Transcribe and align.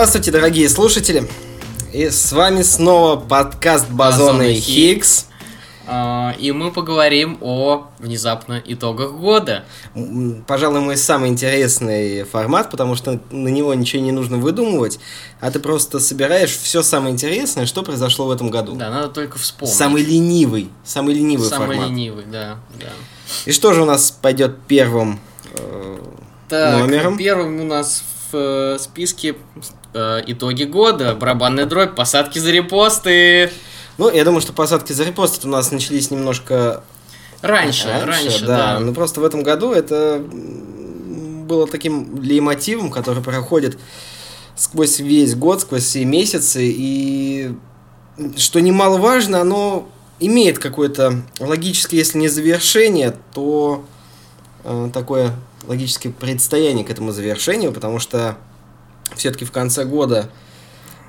Здравствуйте, 0.00 0.30
дорогие 0.30 0.66
слушатели. 0.70 1.28
И 1.92 2.08
с 2.08 2.32
вами 2.32 2.62
снова 2.62 3.20
подкаст 3.20 3.86
Бозона 3.90 4.38
Бозон 4.38 4.42
и 4.44 4.54
Хиггс. 4.54 5.26
А, 5.86 6.34
И 6.38 6.52
мы 6.52 6.72
поговорим 6.72 7.36
о 7.42 7.88
внезапно 7.98 8.62
итогах 8.64 9.12
года. 9.12 9.66
Пожалуй, 10.46 10.80
мой 10.80 10.96
самый 10.96 11.28
интересный 11.28 12.22
формат, 12.22 12.70
потому 12.70 12.94
что 12.94 13.20
на 13.30 13.48
него 13.48 13.74
ничего 13.74 14.02
не 14.02 14.10
нужно 14.10 14.38
выдумывать, 14.38 14.98
а 15.38 15.50
ты 15.50 15.60
просто 15.60 16.00
собираешь 16.00 16.56
все 16.56 16.82
самое 16.82 17.12
интересное, 17.12 17.66
что 17.66 17.82
произошло 17.82 18.24
в 18.24 18.30
этом 18.30 18.48
году. 18.48 18.76
Да, 18.76 18.88
надо 18.88 19.08
только 19.08 19.38
вспомнить. 19.38 19.76
Самый 19.76 20.02
ленивый, 20.02 20.70
самый 20.82 21.14
ленивый 21.14 21.46
Самый 21.46 21.76
формат. 21.76 21.90
ленивый, 21.90 22.24
да, 22.24 22.56
да. 22.80 22.88
И 23.44 23.52
что 23.52 23.74
же 23.74 23.82
у 23.82 23.84
нас 23.84 24.10
пойдет 24.10 24.60
первым 24.66 25.20
э, 25.52 25.98
Так, 26.48 26.80
номером? 26.80 27.18
первым 27.18 27.60
у 27.60 27.64
нас 27.64 28.02
в 28.32 28.36
э, 28.36 28.78
списке 28.78 29.36
э, 29.94 30.22
итоги 30.26 30.64
года. 30.64 31.14
Барабанная 31.14 31.66
дробь, 31.66 31.94
посадки 31.94 32.38
за 32.38 32.50
репосты. 32.50 33.50
Ну, 33.98 34.10
я 34.10 34.24
думаю, 34.24 34.40
что 34.40 34.52
посадки 34.52 34.92
за 34.92 35.04
репосты 35.04 35.46
у 35.46 35.50
нас 35.50 35.70
начались 35.70 36.10
немножко 36.10 36.82
Раньше, 37.42 37.88
раньше, 38.04 38.44
да. 38.44 38.74
да. 38.74 38.80
Ну 38.80 38.92
просто 38.92 39.20
в 39.20 39.24
этом 39.24 39.42
году 39.42 39.72
это 39.72 40.22
было 40.22 41.66
таким 41.66 42.20
лейтмотивом, 42.22 42.90
который 42.90 43.22
проходит 43.22 43.78
сквозь 44.56 45.00
весь 45.00 45.34
год, 45.34 45.62
сквозь 45.62 45.84
все 45.84 46.04
месяцы. 46.04 46.60
И 46.62 47.54
что 48.36 48.60
немаловажно, 48.60 49.40
оно 49.40 49.88
имеет 50.18 50.58
какое-то 50.58 51.22
логическое, 51.38 51.96
если 51.96 52.18
не 52.18 52.28
завершение, 52.28 53.16
то 53.32 53.84
э, 54.64 54.90
такое 54.92 55.34
логическое 55.66 56.10
предстояние 56.10 56.84
к 56.84 56.90
этому 56.90 57.12
завершению, 57.12 57.72
потому 57.72 57.98
что 57.98 58.36
все-таки 59.16 59.44
в 59.44 59.52
конце 59.52 59.84
года 59.84 60.30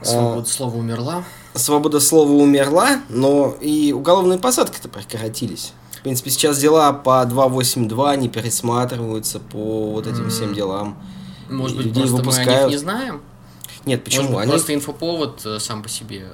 э, 0.02 0.06
Свобода 0.06 0.48
слова 0.50 0.76
умерла. 0.78 1.24
свобода 1.56 2.00
слова 2.00 2.32
умерла, 2.32 3.02
но 3.10 3.56
и 3.62 3.94
уголовные 3.94 4.40
посадки-то 4.40 4.90
прекратились. 4.90 5.74
В 5.98 6.04
принципе, 6.04 6.32
сейчас 6.32 6.58
дела 6.58 6.94
по 6.94 7.24
282 7.26 8.16
не 8.16 8.28
пересматриваются 8.30 9.40
по 9.40 9.92
вот 9.92 10.08
этим 10.08 10.30
всем 10.30 10.54
делам. 10.54 10.98
Может 11.50 11.78
быть, 11.78 11.88
людей 11.88 12.04
просто 12.08 12.16
мы 12.16 12.22
о 12.22 12.24
них 12.24 12.36
выпускают. 12.36 12.72
не 12.72 12.78
знаем? 12.78 13.22
Нет, 13.86 14.04
почему? 14.04 14.24
Может 14.24 14.36
быть, 14.36 14.42
Они... 14.44 14.52
просто 14.52 14.74
инфоповод 14.74 15.46
э, 15.46 15.60
сам 15.60 15.84
по 15.84 15.90
себе 15.90 16.28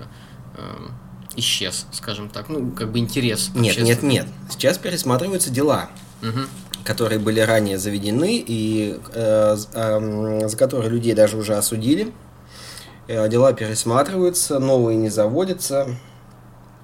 э, 0.56 0.88
исчез, 1.36 1.86
скажем 1.92 2.30
так. 2.30 2.50
Ну, 2.50 2.72
как 2.72 2.92
бы 2.92 3.00
интерес. 3.00 3.52
Нет, 3.56 3.78
нет, 3.80 4.04
нет. 4.04 4.28
Сейчас 4.50 4.78
пересматриваются 4.78 5.50
дела, 5.50 5.90
Мгм. 6.22 6.48
Которые 6.88 7.20
были 7.20 7.42
ранее 7.42 7.78
заведены 7.78 8.42
и 8.48 8.98
э, 9.14 9.58
эм, 9.74 10.48
за 10.48 10.56
которые 10.56 10.90
людей 10.90 11.14
даже 11.14 11.36
уже 11.36 11.56
осудили. 11.56 12.14
Э, 13.10 13.28
дела 13.28 13.52
пересматриваются, 13.52 14.60
новые 14.60 14.98
не 14.98 15.10
заводятся. 15.10 15.98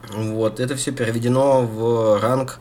Вот, 0.09 0.59
это 0.59 0.75
все 0.75 0.91
переведено 0.91 1.61
в 1.61 2.19
ранг 2.21 2.59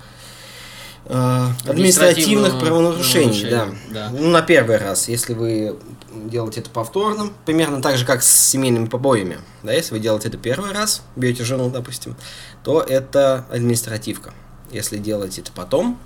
э, 1.07 1.47
административных 1.67 2.61
правонарушений, 2.61 3.51
да. 3.51 3.67
да. 3.91 4.11
Ну, 4.11 4.29
на 4.29 4.43
первый 4.43 4.77
раз, 4.77 5.09
если 5.09 5.35
вы 5.35 5.77
делаете 6.13 6.61
это 6.61 6.70
повторно, 6.70 7.33
примерно 7.45 7.83
так 7.83 7.97
же, 7.97 8.07
как 8.07 8.23
с 8.23 8.31
семейными 8.31 8.86
побоями. 8.86 9.39
Да, 9.64 9.73
если 9.73 9.95
вы 9.95 9.98
делаете 9.98 10.29
это 10.29 10.39
первый 10.39 10.70
раз, 10.70 11.02
бьете 11.17 11.42
жену, 11.42 11.70
допустим, 11.70 12.14
то 12.63 12.81
это 12.81 13.47
административка. 13.51 14.33
Если 14.70 14.98
делаете 14.98 15.41
это 15.41 15.51
потом, 15.51 15.98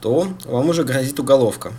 то 0.00 0.28
вам 0.44 0.68
уже 0.68 0.84
грозит 0.84 1.18
уголовка. 1.20 1.72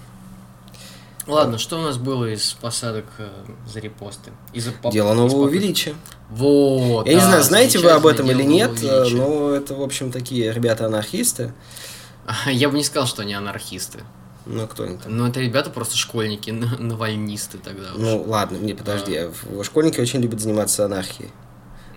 Ладно, 1.27 1.59
что 1.59 1.77
у 1.77 1.81
нас 1.83 1.97
было 1.97 2.25
из 2.25 2.53
посадок 2.53 3.05
э, 3.19 3.29
за 3.71 3.79
репосты? 3.79 4.31
Из-за 4.51 4.71
поп- 4.71 4.91
Дело 4.91 5.11
из 5.11 5.17
нового 5.17 5.43
попыток? 5.45 5.53
величия. 5.63 5.95
Вот. 6.31 7.05
Я 7.05 7.13
не 7.13 7.19
да, 7.19 7.27
знаю, 7.27 7.43
знаете 7.43 7.77
вы 7.79 7.91
об 7.91 8.07
этом 8.07 8.29
или 8.31 8.41
нет, 8.41 8.71
величия. 8.81 9.15
но 9.15 9.51
это, 9.51 9.75
в 9.75 9.81
общем, 9.83 10.11
такие 10.11 10.51
ребята-анархисты. 10.51 11.53
Я 12.47 12.69
бы 12.69 12.77
не 12.77 12.83
сказал, 12.83 13.07
что 13.07 13.21
они 13.21 13.33
анархисты. 13.35 13.99
Ну, 14.47 14.65
кто 14.67 14.83
они 14.85 14.97
там? 14.97 15.15
Но 15.15 15.27
это 15.27 15.39
ребята 15.39 15.69
просто 15.69 15.97
школьники, 15.97 16.49
навальнисты 16.79 17.59
тогда 17.59 17.89
уж. 17.93 17.97
Ну, 17.99 18.23
ладно, 18.25 18.57
не, 18.57 18.73
подожди. 18.73 19.15
а 19.15 19.31
Школьники 19.63 19.99
очень 20.01 20.21
любят 20.21 20.39
заниматься 20.39 20.85
анархией. 20.85 21.29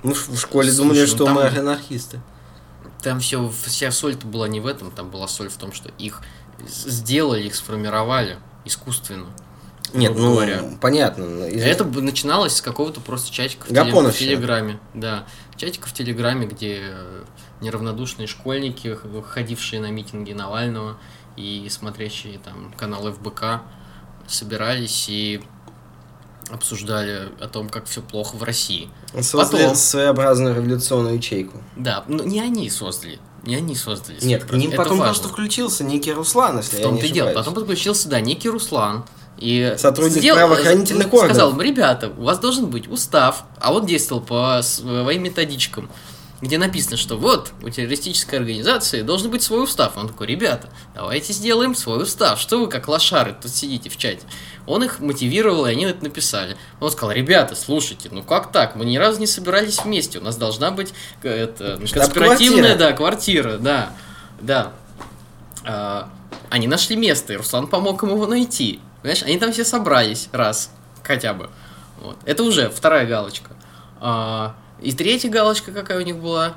Мы 0.02 0.12
в 0.12 0.28
в 0.28 0.38
школе 0.38 0.70
Слушай, 0.70 0.76
думали, 0.78 1.00
ну 1.00 1.06
что 1.06 1.24
там- 1.24 1.34
мы 1.36 1.46
анархисты. 1.46 2.20
Там 3.02 3.20
все, 3.20 3.50
вся 3.64 3.90
соль-то 3.90 4.26
была 4.26 4.48
не 4.48 4.60
в 4.60 4.66
этом, 4.66 4.90
там 4.90 5.10
была 5.10 5.26
соль 5.28 5.48
в 5.48 5.56
том, 5.56 5.72
что 5.72 5.90
их 5.98 6.20
сделали, 6.66 7.42
их 7.44 7.54
сформировали 7.54 8.38
искусственно. 8.64 9.26
Нет, 9.92 10.14
ну, 10.16 10.32
говоря. 10.34 10.62
понятно. 10.80 11.26
но 11.26 11.46
из- 11.46 11.62
Это 11.64 11.84
начиналось 11.84 12.56
с 12.56 12.62
какого-то 12.62 13.00
просто 13.00 13.30
чатика 13.30 13.66
в, 13.66 13.70
теле- 13.84 13.90
в. 13.92 14.18
Телеграме. 14.18 14.80
Да, 14.94 15.26
чатика 15.56 15.88
в 15.88 15.92
Телеграме, 15.92 16.46
где 16.46 16.78
э, 16.82 17.24
неравнодушные 17.60 18.26
школьники, 18.26 18.96
ходившие 19.28 19.80
на 19.80 19.90
митинги 19.90 20.32
Навального 20.32 20.96
и 21.36 21.66
смотрящие 21.68 22.38
там 22.38 22.72
канал 22.78 23.12
ФБК, 23.12 23.62
собирались 24.26 25.06
и 25.08 25.42
обсуждали 26.50 27.28
о 27.40 27.48
том, 27.48 27.68
как 27.68 27.86
все 27.86 28.00
плохо 28.02 28.36
в 28.36 28.42
России. 28.42 28.88
Создали 29.20 29.62
потом- 29.62 29.76
своеобразную 29.76 30.54
революционную 30.56 31.16
ячейку. 31.16 31.58
Да, 31.76 32.04
но 32.08 32.22
не 32.24 32.40
они 32.40 32.68
создали. 32.70 33.18
Не 33.44 33.56
они 33.56 33.74
создали. 33.74 34.18
Нет, 34.22 34.44
к 34.44 34.52
ним 34.52 34.70
потом 34.72 34.98
важно. 34.98 35.04
просто 35.14 35.28
включился 35.28 35.82
некий 35.84 36.12
Руслан, 36.12 36.58
если 36.58 36.76
В 36.76 36.80
я 36.80 36.90
не 36.90 37.00
и 37.00 37.08
дело. 37.10 37.28
ошибаюсь. 37.30 37.34
Потом 37.46 37.54
подключился, 37.54 38.08
да, 38.08 38.20
некий 38.20 38.48
Руслан. 38.48 39.04
И 39.38 39.74
Сотрудник 39.78 40.18
сделал- 40.18 40.38
правоохранительных 40.38 41.08
сказал, 41.08 41.48
органов. 41.48 41.52
им, 41.54 41.60
ребята, 41.62 42.12
у 42.16 42.22
вас 42.24 42.38
должен 42.38 42.66
быть 42.66 42.86
устав, 42.88 43.44
а 43.60 43.72
он 43.72 43.86
действовал 43.86 44.22
по 44.22 44.60
своим 44.62 45.22
методичкам, 45.24 45.90
где 46.42 46.58
написано, 46.58 46.96
что 46.96 47.16
вот, 47.16 47.52
у 47.62 47.70
террористической 47.70 48.40
организации 48.40 49.02
должен 49.02 49.30
быть 49.30 49.42
свой 49.42 49.62
устав. 49.62 49.96
Он 49.96 50.08
такой, 50.08 50.26
ребята, 50.26 50.68
давайте 50.92 51.32
сделаем 51.32 51.76
свой 51.76 52.02
устав. 52.02 52.40
Что 52.40 52.58
вы 52.58 52.68
как 52.68 52.88
лошары 52.88 53.36
тут 53.40 53.52
сидите 53.52 53.88
в 53.88 53.96
чате? 53.96 54.22
Он 54.66 54.82
их 54.82 54.98
мотивировал, 54.98 55.66
и 55.66 55.70
они 55.70 55.84
это 55.84 56.02
написали. 56.02 56.56
Он 56.80 56.90
сказал, 56.90 57.12
ребята, 57.12 57.54
слушайте, 57.54 58.08
ну 58.10 58.24
как 58.24 58.50
так? 58.50 58.74
Мы 58.74 58.84
ни 58.84 58.96
разу 58.96 59.20
не 59.20 59.28
собирались 59.28 59.84
вместе. 59.84 60.18
У 60.18 60.22
нас 60.22 60.36
должна 60.36 60.72
быть 60.72 60.92
э, 61.22 61.44
это, 61.44 61.78
конспиративная, 61.78 62.74
да, 62.74 62.92
квартира, 62.92 63.58
да, 63.58 63.92
да. 64.40 64.72
А, 65.64 66.10
они 66.50 66.66
нашли 66.66 66.96
место, 66.96 67.34
и 67.34 67.36
Руслан 67.36 67.68
помог 67.68 68.02
им 68.02 68.10
его 68.10 68.26
найти. 68.26 68.80
Понимаешь, 69.02 69.22
они 69.22 69.38
там 69.38 69.52
все 69.52 69.64
собрались 69.64 70.28
раз, 70.32 70.72
хотя 71.04 71.34
бы. 71.34 71.50
Вот. 72.00 72.16
Это 72.24 72.42
уже 72.42 72.68
вторая 72.68 73.06
галочка. 73.06 73.52
А, 74.00 74.56
и 74.82 74.92
третья 74.92 75.28
галочка 75.28 75.72
какая 75.72 75.98
у 75.98 76.02
них 76.02 76.16
была? 76.16 76.56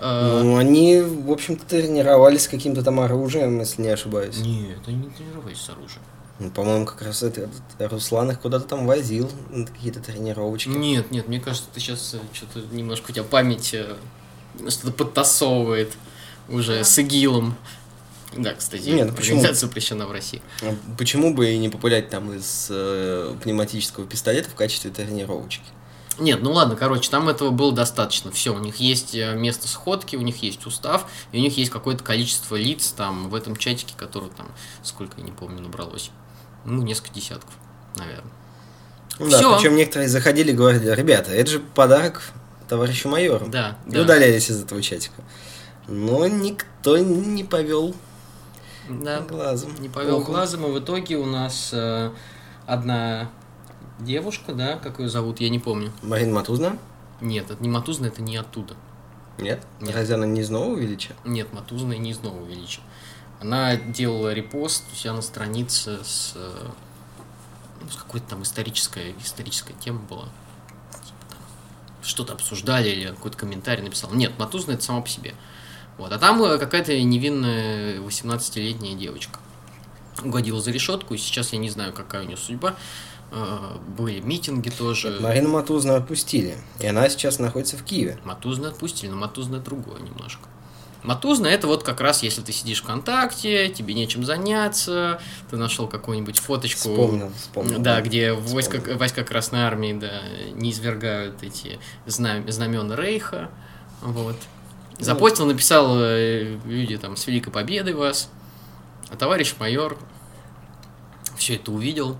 А, 0.00 0.42
Ну, 0.42 0.56
они, 0.56 1.00
в 1.00 1.30
общем-то, 1.30 1.66
тренировались 1.66 2.44
с 2.44 2.48
каким-то 2.48 2.82
там 2.82 3.00
оружием, 3.00 3.58
если 3.60 3.82
не 3.82 3.88
ошибаюсь. 3.88 4.38
Нет, 4.38 4.78
они 4.86 4.96
не 4.96 5.10
тренировались 5.10 5.60
с 5.60 5.70
оружием. 5.70 6.02
Ну, 6.38 6.50
по-моему, 6.50 6.86
как 6.86 7.02
раз 7.02 7.24
это, 7.24 7.50
этот 7.76 7.92
Руслан 7.92 8.30
их 8.30 8.40
куда-то 8.40 8.64
там 8.66 8.86
возил 8.86 9.28
на 9.50 9.66
какие-то 9.66 10.00
тренировочки. 10.00 10.68
Нет, 10.68 11.10
нет, 11.10 11.26
мне 11.26 11.40
кажется, 11.40 11.68
ты 11.74 11.80
сейчас 11.80 12.14
что-то 12.32 12.60
немножко 12.70 13.10
у 13.10 13.12
тебя 13.12 13.24
память 13.24 13.74
э, 13.74 13.96
что-то 14.68 14.92
подтасовывает 14.92 15.92
уже 16.48 16.84
с 16.84 16.96
ИГИЛом. 16.98 17.56
Да, 18.36 18.54
кстати, 18.54 18.88
Нет, 18.88 19.08
ну 19.08 19.14
почему? 19.14 19.42
запрещена 19.52 20.06
в 20.06 20.12
России. 20.12 20.42
А 20.62 20.76
Почему 20.96 21.34
бы 21.34 21.50
и 21.50 21.58
не 21.58 21.70
популять 21.70 22.10
там 22.10 22.32
из 22.32 22.68
э, 22.70 23.34
пневматического 23.42 24.06
пистолета 24.06 24.50
в 24.50 24.54
качестве 24.54 24.90
тренировочки? 24.90 25.64
Нет, 26.18 26.42
ну 26.42 26.52
ладно, 26.52 26.74
короче, 26.76 27.08
там 27.10 27.28
этого 27.28 27.50
было 27.50 27.72
достаточно. 27.72 28.30
Все, 28.32 28.54
у 28.54 28.58
них 28.58 28.76
есть 28.76 29.14
э, 29.14 29.34
место 29.34 29.68
сходки, 29.68 30.16
у 30.16 30.20
них 30.20 30.42
есть 30.42 30.66
устав, 30.66 31.06
и 31.32 31.38
у 31.38 31.40
них 31.40 31.56
есть 31.56 31.70
какое-то 31.70 32.02
количество 32.02 32.56
лиц 32.56 32.88
там 32.96 33.28
в 33.28 33.34
этом 33.34 33.56
чатике, 33.56 33.94
которое 33.96 34.30
там, 34.30 34.48
сколько 34.82 35.18
я 35.18 35.24
не 35.24 35.32
помню, 35.32 35.62
набралось. 35.62 36.10
Ну, 36.64 36.82
несколько 36.82 37.14
десятков, 37.14 37.52
наверное. 37.96 38.32
Ну 39.20 39.30
да, 39.30 39.56
причем 39.56 39.76
некоторые 39.76 40.08
заходили 40.08 40.50
и 40.52 40.54
говорили, 40.54 40.88
ребята, 40.90 41.32
это 41.32 41.50
же 41.50 41.60
подарок 41.60 42.22
товарищу 42.68 43.08
майору. 43.08 43.46
Да, 43.48 43.78
И 43.86 43.92
да. 43.92 44.02
удалялись 44.02 44.50
из 44.50 44.62
этого 44.62 44.82
чатика. 44.82 45.22
Но 45.86 46.26
никто 46.26 46.98
не 46.98 47.42
повел 47.44 47.94
Да, 48.88 49.20
глазом. 49.20 49.74
не 49.80 49.88
повел 49.88 50.18
Ухом. 50.18 50.34
глазом, 50.34 50.66
и 50.66 50.70
в 50.70 50.78
итоге 50.80 51.16
у 51.16 51.24
нас 51.26 51.70
э, 51.72 52.10
одна 52.66 53.30
девушка, 53.98 54.52
да, 54.52 54.76
как 54.76 54.98
ее 55.00 55.08
зовут, 55.08 55.40
я 55.40 55.48
не 55.48 55.58
помню. 55.58 55.92
Марина 56.02 56.34
Матузна? 56.34 56.78
Нет, 57.20 57.50
это 57.50 57.62
не 57.62 57.68
Матузна, 57.68 58.06
это 58.06 58.22
не 58.22 58.36
оттуда. 58.36 58.74
Нет? 59.38 59.64
Нет. 59.80 59.94
Разве 59.94 60.16
она 60.16 60.26
не 60.26 60.40
из 60.40 60.50
нового 60.50 60.78
величия? 60.78 61.14
Нет, 61.24 61.52
Матузна 61.52 61.92
не 61.92 62.10
из 62.10 62.20
Нового 62.20 62.46
Величия. 62.46 62.80
Она 63.40 63.76
делала 63.76 64.32
репост 64.32 64.84
у 64.92 64.96
себя 64.96 65.12
на 65.12 65.22
странице 65.22 66.02
с, 66.02 66.32
э, 66.34 66.68
ну, 67.80 67.88
с 67.88 67.94
какой-то 67.94 68.30
там 68.30 68.42
историческая, 68.42 69.14
историческая 69.22 69.74
тема 69.74 70.00
была. 70.00 70.24
Типа 70.90 71.36
Что-то 72.02 72.32
обсуждали 72.32 72.88
или 72.88 73.06
какой-то 73.06 73.38
комментарий 73.38 73.84
написал. 73.84 74.12
Нет, 74.12 74.32
Матузна 74.38 74.72
это 74.72 74.82
сама 74.82 75.02
по 75.02 75.08
себе. 75.08 75.34
Вот. 75.98 76.12
А 76.12 76.18
там 76.18 76.42
э, 76.42 76.58
какая-то 76.58 77.00
невинная 77.00 78.00
18-летняя 78.00 78.96
девочка. 78.96 79.38
Угодила 80.24 80.60
за 80.60 80.72
решетку, 80.72 81.14
и 81.14 81.16
сейчас 81.16 81.52
я 81.52 81.60
не 81.60 81.70
знаю, 81.70 81.92
какая 81.92 82.24
у 82.24 82.26
нее 82.26 82.36
судьба. 82.36 82.74
Э, 83.30 83.76
были 83.96 84.20
митинги 84.20 84.70
тоже. 84.70 85.18
Марину 85.20 85.50
Матузну 85.50 85.94
отпустили, 85.94 86.56
и 86.80 86.86
она 86.86 87.08
сейчас 87.08 87.38
находится 87.38 87.76
в 87.76 87.84
Киеве. 87.84 88.18
Матузна 88.24 88.68
отпустили, 88.68 89.10
но 89.10 89.16
Матузна 89.16 89.58
другое 89.58 90.00
немножко. 90.00 90.48
Матузна 91.04 91.46
это 91.46 91.68
вот 91.68 91.84
как 91.84 92.00
раз, 92.00 92.22
если 92.22 92.42
ты 92.42 92.52
сидишь 92.52 92.82
ВКонтакте, 92.82 93.68
тебе 93.68 93.94
нечем 93.94 94.24
заняться, 94.24 95.20
ты 95.50 95.56
нашел 95.56 95.86
какую-нибудь 95.86 96.38
фоточку. 96.38 96.90
Вспомнил, 96.90 97.32
вспомнил. 97.36 97.78
Да, 97.78 98.00
где 98.00 98.32
войска, 98.32 98.80
войска 98.96 99.22
Красной 99.22 99.60
Армии 99.60 99.92
да, 99.92 100.22
не 100.52 100.72
извергают 100.72 101.42
эти 101.42 101.78
знам- 102.06 102.50
знамена 102.50 102.96
Рейха. 102.96 103.48
Вот. 104.02 104.36
Ну. 104.98 105.04
Запостил, 105.04 105.46
написал 105.46 105.96
э, 106.00 106.58
люди 106.64 106.98
там 106.98 107.16
с 107.16 107.26
Великой 107.26 107.52
Победой 107.52 107.94
вас. 107.94 108.28
А 109.10 109.16
товарищ 109.16 109.54
майор 109.58 109.96
все 111.36 111.54
это 111.54 111.70
увидел, 111.70 112.18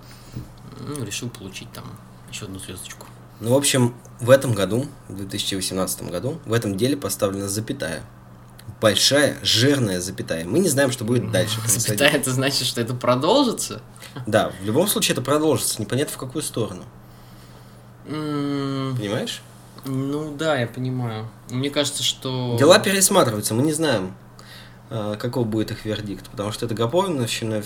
ну, 0.80 1.04
решил 1.04 1.28
получить 1.28 1.70
там 1.72 1.84
еще 2.30 2.44
одну 2.46 2.58
звездочку. 2.58 3.06
Ну, 3.40 3.54
в 3.54 3.56
общем, 3.56 3.94
в 4.20 4.30
этом 4.30 4.52
году, 4.52 4.86
в 5.08 5.16
2018 5.16 6.10
году, 6.10 6.40
в 6.44 6.52
этом 6.52 6.76
деле 6.76 6.96
поставлена 6.96 7.48
запятая. 7.48 8.02
Большая, 8.80 9.36
жирная 9.42 10.00
запятая. 10.00 10.44
Мы 10.44 10.58
не 10.58 10.68
знаем, 10.68 10.90
что 10.90 11.04
будет 11.04 11.30
дальше. 11.30 11.60
происходить. 11.60 11.88
Запятая, 11.88 12.20
это 12.20 12.32
значит, 12.32 12.66
что 12.66 12.80
это 12.80 12.94
продолжится? 12.94 13.80
Да, 14.26 14.52
в 14.60 14.64
любом 14.64 14.88
случае 14.88 15.12
это 15.12 15.22
продолжится, 15.22 15.80
непонятно 15.80 16.14
в 16.14 16.18
какую 16.18 16.42
сторону. 16.42 16.84
Понимаешь? 18.04 19.42
Ну 19.84 20.34
да, 20.36 20.58
я 20.58 20.66
понимаю. 20.66 21.28
Мне 21.50 21.70
кажется, 21.70 22.02
что... 22.02 22.56
Дела 22.58 22.78
пересматриваются, 22.78 23.54
мы 23.54 23.62
не 23.62 23.72
знаем, 23.72 24.14
э, 24.90 25.16
каков 25.18 25.46
будет 25.46 25.70
их 25.70 25.84
вердикт, 25.84 26.28
потому 26.28 26.52
что 26.52 26.66
эта 26.66 26.74
Гапоновщина 26.74 27.62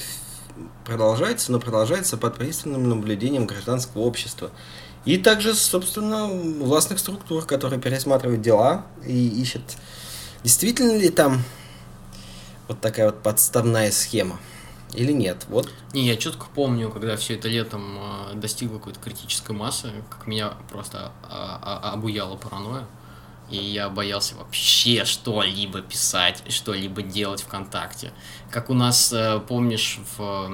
продолжается, 0.84 1.52
но 1.52 1.60
продолжается 1.60 2.16
под 2.16 2.36
пристальным 2.36 2.88
наблюдением 2.88 3.46
гражданского 3.46 4.02
общества. 4.02 4.50
И 5.04 5.18
также, 5.18 5.54
собственно, 5.54 6.26
властных 6.26 6.98
структур, 6.98 7.44
которые 7.44 7.80
пересматривают 7.80 8.40
дела 8.40 8.86
и 9.04 9.28
ищут, 9.28 9.62
действительно 10.44 10.96
ли 10.96 11.08
там 11.08 11.42
вот 12.68 12.80
такая 12.80 13.06
вот 13.06 13.22
подставная 13.22 13.90
схема 13.90 14.38
или 14.94 15.12
нет. 15.12 15.46
Вот 15.48 15.68
Не, 15.92 16.06
я 16.06 16.16
четко 16.16 16.46
помню, 16.54 16.90
когда 16.90 17.16
все 17.16 17.34
это 17.34 17.48
летом 17.48 17.98
э, 17.98 18.34
достигло 18.34 18.78
какой-то 18.78 19.00
критической 19.00 19.56
массы, 19.56 19.90
как 20.10 20.26
меня 20.26 20.54
просто 20.70 21.12
а, 21.24 21.80
а, 21.82 21.92
обуяла 21.92 22.36
паранойя. 22.36 22.86
И 23.52 23.56
я 23.56 23.90
боялся 23.90 24.34
вообще 24.34 25.04
что-либо 25.04 25.82
писать, 25.82 26.42
что-либо 26.48 27.02
делать 27.02 27.42
ВКонтакте. 27.42 28.10
Как 28.50 28.70
у 28.70 28.74
нас, 28.74 29.12
э, 29.12 29.40
помнишь, 29.46 30.00
в 30.16 30.48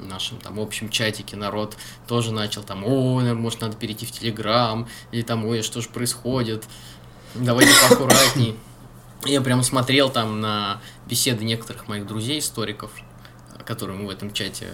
нашем 0.00 0.40
там 0.40 0.58
общем 0.58 0.88
чатике 0.90 1.36
народ 1.36 1.76
тоже 2.08 2.32
начал 2.32 2.64
там, 2.64 2.80
наверное, 2.80 3.34
может, 3.34 3.60
надо 3.60 3.76
перейти 3.76 4.04
в 4.04 4.10
Телеграм, 4.10 4.88
или 5.12 5.22
там, 5.22 5.46
ой, 5.46 5.62
что 5.62 5.80
же 5.80 5.88
происходит, 5.90 6.64
давайте 7.36 7.72
поаккуратней. 7.88 8.56
Я 9.26 9.42
прям 9.42 9.62
смотрел 9.62 10.10
там 10.10 10.40
на 10.40 10.80
беседы 11.06 11.44
некоторых 11.44 11.86
моих 11.86 12.04
друзей, 12.04 12.40
историков, 12.40 12.90
которые 13.64 13.96
мы 13.96 14.06
в 14.08 14.10
этом 14.10 14.32
чате 14.32 14.66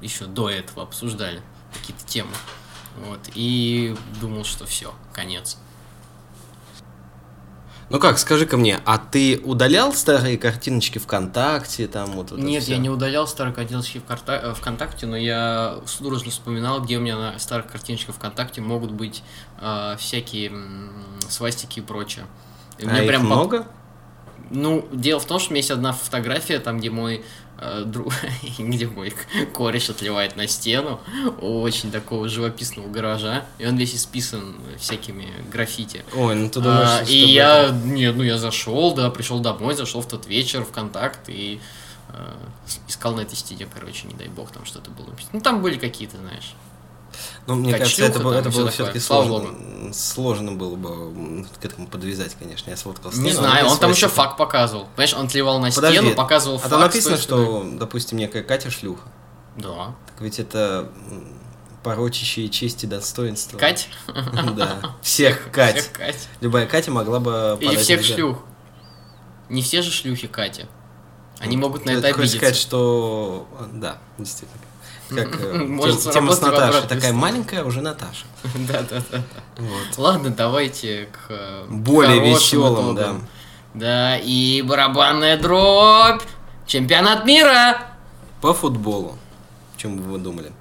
еще 0.00 0.26
до 0.26 0.50
этого 0.50 0.82
обсуждали 0.82 1.42
какие-то 1.72 2.04
темы. 2.06 2.32
Вот, 3.06 3.20
и 3.34 3.94
думал, 4.20 4.44
что 4.44 4.66
все, 4.66 4.92
конец. 5.12 5.58
Ну 7.90 7.98
как, 7.98 8.18
скажи-ка 8.18 8.58
мне, 8.58 8.80
а 8.84 8.98
ты 8.98 9.40
удалял 9.42 9.94
старые 9.94 10.36
картиночки 10.36 10.98
ВКонтакте, 10.98 11.88
там 11.88 12.12
вот, 12.12 12.32
вот 12.32 12.40
Нет, 12.40 12.64
я 12.64 12.76
не 12.76 12.90
удалял 12.90 13.26
старые 13.26 13.54
картиночки 13.54 14.02
э, 14.26 14.54
ВКонтакте, 14.54 15.06
но 15.06 15.16
я 15.16 15.78
судорожно 15.86 16.30
вспоминал, 16.30 16.82
где 16.82 16.98
у 16.98 17.00
меня 17.00 17.16
на 17.16 17.38
старых 17.38 17.66
картиночках 17.66 18.16
ВКонтакте 18.16 18.60
могут 18.60 18.90
быть 18.90 19.22
э, 19.58 19.96
всякие 19.98 20.52
свастики 21.30 21.78
и 21.78 21.82
прочее. 21.82 22.26
И 22.78 22.86
А 22.86 23.00
их 23.00 23.08
прям 23.08 23.22
поп- 23.22 23.30
много? 23.30 23.66
Ну, 24.50 24.86
дело 24.92 25.20
в 25.20 25.24
том, 25.26 25.38
что 25.38 25.48
у 25.48 25.52
меня 25.52 25.60
есть 25.60 25.70
одна 25.70 25.92
фотография, 25.92 26.58
там, 26.58 26.78
где 26.78 26.90
мой 26.90 27.24
друг, 27.84 28.12
где 28.58 28.86
мой 28.86 29.12
кореш 29.52 29.90
отливает 29.90 30.36
на 30.36 30.46
стену 30.46 31.00
очень 31.40 31.90
такого 31.90 32.28
живописного 32.28 32.88
гаража, 32.88 33.44
и 33.58 33.66
он 33.66 33.76
весь 33.76 33.94
исписан 33.94 34.56
всякими 34.78 35.26
граффити. 35.50 36.04
Ой, 36.14 36.34
ну 36.34 36.48
ты 36.48 36.60
думаешь, 36.60 36.88
А, 36.88 37.04
что 37.04 37.12
и 37.12 37.16
я, 37.16 37.70
нет, 37.70 38.16
ну 38.16 38.22
я 38.22 38.38
зашел, 38.38 38.94
да, 38.94 39.10
пришел 39.10 39.40
домой, 39.40 39.74
зашел 39.74 40.00
в 40.02 40.08
тот 40.08 40.26
вечер 40.26 40.64
в 40.64 40.70
контакт 40.70 41.28
и 41.28 41.60
э, 42.10 42.34
искал 42.86 43.14
на 43.14 43.20
этой 43.20 43.36
стене, 43.36 43.66
короче, 43.72 44.06
не 44.06 44.14
дай 44.14 44.28
бог, 44.28 44.50
там 44.52 44.64
что-то 44.64 44.90
было. 44.90 45.08
Ну, 45.32 45.40
там 45.40 45.60
были 45.62 45.78
какие-то, 45.78 46.16
знаешь. 46.16 46.54
Ну, 47.48 47.54
мне 47.54 47.72
как 47.72 47.80
кажется, 47.80 48.04
это, 48.04 48.18
там 48.20 48.28
это 48.28 48.50
было 48.50 48.70
все-таки 48.70 48.98
сложно. 48.98 49.48
Сложно 49.94 50.52
было 50.52 50.76
бы 50.76 51.46
к 51.58 51.64
этому 51.64 51.86
подвязать, 51.86 52.36
конечно. 52.38 52.68
Я 52.68 52.76
сфоткал 52.76 53.10
не 53.14 53.32
знаю, 53.32 53.68
он 53.68 53.78
там 53.78 53.90
еще 53.90 54.08
факт 54.08 54.36
показывал. 54.36 54.86
Понимаешь, 54.94 55.14
он 55.14 55.26
отливал 55.26 55.58
на 55.58 55.70
Подожди, 55.70 55.96
стену, 55.96 56.14
показывал 56.14 56.56
А 56.56 56.58
факт. 56.58 56.70
там 56.70 56.80
написано, 56.80 57.16
что, 57.16 57.66
допустим, 57.72 58.18
некая 58.18 58.42
Катя 58.42 58.70
шлюха. 58.70 59.08
стороны. 59.58 59.94
Так 60.06 60.20
ведь 60.20 60.38
это 60.38 60.90
порочащие 61.82 62.50
честь 62.50 62.84
и 62.84 62.86
достоинство. 62.86 63.58
Да. 63.58 63.66
Кать? 63.66 63.88
Да. 64.54 64.96
Всех 65.00 65.50
Кать. 65.50 65.80
Всех 65.80 65.92
Кать. 65.92 66.28
Любая 66.42 66.66
Катя 66.66 66.90
могла 66.90 67.18
бы 67.18 67.56
Или 67.62 67.76
всех 67.76 68.04
шлюх. 68.04 68.40
Не 69.48 69.62
все 69.62 69.80
же 69.80 69.90
шлюхи 69.90 70.26
Катя. 70.26 70.68
Они 71.38 71.56
могут 71.56 71.86
на 71.86 71.92
это 71.92 72.08
обидеться. 72.08 72.36
сказать, 72.36 72.56
что... 72.56 73.48
Да, 73.72 73.96
действительно. 74.18 74.60
Как 75.08 75.40
э, 75.40 75.78
тема 76.12 76.32
с 76.32 76.40
Наташей. 76.40 76.88
Такая 76.88 77.12
маленькая, 77.12 77.64
уже 77.64 77.80
Наташа. 77.80 78.26
Да, 78.68 78.82
да, 78.88 79.02
да. 79.10 79.22
Вот. 79.56 79.98
Ладно, 79.98 80.30
давайте 80.30 81.08
к 81.12 81.30
э, 81.30 81.66
Более 81.68 82.20
веселым, 82.20 82.94
да. 82.94 83.16
Да, 83.74 84.18
и 84.18 84.62
барабанная 84.62 85.38
дробь. 85.38 86.22
Чемпионат 86.66 87.24
мира. 87.24 87.78
По 88.40 88.52
футболу. 88.52 89.16
Чем 89.76 89.96
бы 89.96 90.02
вы 90.02 90.18
думали? 90.18 90.52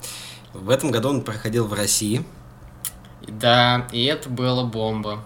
В 0.53 0.69
этом 0.69 0.91
году 0.91 1.09
он 1.09 1.21
проходил 1.21 1.67
в 1.67 1.73
России. 1.73 2.23
Да, 3.27 3.87
и 3.91 4.05
это 4.05 4.29
было 4.29 4.63
бомба. 4.63 5.23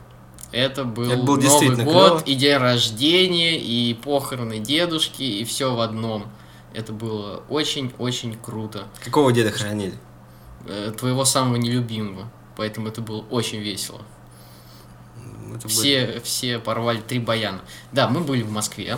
Это 0.52 0.84
был, 0.84 1.10
Это 1.10 1.22
был 1.22 1.38
Новый 1.38 1.70
год, 1.70 1.86
клёво. 1.86 2.20
и 2.26 2.36
день 2.36 2.58
рождения, 2.58 3.58
и 3.58 3.94
похороны 3.94 4.60
дедушки, 4.60 5.24
и 5.24 5.46
все 5.46 5.74
в 5.74 5.80
одном. 5.80 6.26
Это 6.74 6.94
было 6.94 7.44
очень-очень 7.50 8.38
круто. 8.38 8.88
Какого 9.04 9.32
деда 9.32 9.52
хоронили? 9.52 9.96
Э, 10.66 10.94
Твоего 10.98 11.26
самого 11.26 11.58
нелюбимого. 11.58 12.32
Поэтому 12.56 12.88
это 12.88 13.02
было 13.02 13.22
очень 13.30 13.60
весело. 13.60 14.02
Это 15.56 15.68
были- 15.68 15.70
Все, 15.70 16.22
все 16.24 16.60
порвали 16.60 17.02
три 17.02 17.20
баяна. 17.20 17.62
Да, 17.92 18.08
мы 18.08 18.22
были 18.22 18.42
в 18.44 18.52
Москве. 18.52 18.98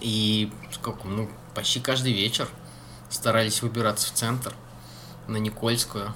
И 0.00 0.52
сколько, 0.72 1.06
ну, 1.08 1.28
почти 1.54 1.80
каждый 1.80 2.12
вечер 2.12 2.48
старались 3.08 3.62
выбираться 3.62 4.08
в 4.08 4.12
центр, 4.12 4.54
на 5.26 5.38
Никольскую. 5.38 6.14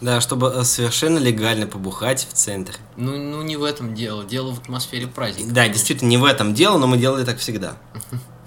Да, 0.00 0.20
чтобы 0.20 0.48
э, 0.54 0.64
совершенно 0.64 1.18
легально 1.18 1.66
побухать 1.66 2.26
в 2.28 2.32
центре. 2.32 2.76
Ну, 2.96 3.16
ну 3.16 3.42
не 3.42 3.56
в 3.56 3.62
этом 3.64 3.94
дело. 3.94 4.24
Дело 4.24 4.52
в 4.52 4.58
атмосфере 4.58 5.06
праздника. 5.06 5.52
Да, 5.52 5.68
действительно, 5.68 6.08
не 6.08 6.16
в 6.18 6.24
этом 6.24 6.54
дело, 6.54 6.78
но 6.78 6.86
мы 6.86 6.98
делали 6.98 7.24
так 7.24 7.38
всегда. 7.38 7.76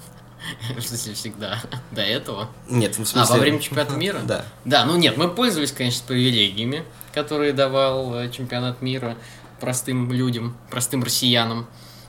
В 0.78 0.82
смысле, 0.82 1.14
всегда. 1.14 1.62
До 1.92 2.02
этого. 2.02 2.50
Нет, 2.70 2.96
в 2.96 3.02
А, 3.02 3.06
смысле... 3.06 3.34
во 3.34 3.40
время 3.40 3.60
чемпионата 3.60 3.96
мира? 3.96 4.20
Да. 4.26 4.46
Да, 4.66 4.86
ну 4.86 4.98
нет, 4.98 5.18
мы 5.18 5.30
пользовались, 5.30 5.72
конечно, 5.72 6.04
привилегиями, 6.08 6.84
которые 7.14 7.54
давал 7.54 8.16
э, 8.16 8.30
чемпионат 8.30 8.82
мира 8.82 9.18
простым 9.60 10.12
людям, 10.12 10.56
простым 10.70 11.04
россиянам. 11.04 11.68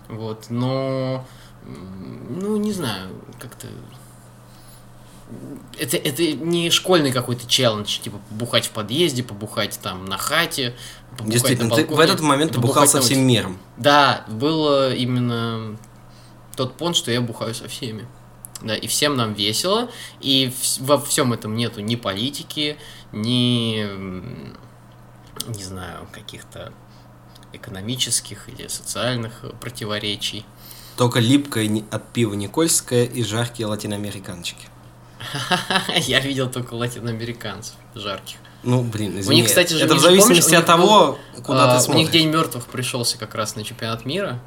Вот, 0.08 0.46
но, 0.50 1.26
ну, 1.64 2.56
не 2.56 2.72
знаю, 2.72 3.10
как-то... 3.40 3.66
Это, 5.78 5.96
это 5.96 6.22
не 6.34 6.70
школьный 6.70 7.10
какой-то 7.10 7.48
челлендж, 7.48 7.98
типа 7.98 8.18
побухать 8.30 8.66
в 8.66 8.70
подъезде, 8.70 9.24
побухать 9.24 9.78
там 9.82 10.04
на 10.04 10.16
хате, 10.16 10.76
побухать 11.10 11.32
Действительно, 11.32 11.70
на 11.70 11.74
ты 11.74 11.84
в 11.84 11.88
балконе, 11.88 12.08
этот 12.08 12.20
момент 12.20 12.52
ты 12.52 12.60
бухал 12.60 12.86
со 12.86 13.00
всем 13.00 13.26
миром. 13.26 13.58
Да, 13.76 14.24
было 14.28 14.94
именно 14.94 15.76
тот 16.54 16.76
понт, 16.76 16.94
что 16.94 17.10
я 17.10 17.20
бухаю 17.20 17.54
со 17.54 17.66
всеми. 17.68 18.06
Да, 18.62 18.74
и 18.74 18.86
всем 18.86 19.16
нам 19.16 19.34
весело, 19.34 19.90
и 20.20 20.46
вс- 20.46 20.82
во 20.82 20.98
всем 20.98 21.32
этом 21.32 21.54
нету 21.54 21.80
ни 21.80 21.94
политики, 21.96 22.78
ни, 23.12 23.82
не 25.48 25.62
знаю, 25.62 26.06
каких-то 26.12 26.72
экономических 27.52 28.48
или 28.48 28.66
социальных 28.68 29.44
э, 29.44 29.50
противоречий. 29.60 30.44
Только 30.96 31.20
липкое 31.20 31.84
от 31.90 32.12
пива 32.12 32.34
Никольское 32.34 33.04
и 33.04 33.22
жаркие 33.22 33.66
латиноамериканчики. 33.66 34.68
Я 36.06 36.20
видел 36.20 36.50
только 36.50 36.74
латиноамериканцев 36.74 37.74
жарких. 37.94 38.36
Ну, 38.62 38.82
блин, 38.82 39.16
У 39.16 39.20
извини. 39.20 39.40
них, 39.42 39.48
кстати, 39.48 39.74
же, 39.74 39.84
это 39.84 39.94
у 39.94 39.96
в 39.98 40.00
зависимости 40.00 40.50
помнишь, 40.54 40.58
от 40.58 40.64
у 40.64 40.66
того, 40.66 41.18
куда 41.44 41.64
А, 41.64 41.66
ты 41.66 41.72
У 41.72 41.74
них 41.76 41.82
смотришь. 41.84 42.08
День 42.10 42.28
мертвых 42.30 42.66
пришелся 42.66 43.18
как 43.18 43.34
раз 43.34 43.54
на 43.54 43.64
чемпионат 43.64 44.04
мира 44.04 44.40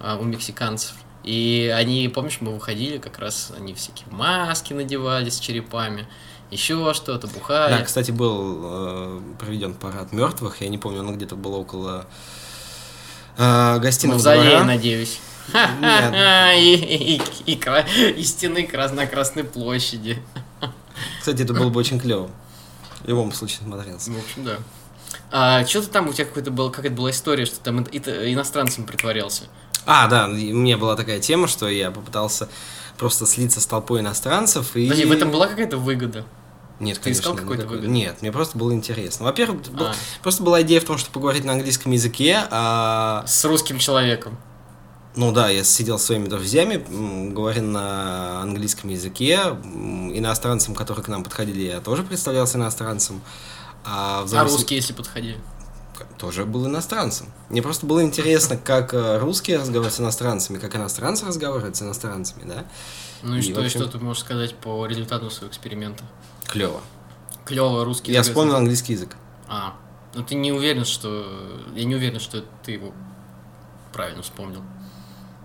а, 0.00 0.16
у 0.16 0.22
мексиканцев. 0.24 0.94
И 1.28 1.70
они, 1.76 2.08
помнишь, 2.08 2.38
мы 2.40 2.52
выходили, 2.54 2.96
как 2.96 3.18
раз 3.18 3.52
они 3.54 3.74
всякие 3.74 4.06
маски 4.10 4.72
надевали 4.72 5.28
с 5.28 5.38
черепами, 5.38 6.06
еще 6.50 6.94
что-то, 6.94 7.26
бухали. 7.26 7.76
Да, 7.78 7.82
кстати, 7.84 8.10
был 8.10 8.60
э, 8.62 9.20
проведен 9.38 9.74
парад 9.74 10.12
мертвых. 10.12 10.62
Я 10.62 10.68
не 10.68 10.78
помню, 10.78 11.00
он 11.00 11.14
где-то 11.14 11.36
был 11.36 11.54
около 11.54 12.06
э, 13.36 13.78
гостиного 13.78 14.16
Мавзолея, 14.16 14.50
двора. 14.50 14.64
надеюсь. 14.64 15.20
И, 15.52 16.74
и- 16.74 17.52
и 17.52 17.56
кра- 17.56 17.80
и 17.86 18.22
стены 18.22 18.66
крас- 18.66 18.92
на 18.92 19.06
Красной 19.06 19.44
площади. 19.44 20.22
Кстати, 21.20 21.42
это 21.42 21.54
было 21.54 21.68
бы 21.70 21.78
очень 21.80 21.98
клево. 22.00 22.30
В 23.04 23.08
любом 23.08 23.32
случае 23.32 23.60
смотрелся. 23.62 24.10
В 24.10 24.18
общем, 24.18 24.44
да. 24.44 24.56
А 25.30 25.64
что 25.66 25.80
ты 25.82 25.88
там, 25.88 26.08
у 26.08 26.12
тебя 26.12 26.24
какой-то 26.26 26.50
был, 26.50 26.70
как 26.70 26.84
это 26.86 26.94
была 26.94 27.10
история, 27.10 27.44
что 27.46 27.60
там 27.60 27.80
иностранцем 27.82 28.84
притворялся? 28.84 29.44
А, 29.90 30.06
да, 30.06 30.26
у 30.26 30.30
меня 30.32 30.76
была 30.76 30.96
такая 30.96 31.18
тема, 31.18 31.48
что 31.48 31.66
я 31.66 31.90
попытался 31.90 32.48
просто 32.98 33.24
слиться 33.24 33.58
с 33.60 33.64
толпой 33.66 34.00
иностранцев 34.00 34.76
и... 34.76 34.84
Подожди, 34.84 35.06
в 35.06 35.12
этом 35.12 35.30
была 35.30 35.46
какая-то 35.46 35.78
выгода? 35.78 36.26
Нет, 36.78 36.98
Ты 36.98 37.04
конечно. 37.04 37.20
искал 37.22 37.34
какой-то 37.36 37.66
выгоды? 37.66 37.88
Нет, 37.88 38.20
мне 38.20 38.30
просто 38.30 38.58
было 38.58 38.72
интересно. 38.74 39.24
Во-первых, 39.24 39.62
был- 39.70 39.86
А. 39.86 39.94
просто 40.22 40.42
была 40.42 40.60
идея 40.60 40.80
в 40.80 40.84
том, 40.84 40.98
что 40.98 41.10
поговорить 41.10 41.44
на 41.44 41.52
английском 41.54 41.90
языке, 41.92 42.38
а... 42.50 43.24
С 43.26 43.42
русским 43.46 43.78
человеком. 43.78 44.36
Ну 45.16 45.32
да, 45.32 45.48
я 45.48 45.64
сидел 45.64 45.98
с 45.98 46.04
своими 46.04 46.28
друзьями, 46.28 46.84
говорил 47.32 47.64
на 47.64 48.42
английском 48.42 48.90
языке, 48.90 49.36
иностранцам, 50.12 50.74
которые 50.74 51.02
к 51.02 51.08
нам 51.08 51.24
подходили, 51.24 51.62
я 51.62 51.80
тоже 51.80 52.02
представлялся 52.02 52.58
иностранцем. 52.58 53.22
А, 53.86 54.20
в 54.24 54.32
А 54.34 54.44
завис- 54.44 54.52
русские, 54.52 54.76
если 54.80 54.92
подходили? 54.92 55.38
Тоже 56.18 56.44
был 56.44 56.66
иностранцем. 56.66 57.26
Мне 57.48 57.62
просто 57.62 57.86
было 57.86 58.02
интересно, 58.02 58.56
как 58.64 58.94
э, 58.94 59.18
русские 59.18 59.58
разговаривают 59.58 59.94
с 59.94 60.00
иностранцами, 60.00 60.58
как 60.58 60.74
иностранцы 60.76 61.26
разговаривают 61.26 61.76
с 61.76 61.82
иностранцами, 61.82 62.44
да? 62.46 62.64
Ну 63.22 63.36
и, 63.36 63.38
И, 63.40 63.42
что, 63.42 63.60
общем- 63.60 63.80
что 63.80 63.88
ты 63.90 63.98
можешь 63.98 64.22
сказать 64.22 64.54
по 64.56 64.86
результату 64.86 65.30
своего 65.30 65.48
эксперимента? 65.50 66.04
Клево. 66.46 66.80
Клево 67.44 67.84
русский 67.84 68.12
Я 68.12 68.18
язык. 68.18 68.32
вспомнил 68.32 68.56
английский 68.56 68.92
язык. 68.92 69.16
А, 69.48 69.74
ну 70.14 70.22
ты 70.22 70.34
не 70.34 70.52
уверен, 70.52 70.84
что... 70.84 71.60
Я 71.74 71.84
не 71.84 71.94
уверен, 71.94 72.20
что 72.20 72.44
ты 72.62 72.72
его 72.72 72.92
правильно 73.92 74.22
вспомнил. 74.22 74.62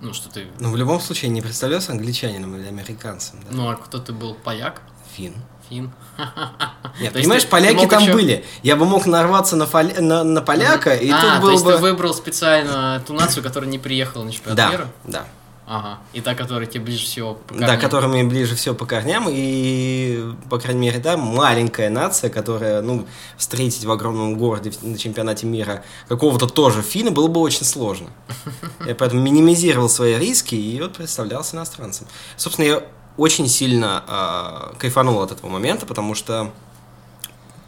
Ну, 0.01 0.13
что 0.13 0.29
ты... 0.29 0.47
Но 0.59 0.69
в 0.69 0.75
любом 0.75 0.99
случае 0.99 1.31
не 1.31 1.41
представлялся 1.41 1.93
англичанином 1.93 2.55
или 2.57 2.67
американцем, 2.67 3.39
да? 3.41 3.47
Ну, 3.51 3.69
а 3.69 3.75
кто 3.75 3.99
ты 3.99 4.11
был? 4.11 4.33
Поляк? 4.35 4.81
Фин. 5.13 5.33
Фин? 5.73 5.91
Нет, 7.01 7.13
То 7.13 7.19
понимаешь, 7.19 7.47
поляки 7.47 7.87
там 7.87 8.05
были. 8.11 8.45
Я 8.61 8.75
бы 8.75 8.85
мог 8.85 9.05
нарваться 9.05 9.55
на, 9.55 9.65
фоля- 9.65 9.99
на, 9.99 10.23
на 10.23 10.41
поляка, 10.41 10.93
и 10.93 11.09
а, 11.09 11.19
тут 11.19 11.33
то 11.35 11.41
был 11.41 11.49
есть 11.51 11.65
бы... 11.65 11.71
ты 11.73 11.77
выбрал 11.79 12.13
специально 12.13 13.01
ту 13.05 13.13
нацию, 13.13 13.43
которая 13.43 13.69
не 13.69 13.79
приехала 13.79 14.23
на 14.23 14.31
чемпионат 14.31 14.57
Да, 14.57 14.69
мира? 14.71 14.87
да. 15.05 15.25
Ага. 15.65 15.99
И 16.11 16.19
та, 16.19 16.35
которая 16.35 16.65
тебе 16.67 16.83
ближе 16.83 17.05
всего 17.05 17.35
по 17.35 17.53
Да, 17.53 17.59
корням. 17.67 17.79
которыми 17.79 18.23
ближе 18.23 18.53
всего 18.55 18.75
по 18.75 18.85
корням, 18.85 19.27
и, 19.29 20.21
по 20.49 20.59
крайней 20.59 20.81
мере, 20.81 20.99
да, 20.99 21.15
маленькая 21.15 21.89
нация, 21.89 22.29
которая, 22.29 22.81
ну, 22.81 23.07
встретить 23.37 23.85
в 23.85 23.89
огромном 23.91 24.37
городе 24.37 24.73
на 24.81 24.97
чемпионате 24.97 25.45
мира 25.47 25.83
какого-то 26.09 26.47
тоже 26.47 26.81
финна 26.81 27.11
было 27.11 27.27
бы 27.29 27.39
очень 27.39 27.63
сложно. 27.65 28.09
Я 28.85 28.93
поэтому 28.93 29.21
минимизировал 29.21 29.87
свои 29.87 30.15
риски 30.19 30.53
и 30.53 30.81
вот 30.81 30.97
представлялся 30.97 31.55
иностранцем. 31.55 32.07
Собственно, 32.35 32.65
я 32.67 32.83
очень 33.17 33.47
сильно 33.47 34.03
а, 34.07 34.73
кайфанул 34.77 35.21
от 35.21 35.31
этого 35.31 35.49
момента, 35.49 35.85
потому 35.85 36.15
что 36.15 36.51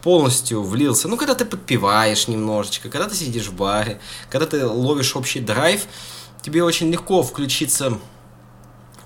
полностью 0.02 0.62
влился. 0.64 1.08
Ну, 1.08 1.18
когда 1.18 1.36
ты 1.36 1.46
подпеваешь 1.46 2.28
немножечко, 2.28 2.90
когда 2.90 3.08
ты 3.08 3.16
сидишь 3.16 3.48
в 3.48 3.56
баре, 3.56 4.00
когда 4.30 4.46
ты 4.46 4.66
ловишь 4.66 5.16
общий 5.16 5.40
драйв, 5.40 5.86
тебе 6.42 6.64
очень 6.64 6.92
легко 6.92 7.24
включиться 7.24 7.98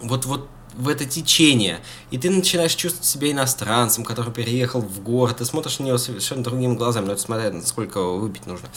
вот, 0.01 0.25
вот 0.25 0.48
в 0.79 0.88
это 0.88 1.03
течение. 1.03 1.81
И 2.09 2.17
ты 2.17 2.29
начинаешь 2.29 2.74
чувствовать 2.74 3.05
себя 3.05 3.31
иностранцем, 3.31 4.05
который 4.05 4.31
переехал 4.31 4.79
в 4.79 5.01
город. 5.03 5.38
Ты 5.38 5.45
смотришь 5.45 5.77
на 5.79 5.83
него 5.83 5.98
совершенно 5.98 6.41
другими 6.41 6.74
глазами. 6.75 7.07
Ну, 7.07 7.12
это 7.12 7.21
смотря 7.21 7.51
на 7.51 7.62
сколько 7.65 8.01
выпить 8.01 8.48
нужно. 8.48 8.69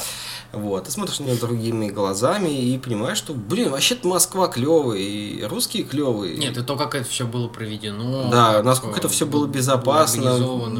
Вот. 0.51 0.85
Ты 0.85 0.91
смотришь 0.91 1.21
на 1.21 1.27
него 1.27 1.37
другими 1.37 1.91
глазами 1.91 2.49
и 2.49 2.77
понимаешь, 2.77 3.19
что, 3.19 3.35
блин, 3.35 3.71
вообще-то 3.71 4.09
Москва 4.09 4.49
клевая, 4.49 4.99
и 4.99 5.45
русские 5.45 5.85
клевые. 5.85 6.37
Нет, 6.37 6.59
и 6.59 6.63
то, 6.63 6.77
как 6.77 6.97
это 6.97 7.09
все 7.09 7.25
было 7.25 7.47
проведено. 7.47 8.29
Да, 8.31 8.65
насколько 8.65 8.99
это 8.99 9.09
все 9.09 9.25
было 9.25 9.47
безопасно, 9.47 10.39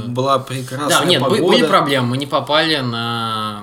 была 0.09 0.41
прекрасная 0.41 0.99
Да, 0.99 1.05
нет, 1.05 1.23
погода. 1.23 1.43
были 1.43 1.65
проблемы. 1.65 2.09
Мы 2.09 2.17
не 2.17 2.27
попали 2.27 2.79
на, 2.79 3.63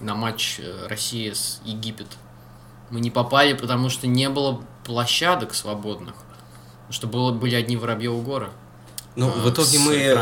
на 0.00 0.14
матч 0.16 0.58
э, 0.58 0.88
России 0.88 1.30
с 1.30 1.60
Египет. 1.64 2.08
Мы 2.90 2.98
не 2.98 3.12
попали, 3.12 3.52
потому 3.52 3.90
что 3.90 4.08
не 4.08 4.28
было 4.28 4.60
площадок 4.82 5.54
свободных. 5.54 6.14
Потому 6.88 6.94
что 6.94 7.06
было, 7.06 7.32
были 7.32 7.54
одни 7.54 7.76
Воробьевы 7.76 8.22
горы. 8.22 8.48
Ну, 9.14 9.28
а, 9.28 9.30
в 9.30 9.50
итоге 9.50 9.78
мы 9.78 9.94
э, 9.94 10.14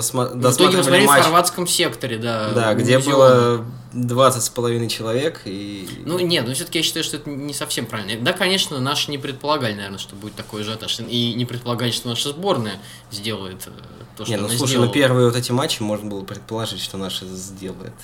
сма- 0.00 0.32
В 0.32 0.54
итоге 0.54 0.78
мы 0.78 0.82
смотрели 0.82 1.04
в 1.04 1.08
матч, 1.08 1.24
хорватском 1.24 1.66
секторе, 1.66 2.16
да. 2.18 2.52
да, 2.52 2.74
где 2.74 2.98
было 2.98 3.64
20 3.92 4.42
с 4.42 4.48
половиной 4.48 4.88
человек, 4.88 5.42
и... 5.44 5.88
Ну, 6.06 6.18
нет, 6.18 6.46
ну 6.46 6.54
все-таки 6.54 6.78
я 6.78 6.84
считаю, 6.84 7.04
что 7.04 7.16
это 7.16 7.28
не 7.28 7.52
совсем 7.52 7.84
правильно. 7.84 8.24
Да, 8.24 8.32
конечно, 8.32 8.78
наши 8.80 9.10
не 9.10 9.18
предполагали, 9.18 9.74
наверное, 9.74 9.98
что 9.98 10.14
будет 10.14 10.34
такой 10.34 10.62
ажиотаж. 10.62 11.00
И 11.00 11.34
не 11.34 11.44
предполагали, 11.44 11.90
что 11.90 12.08
наша 12.08 12.30
сборная 12.30 12.80
сделает 13.10 13.66
э, 13.66 13.70
то, 14.16 14.24
что 14.24 14.32
Не, 14.32 14.40
ну 14.40 14.46
она 14.46 14.56
слушай, 14.56 14.70
сделала. 14.70 14.86
на 14.86 14.92
первые 14.92 15.26
вот 15.26 15.36
эти 15.36 15.52
матчи 15.52 15.82
можно 15.82 16.08
было 16.08 16.24
предположить, 16.24 16.80
что 16.80 16.96
наши 16.96 17.26
сделает. 17.26 17.94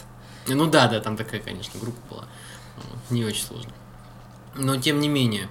Ну 0.48 0.66
да, 0.66 0.88
да, 0.88 1.00
там 1.00 1.16
такая, 1.16 1.40
конечно, 1.40 1.78
группа 1.80 2.00
была. 2.10 2.24
Не 3.08 3.24
очень 3.24 3.44
сложно. 3.44 3.70
Но 4.56 4.76
тем 4.76 5.00
не 5.00 5.08
менее, 5.08 5.48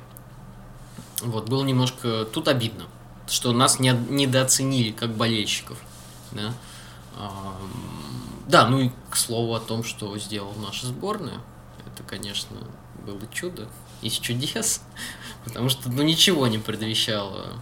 вот, 1.24 1.50
было 1.50 1.64
немножко... 1.64 2.26
Тут 2.26 2.48
обидно, 2.48 2.86
что 3.28 3.52
нас 3.54 3.80
не, 3.80 3.92
недооценили 4.10 4.92
как 4.92 5.16
болельщиков. 5.16 5.78
Да? 6.32 6.54
Ам, 7.18 7.58
да, 8.48 8.68
ну 8.68 8.80
и 8.80 8.92
к 9.10 9.16
слову 9.16 9.54
о 9.56 9.60
том, 9.60 9.84
что 9.84 10.18
сделала 10.18 10.56
наша 10.60 10.88
сборная. 10.88 11.40
Это, 11.86 12.04
конечно, 12.04 12.58
было 13.06 13.22
чудо 13.32 13.68
из 14.02 14.14
чудес. 14.14 14.82
Потому 15.46 15.70
что, 15.70 15.90
ну, 15.90 16.04
ничего 16.04 16.48
не 16.48 16.58
предвещало 16.58 17.54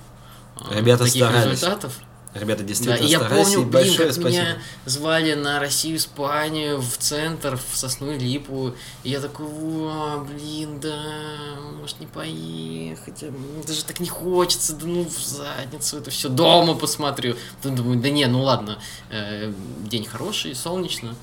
а, 0.56 0.74
Ребята 0.74 1.06
таких 1.06 1.26
старались. 1.26 1.52
результатов. 1.52 2.00
Ребята 2.34 2.62
Да, 2.62 2.68
действительно 2.68 3.06
и 3.06 3.10
я 3.10 3.20
помню, 3.20 3.60
блин, 3.60 3.70
большое 3.70 4.08
как 4.08 4.14
спасибо. 4.14 4.30
меня 4.30 4.58
звали 4.86 5.34
на 5.34 5.60
Россию, 5.60 5.98
Испанию, 5.98 6.80
в 6.80 6.98
центр, 6.98 7.58
в 7.58 7.78
Сосну 7.78 8.18
Липу. 8.18 8.74
И 9.04 9.10
я 9.10 9.20
такой, 9.20 9.46
о, 9.48 10.26
блин, 10.26 10.80
да, 10.80 11.04
может 11.80 12.00
не 12.00 12.08
поехать, 12.08 13.24
м, 13.24 13.62
даже 13.68 13.84
так 13.84 14.00
не 14.00 14.08
хочется, 14.08 14.74
да 14.74 14.86
ну 14.86 15.04
в 15.04 15.20
задницу 15.20 15.98
это 15.98 16.10
все 16.10 16.30
дома 16.30 16.76
посмотрю. 16.76 17.36
Потом 17.58 17.76
думаю, 17.76 18.00
да 18.00 18.10
не, 18.10 18.26
ну 18.28 18.44
ладно, 18.44 18.80
э, 19.10 19.52
день 19.84 20.06
хороший, 20.06 20.56
солнечно, 20.56 21.16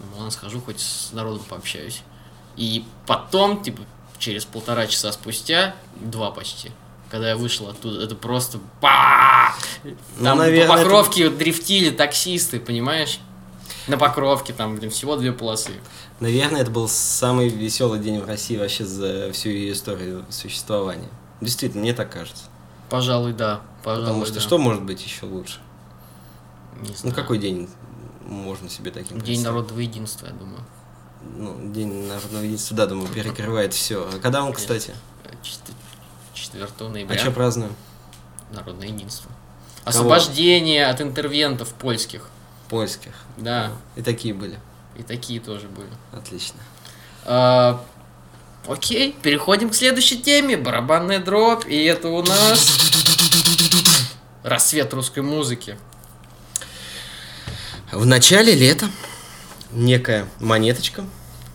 ну, 0.00 0.16
ладно, 0.16 0.30
схожу, 0.30 0.62
хоть 0.62 0.80
с 0.80 1.12
народом 1.12 1.42
пообщаюсь. 1.46 2.00
И 2.56 2.84
потом, 3.06 3.62
типа, 3.62 3.82
через 4.18 4.46
полтора 4.46 4.86
часа 4.86 5.12
спустя, 5.12 5.74
два 6.00 6.30
почти, 6.30 6.70
когда 7.14 7.28
я 7.28 7.36
вышел 7.36 7.68
оттуда, 7.68 8.02
это 8.02 8.16
просто! 8.16 8.58
Ну, 9.84 9.94
Там 10.24 10.38
по 10.38 10.66
Покровке 10.66 11.30
дрифтили 11.30 11.90
таксисты, 11.90 12.58
понимаешь? 12.58 13.20
На 13.86 13.96
Покровке 13.96 14.52
там, 14.52 14.74
блин, 14.74 14.90
всего 14.90 15.14
две 15.14 15.30
полосы. 15.32 15.74
Наверное, 16.18 16.62
это 16.62 16.72
был 16.72 16.88
самый 16.88 17.50
веселый 17.50 18.00
день 18.00 18.18
в 18.20 18.26
России 18.26 18.56
вообще 18.56 18.84
за 18.84 19.30
всю 19.32 19.50
ее 19.50 19.74
историю 19.74 20.24
существования. 20.28 21.08
Действительно, 21.40 21.82
мне 21.82 21.94
так 21.94 22.10
кажется. 22.10 22.46
Пожалуй, 22.90 23.32
да. 23.32 23.60
Пожалуй, 23.84 24.06
Потому 24.06 24.24
что 24.24 24.34
да. 24.34 24.40
что 24.40 24.58
может 24.58 24.82
быть 24.82 25.04
еще 25.06 25.26
лучше? 25.26 25.60
Не 26.82 26.88
Ну, 26.88 26.94
знаю. 26.96 27.14
какой 27.14 27.38
день 27.38 27.68
можно 28.26 28.68
себе 28.68 28.90
таким 28.90 29.18
День 29.18 29.24
представить? 29.26 29.44
народного 29.44 29.78
единства, 29.78 30.26
я 30.26 30.32
думаю. 30.32 30.64
Ну, 31.36 31.72
День 31.72 32.08
народного 32.08 32.42
единства, 32.42 32.76
да, 32.76 32.86
думаю, 32.86 33.06
перекрывает 33.08 33.72
все. 33.72 34.08
А 34.12 34.18
когда 34.18 34.42
он, 34.42 34.52
кстати? 34.52 34.94
Э, 36.54 36.60
чет- 36.60 36.68
4 36.70 36.88
А 36.88 36.92
ноября. 36.92 37.18
что 37.18 37.30
празднуем? 37.30 37.74
Народное 38.52 38.88
единство. 38.88 39.30
Освобождение 39.84 40.86
от 40.86 41.00
интервентов 41.00 41.74
польских. 41.74 42.28
Польских. 42.68 43.12
Да, 43.36 43.72
И 43.96 44.02
такие 44.02 44.32
были. 44.34 44.58
и 44.96 45.02
такие 45.02 45.40
тоже 45.40 45.66
были. 45.68 45.88
Отлично. 46.12 46.58
А, 47.26 47.84
окей, 48.66 49.14
переходим 49.22 49.70
к 49.70 49.74
следующей 49.74 50.20
теме. 50.22 50.56
Барабанная 50.56 51.18
дробь. 51.18 51.66
И 51.68 51.84
это 51.84 52.08
у 52.08 52.22
нас 52.22 52.78
рассвет 54.42 54.92
русской 54.94 55.20
музыки. 55.20 55.76
В 57.92 58.06
начале 58.06 58.54
лета 58.54 58.86
некая 59.72 60.26
монеточка, 60.40 61.04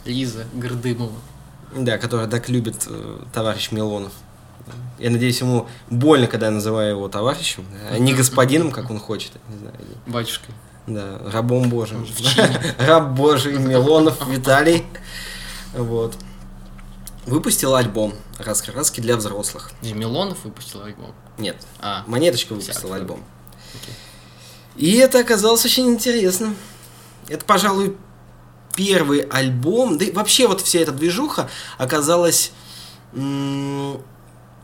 Лиза 0.06 0.46
Гордымова. 0.54 1.14
да, 1.76 1.98
которая 1.98 2.28
так 2.28 2.50
любит 2.50 2.86
э, 2.88 3.20
товарищ 3.34 3.72
Милонов. 3.72 4.14
Я 5.00 5.10
надеюсь, 5.10 5.40
ему 5.42 5.68
больно, 5.90 6.28
когда 6.28 6.48
я 6.48 6.52
называю 6.52 6.92
его 6.92 7.08
товарищем, 7.08 7.66
а 7.90 7.98
не 7.98 8.14
господином, 8.14 8.72
как 8.72 8.90
он 8.92 9.00
хочет. 9.00 9.32
Не 9.50 9.58
знаю, 9.60 9.76
Батюшкой. 10.08 10.54
Да, 10.88 11.20
рабом 11.32 11.70
Божьим. 11.70 12.06
Раб 12.80 13.10
Божий 13.12 13.58
Милонов 13.58 14.28
Виталий. 14.28 14.84
Вот. 15.74 16.16
выпустил 17.26 17.76
альбом 17.76 18.14
«Раскраски 18.40 19.00
для 19.02 19.16
взрослых». 19.16 19.72
Где 19.82 19.94
Милонов 19.94 20.44
выпустил 20.44 20.82
альбом? 20.84 21.14
Нет, 21.38 21.58
А, 21.80 22.04
Монеточка 22.08 22.56
Вся 22.56 22.56
выпустил 22.74 22.94
открыта. 22.94 22.96
альбом. 22.96 23.24
И 24.76 24.94
это 24.96 25.20
оказалось 25.20 25.64
очень 25.66 25.88
интересно. 25.90 26.56
Это, 27.28 27.46
пожалуй, 27.46 27.96
первый 28.76 29.20
альбом, 29.20 29.98
да 30.00 30.06
и 30.06 30.12
вообще 30.12 30.48
вот 30.48 30.62
вся 30.62 30.80
эта 30.80 30.92
движуха 30.92 31.50
оказалась 31.78 32.52
м, 33.14 34.02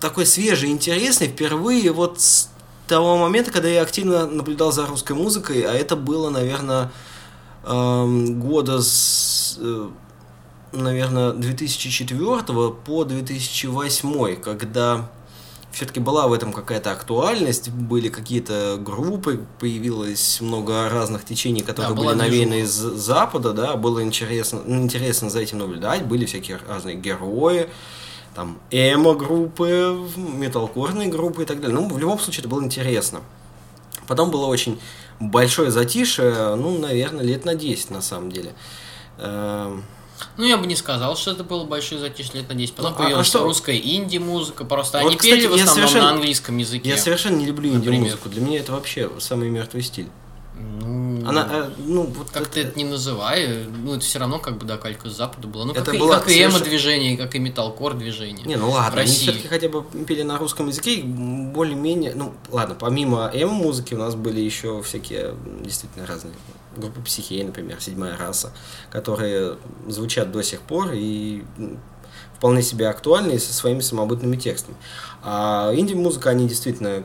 такой 0.05 0.27
свежей, 0.27 0.69
интересной 0.69 1.27
впервые 1.27 1.91
вот 1.91 2.21
с 2.21 2.49
того 2.87 3.17
момента, 3.17 3.51
когда 3.51 3.67
я 3.69 3.81
активно 3.81 4.27
наблюдал 4.27 4.71
за 4.71 4.85
русской 4.85 5.13
музыкой, 5.13 5.61
а 5.61 5.73
это 5.73 5.95
было, 5.95 6.29
наверное, 6.29 6.91
эм, 7.63 8.39
года 8.39 8.83
с, 8.83 9.57
э, 9.59 9.89
наверное, 10.73 11.31
2004 11.31 12.69
по 12.69 13.03
2008, 13.03 14.35
когда 14.35 15.09
все-таки 15.71 15.99
была 15.99 16.27
в 16.27 16.33
этом 16.33 16.53
какая-то 16.53 16.91
актуальность, 16.91 17.69
были 17.69 18.09
какие-то 18.09 18.77
группы, 18.79 19.43
появилось 19.59 20.39
много 20.39 20.87
разных 20.87 21.25
течений, 21.25 21.61
которые 21.61 21.95
Да, 21.95 22.01
были 22.01 22.13
навеяны 22.13 22.61
из 22.61 22.73
Запада, 22.73 23.53
да, 23.53 23.75
было 23.75 24.03
интересно, 24.03 24.61
интересно 24.67 25.31
за 25.31 25.39
этим 25.39 25.57
наблюдать, 25.57 26.05
были 26.05 26.25
всякие 26.25 26.59
разные 26.67 26.95
герои, 26.95 27.67
там 28.35 28.59
эмо-группы, 28.69 29.97
металкорные 30.17 31.07
группы 31.07 31.43
и 31.43 31.45
так 31.45 31.61
далее. 31.61 31.79
Ну, 31.79 31.87
в 31.87 31.97
любом 31.97 32.19
случае, 32.19 32.41
это 32.41 32.49
было 32.49 32.61
интересно. 32.63 33.21
Потом 34.07 34.29
было 34.29 34.45
очень 34.45 34.79
большое 35.19 35.71
затишье, 35.71 36.55
ну, 36.55 36.77
наверное, 36.77 37.23
лет 37.23 37.45
на 37.45 37.55
10 37.55 37.89
на 37.91 38.01
самом 38.01 38.31
деле. 38.31 38.53
Эм, 39.17 39.83
Ну, 40.37 40.45
я 40.45 40.57
бы 40.57 40.65
не 40.67 40.75
сказал, 40.75 41.15
что 41.17 41.31
это 41.31 41.43
было 41.43 41.63
большое 41.65 41.99
затишье 41.99 42.39
лет 42.41 42.49
на 42.49 42.55
10. 42.55 42.75
Потом 42.75 42.91
Ну, 42.91 42.97
а- 42.97 42.99
а 42.99 43.03
появилась 43.03 43.27
что? 43.27 43.43
русская 43.43 43.77
инди-музыка, 43.77 44.65
просто 44.65 44.99
Вот, 44.99 45.07
они 45.07 45.15
кстати, 45.17 45.35
пели 45.35 45.47
в 45.47 45.53
основном 45.53 45.93
на 45.93 46.09
английском 46.11 46.57
языке. 46.57 46.89
Я 46.89 46.97
совершенно 46.97 47.37
не 47.37 47.45
люблю 47.45 47.73
инди-музыку. 47.73 48.29
Для 48.29 48.41
меня 48.41 48.59
это 48.59 48.73
вообще 48.73 49.09
самый 49.19 49.49
мертвый 49.49 49.81
стиль. 49.81 50.07
Ну, 50.57 51.27
Она, 51.27 51.47
э, 51.51 51.69
ну, 51.79 52.03
вот 52.03 52.29
как 52.29 52.47
ты 52.47 52.61
это- 52.61 52.69
это 52.69 52.77
не 52.77 52.85
называй, 52.85 53.65
ну, 53.65 53.93
это 53.95 54.01
все 54.05 54.19
равно 54.19 54.39
как 54.39 54.57
бы, 54.57 54.65
да, 54.65 54.77
калька 54.77 55.09
с 55.09 55.13
запада 55.17 55.47
была. 55.47 55.65
Ну, 55.65 55.71
Это 55.73 55.83
как, 55.85 55.95
и, 55.95 55.97
была 55.97 56.19
как 56.19 56.29
и 56.29 56.43
эмо-движение, 56.43 57.17
как 57.17 57.35
и 57.35 57.39
металкор 57.39 57.93
движение. 57.95 58.45
Не, 58.45 58.55
ну 58.55 58.69
ладно, 58.69 59.01
они 59.01 59.09
все-таки 59.11 59.47
хотя 59.47 59.67
бы 59.69 59.83
пели 60.07 60.21
на 60.21 60.37
русском 60.37 60.67
языке, 60.67 60.95
и 60.95 61.03
более-менее, 61.03 62.13
ну 62.15 62.33
ладно, 62.51 62.75
помимо 62.79 63.29
эмо-музыки 63.33 63.93
у 63.95 63.97
нас 63.97 64.15
были 64.15 64.39
еще 64.39 64.81
всякие 64.83 65.33
действительно 65.63 66.05
разные 66.05 66.33
группы 66.77 67.01
психей, 67.01 67.43
например, 67.43 67.81
седьмая 67.81 68.17
раса, 68.17 68.51
которые 68.91 69.57
звучат 69.87 70.31
до 70.31 70.43
сих 70.43 70.61
пор 70.61 70.91
и 70.93 71.43
вполне 72.37 72.61
себе 72.61 72.87
актуальны 72.89 73.33
и 73.33 73.39
со 73.39 73.53
своими 73.53 73.79
самобытными 73.79 74.35
текстами. 74.35 74.77
А 75.23 75.71
инди-музыка, 75.73 76.29
они 76.29 76.47
действительно, 76.47 77.03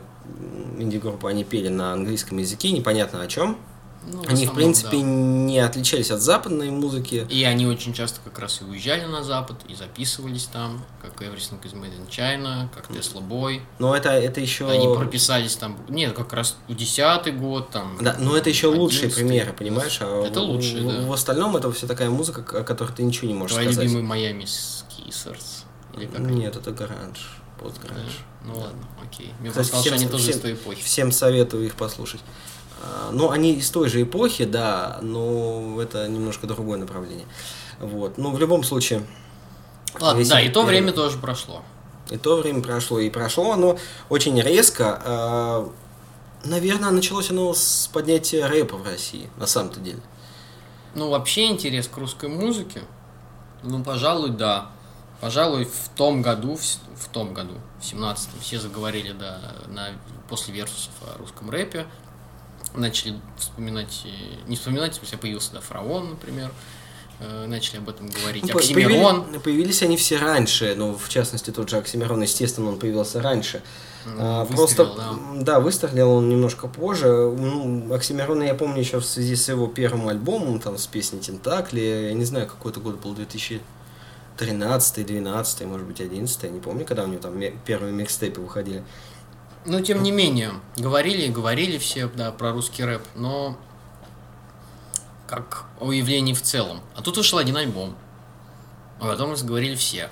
инди-группы, 0.79 1.29
они 1.29 1.45
пели 1.45 1.69
на 1.69 1.93
английском 1.93 2.39
языке, 2.39 2.71
непонятно 2.71 3.23
о 3.23 3.27
чем. 3.27 3.59
Ну, 4.03 4.23
Они, 4.23 4.47
в 4.47 4.51
основном, 4.51 4.55
принципе, 4.57 4.97
да. 4.97 5.03
не 5.03 5.59
отличались 5.59 6.11
от 6.11 6.23
западной 6.23 6.71
музыки. 6.71 7.27
И 7.29 7.45
они 7.45 7.67
очень 7.67 7.93
часто 7.93 8.19
как 8.25 8.39
раз 8.39 8.63
и 8.63 8.65
уезжали 8.65 9.05
на 9.05 9.23
запад, 9.23 9.57
и 9.69 9.75
записывались 9.75 10.45
там, 10.47 10.83
как 11.03 11.21
Everything 11.21 11.61
is 11.63 11.75
Made 11.75 11.93
in 12.01 12.09
China, 12.09 12.71
как 12.75 12.89
Tesla 12.91 13.21
Boy. 13.21 13.61
Но 13.79 13.95
это, 13.95 14.09
это 14.09 14.41
еще... 14.41 14.67
Они 14.71 14.87
прописались 14.97 15.55
там, 15.57 15.77
нет, 15.91 16.15
как 16.15 16.33
раз 16.33 16.57
10 16.69 17.37
год 17.39 17.69
там. 17.73 17.99
Да, 18.01 18.17
но 18.19 18.35
это 18.39 18.49
еще 18.49 18.69
лучшие 18.69 19.09
11-й. 19.11 19.15
примеры, 19.17 19.53
понимаешь? 19.53 19.99
А 20.01 20.25
Это 20.27 20.41
в- 20.41 20.45
лучшие, 20.45 20.83
в, 20.83 20.87
да. 21.03 21.07
в 21.07 21.13
остальном 21.13 21.55
это 21.59 21.71
все 21.71 21.87
такая 21.87 22.09
музыка, 22.09 22.41
о 22.59 22.65
которой 22.65 22.93
ты 22.95 23.03
ничего 23.03 23.29
не 23.29 23.35
можешь 23.35 23.53
Твои 23.55 23.67
сказать. 23.67 23.85
любимые 23.85 24.07
Майами 24.07 24.47
Скисерс. 24.47 25.65
Или 25.97 26.07
как? 26.07 26.21
Нет, 26.21 26.57
это 26.57 26.71
гараж, 26.71 27.40
Да? 27.63 27.69
постгаранж. 27.69 28.19
Ну 28.45 28.59
ладно, 28.59 28.79
окей. 29.05 29.33
Мне 29.41 29.51
Кстати, 29.51 29.69
показалось, 29.69 29.69
что 29.69 29.81
всем- 29.81 29.95
они 29.95 30.07
тоже 30.11 30.23
всем- 30.25 30.35
из 30.37 30.41
той 30.41 30.53
эпохи. 30.55 30.83
Всем 30.83 31.13
советую 31.13 31.67
их 31.67 31.75
послушать. 31.75 32.21
А, 32.83 33.11
Ну, 33.13 33.31
они 33.31 33.53
из 33.55 33.71
той 33.71 33.89
же 33.89 34.03
эпохи, 34.03 34.45
да, 34.45 34.99
но 35.03 35.81
это 35.83 36.09
немножко 36.09 36.47
другое 36.47 36.79
направление. 36.79 37.27
Вот. 37.79 38.17
Ну, 38.19 38.31
в 38.33 38.39
любом 38.39 38.65
случае, 38.65 39.07
Ладно, 40.01 40.25
да, 40.25 40.41
и 40.41 40.49
то 40.49 40.63
время 40.65 40.93
тоже 40.93 41.19
прошло. 41.19 41.63
и 42.11 42.17
то 42.17 42.37
время 42.37 42.63
прошло, 42.63 42.99
и 43.01 43.11
прошло 43.11 43.53
оно 43.53 43.79
очень 44.09 44.41
резко. 44.41 45.01
А, 45.05 45.71
Наверное, 46.43 46.91
началось 46.91 47.31
оно 47.31 47.53
с 47.53 47.91
поднятия 47.93 48.47
рэпа 48.47 48.79
в 48.79 48.87
России, 48.87 49.29
на 49.37 49.47
самом-то 49.47 49.79
деле. 49.79 50.01
Ну, 50.95 51.11
вообще 51.11 51.49
интерес 51.49 51.87
к 51.87 51.95
русской 51.99 52.31
музыке, 52.31 52.81
ну, 53.63 53.85
пожалуй, 53.85 54.31
да. 54.31 54.71
Пожалуй, 55.21 55.65
в 55.67 55.89
том 55.97 56.23
году, 56.23 56.57
в, 56.57 56.61
в 56.63 57.09
том 57.13 57.35
году, 57.35 57.55
в 57.81 57.85
17-м, 57.85 58.41
все 58.41 58.59
заговорили, 58.59 59.13
да, 59.13 59.41
на, 59.69 59.89
после 60.29 60.55
версусов 60.55 60.93
о 61.03 61.19
русском 61.19 61.51
рэпе. 61.51 61.87
Начали 62.75 63.15
вспоминать, 63.37 64.03
э, 64.05 64.49
не 64.49 64.57
вспоминать, 64.57 64.93
в 64.93 64.97
смысле, 64.97 65.19
появился, 65.19 65.53
да, 65.53 65.61
Фараон, 65.61 66.11
например. 66.11 66.51
Э, 67.19 67.47
Начали 67.47 67.79
об 67.79 67.89
этом 67.91 68.09
говорить. 68.09 68.45
Ну, 68.51 68.57
Оксимирон. 68.59 69.23
появили- 69.25 69.39
появились 69.41 69.83
они 69.83 69.97
все 69.99 70.17
раньше, 70.19 70.75
ну, 70.77 70.97
в 70.97 71.09
частности, 71.11 71.51
тот 71.51 71.69
же 71.69 71.77
Оксимирон, 71.77 72.23
естественно, 72.23 72.69
он 72.71 72.79
появился 72.79 73.21
раньше. 73.21 73.63
А, 74.07 74.45
выстрел, 74.45 74.57
Просто, 74.57 74.85
да. 74.97 75.43
да, 75.43 75.61
выстрелил 75.61 76.11
он 76.13 76.31
немножко 76.31 76.67
позже. 76.69 77.09
Ну, 77.09 77.93
Оксимирона 77.93 78.45
я 78.45 78.55
помню 78.55 78.79
еще 78.79 79.01
в 79.01 79.05
связи 79.05 79.37
с 79.37 79.49
его 79.49 79.67
первым 79.67 80.09
альбомом, 80.09 80.61
там, 80.61 80.79
с 80.79 80.87
песней 80.87 81.21
Тентакли. 81.21 81.81
Я 81.81 82.15
не 82.15 82.25
знаю, 82.25 82.47
какой 82.47 82.73
это 82.73 82.81
год 82.81 82.99
был, 83.01 83.15
2013, 84.41 85.07
12, 85.07 85.63
может 85.67 85.87
быть, 85.87 86.01
11, 86.01 86.43
я 86.43 86.49
не 86.49 86.61
помню, 86.61 86.85
когда 86.85 87.05
у 87.05 87.07
него 87.07 87.21
там 87.21 87.35
первые 87.65 87.93
микстейпы 87.93 88.41
выходили. 88.41 88.83
Но 89.67 89.81
тем 89.81 90.03
не 90.03 90.11
менее, 90.11 90.53
говорили 90.79 91.23
и 91.27 91.29
говорили 91.29 91.77
все 91.79 92.07
да, 92.09 92.33
про 92.33 92.53
русский 92.53 92.83
рэп, 92.85 93.03
но 93.15 93.59
как 95.29 95.65
о 95.79 95.93
явлении 95.93 96.33
в 96.33 96.43
целом. 96.43 96.81
А 96.97 97.03
тут 97.03 97.17
вышел 97.19 97.39
один 97.39 97.57
альбом. 97.57 97.95
А 99.01 99.07
потом 99.07 99.37
заговорили 99.37 99.75
все 99.77 100.11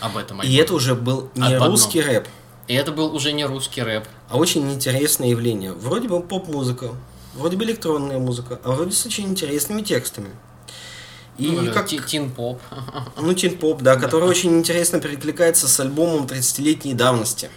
об 0.00 0.16
этом 0.16 0.38
И 0.38 0.40
альбоме. 0.42 0.60
это 0.60 0.74
уже 0.74 0.94
был 0.94 1.30
не 1.34 1.54
одном. 1.54 1.70
русский 1.70 2.00
рэп, 2.00 2.26
И 2.68 2.74
это 2.74 2.92
был 2.92 3.14
уже 3.14 3.32
не 3.32 3.44
русский 3.44 3.82
рэп. 3.82 4.04
а 4.28 4.36
очень 4.36 4.70
интересное 4.72 5.28
явление. 5.28 5.72
Вроде 5.72 6.08
бы 6.08 6.20
поп-музыка, 6.20 6.90
вроде 7.34 7.56
бы 7.56 7.64
электронная 7.64 8.18
музыка, 8.18 8.60
а 8.64 8.72
вроде 8.72 8.92
с 8.92 9.06
очень 9.06 9.24
интересными 9.26 9.82
текстами. 9.82 10.30
И 11.38 11.50
Ну, 11.50 11.62
да, 11.62 11.72
как... 11.72 11.86
ти- 11.86 11.98
тин-поп. 12.00 12.60
Ну, 13.16 13.32
Тин 13.34 13.56
Поп, 13.58 13.80
да, 13.82 13.96
который 13.96 14.28
очень 14.28 14.58
интересно 14.58 15.00
перекликается 15.00 15.66
с 15.66 15.80
альбомом 15.80 16.26
30-летней 16.26 16.94
давности 16.94 17.50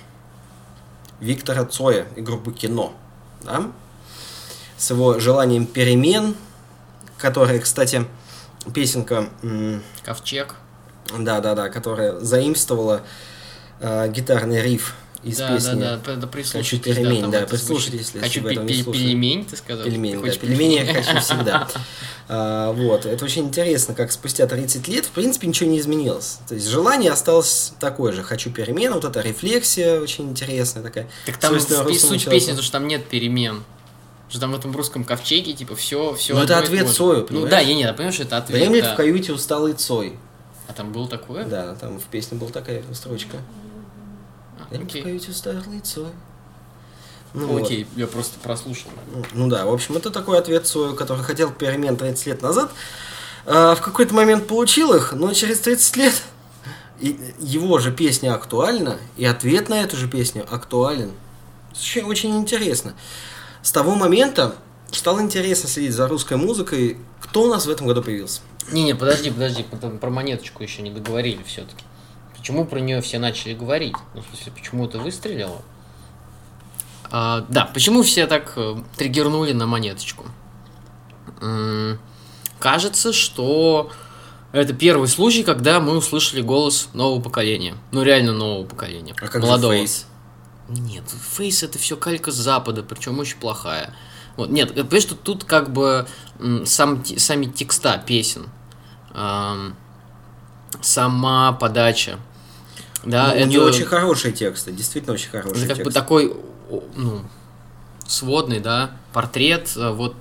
Виктора 1.19 1.65
Цоя 1.65 2.07
и 2.15 2.21
группы 2.21 2.51
Кино. 2.53 2.93
Да? 3.43 3.71
С 4.77 4.89
его 4.91 5.19
желанием 5.19 5.65
перемен, 5.65 6.35
которая, 7.17 7.59
кстати, 7.59 8.05
песенка, 8.73 9.29
Ковчег. 10.03 10.55
да-да-да, 11.17 11.69
которая 11.69 12.19
заимствовала 12.19 13.01
э, 13.79 14.09
гитарный 14.09 14.61
риф 14.61 14.95
из 15.25 15.37
да, 15.37 15.53
песни 15.55 15.79
да, 15.81 15.97
да, 15.97 16.15
да, 16.15 16.27
прислушайтесь. 16.27 16.69
«Хочу 16.69 16.83
пельмень», 16.83 17.31
да, 17.31 17.39
это 17.39 17.49
прислушайтесь, 17.49 17.99
если 17.99 18.19
Хочу 18.19 18.41
вы 18.41 18.51
этого 18.51 18.65
не 18.65 18.83
слушали. 18.83 19.03
пельмень, 19.03 19.45
ты 19.45 19.57
сказал? 19.57 19.83
Пельмени, 19.83 20.21
Ты 20.21 20.31
да, 20.31 20.37
пельмени 20.37 20.73
я 20.75 20.93
хочу 21.03 21.19
всегда. 21.19 21.67
А, 22.27 22.71
вот, 22.73 23.07
это 23.07 23.25
очень 23.25 23.45
интересно, 23.45 23.95
как 23.95 24.11
спустя 24.11 24.45
30 24.45 24.87
лет, 24.87 25.05
в 25.05 25.09
принципе, 25.09 25.47
ничего 25.47 25.69
не 25.69 25.79
изменилось. 25.79 26.37
То 26.47 26.53
есть 26.53 26.67
желание 26.67 27.11
осталось 27.11 27.73
такое 27.79 28.11
же. 28.13 28.21
Хочу 28.21 28.51
перемен, 28.51 28.93
вот 28.93 29.03
эта 29.03 29.21
рефлексия 29.21 29.99
очень 29.99 30.29
интересная 30.29 30.83
такая. 30.83 31.09
Так 31.25 31.37
там 31.37 31.59
суть 31.59 32.29
песни, 32.29 32.53
то, 32.53 32.61
что 32.61 32.73
там 32.73 32.87
нет 32.87 33.07
перемен. 33.07 33.63
Что 34.29 34.39
там 34.41 34.51
в 34.51 34.55
этом 34.55 34.75
русском 34.75 35.03
ковчеге, 35.03 35.53
типа, 35.53 35.75
все, 35.75 36.13
все. 36.15 36.35
Ну, 36.35 36.41
это 36.41 36.57
ответ 36.57 36.89
Цою, 36.89 37.21
Ну 37.21 37.25
понимаешь? 37.25 37.49
да, 37.51 37.59
я 37.59 37.75
не, 37.75 37.93
понимаю, 37.93 38.11
что 38.11 38.23
это 38.23 38.37
ответ. 38.37 38.59
Дремлет 38.59 38.83
да. 38.83 38.93
в 38.93 38.97
каюте 38.97 39.33
усталый 39.33 39.73
Цой. 39.73 40.17
А 40.67 40.73
там 40.73 40.91
было 40.91 41.07
такое? 41.07 41.45
Да, 41.45 41.75
там 41.75 41.99
в 41.99 42.03
песне 42.05 42.37
была 42.37 42.49
такая 42.49 42.83
строчка. 42.93 43.37
Окей. 44.71 45.01
каюте 45.01 45.31
усталый 45.31 45.79
Цой. 45.83 46.09
Ну, 47.33 47.47
вот. 47.47 47.63
Окей, 47.63 47.85
я 47.95 48.07
просто 48.07 48.39
прослушал. 48.39 48.91
Ну, 49.13 49.23
Ну 49.33 49.47
да, 49.47 49.65
в 49.65 49.73
общем, 49.73 49.97
это 49.97 50.09
такой 50.09 50.39
ответ 50.39 50.65
Цою, 50.65 50.95
который 50.95 51.23
хотел 51.23 51.51
перемен 51.51 51.97
30 51.97 52.25
лет 52.27 52.41
назад. 52.41 52.71
А, 53.45 53.75
в 53.75 53.81
какой-то 53.81 54.13
момент 54.13 54.47
получил 54.47 54.93
их, 54.93 55.13
но 55.13 55.33
через 55.33 55.59
30 55.59 55.97
лет 55.97 56.23
и 56.99 57.19
его 57.39 57.79
же 57.79 57.91
песня 57.91 58.33
актуальна, 58.33 58.97
и 59.17 59.25
ответ 59.25 59.69
на 59.69 59.81
эту 59.81 59.97
же 59.97 60.07
песню 60.07 60.45
актуален. 60.49 61.11
Очень, 61.71 62.03
очень 62.03 62.35
интересно. 62.37 62.93
С 63.61 63.71
того 63.71 63.95
момента 63.95 64.55
стало 64.91 65.21
интересно 65.21 65.67
следить 65.67 65.93
за 65.93 66.07
русской 66.07 66.37
музыкой. 66.37 66.97
Кто 67.19 67.43
у 67.43 67.47
нас 67.47 67.65
в 67.65 67.69
этом 67.69 67.87
году 67.87 68.01
появился? 68.01 68.41
Не-не, 68.71 68.95
подожди, 68.95 69.29
подожди, 69.29 69.63
про 69.99 70.09
монеточку 70.09 70.63
еще 70.63 70.81
не 70.81 70.89
договорили 70.91 71.43
все-таки. 71.43 71.83
Почему 72.45 72.63
про 72.65 72.79
нее 72.79 73.01
все 73.01 73.17
начали 73.17 73.55
говорить? 73.55 73.95
Ну, 74.13 74.21
в 74.21 74.25
смысле, 74.27 74.51
почему 74.51 74.85
это 74.85 74.99
выстрелило? 74.99 75.63
А, 77.09 77.43
да, 77.49 77.65
почему 77.65 78.03
все 78.03 78.27
так 78.27 78.53
э, 78.55 78.75
триггернули 78.97 79.51
на 79.53 79.65
монеточку? 79.65 80.25
М, 81.41 81.97
Кажется, 82.59 83.13
что 83.13 83.89
Это 84.51 84.73
первый 84.73 85.07
случай, 85.07 85.41
когда 85.41 85.79
мы 85.79 85.97
услышали 85.97 86.41
голос 86.41 86.89
нового 86.93 87.19
поколения. 87.19 87.77
Ну, 87.91 88.03
реально 88.03 88.33
нового 88.33 88.63
поколения. 88.63 89.15
А 89.19 89.27
как 89.27 89.41
молодого. 89.41 89.73
же 89.73 89.79
Фейс? 89.79 90.05
Нет, 90.69 91.03
Фейс 91.09 91.63
это 91.63 91.79
все 91.79 91.97
калька 91.97 92.31
с 92.31 92.35
Запада, 92.35 92.83
причем 92.83 93.17
очень 93.17 93.39
плохая. 93.39 93.91
Вот, 94.37 94.51
нет, 94.51 94.75
понимаешь, 94.75 95.01
что 95.01 95.15
тут 95.15 95.45
как 95.45 95.73
бы 95.73 96.05
сам, 96.65 97.03
сами 97.03 97.47
текста 97.47 97.97
песен, 97.97 98.49
ам, 99.15 99.75
сама 100.81 101.51
подача. 101.51 102.19
Да, 103.05 103.27
Ну, 103.27 103.33
это, 103.33 103.43
У 103.45 103.47
нее 103.49 103.61
очень 103.61 103.85
хорошие 103.85 104.33
тексты, 104.33 104.71
действительно 104.71 105.13
очень 105.13 105.29
хорошие 105.29 105.65
это 105.65 105.75
как 105.75 105.77
бы 105.77 105.91
тексты. 105.91 105.99
такой, 105.99 106.33
о, 106.69 106.83
ну, 106.95 107.21
сводный, 108.07 108.59
да, 108.59 108.91
портрет 109.13 109.71
э, 109.75 109.91
вот 109.91 110.15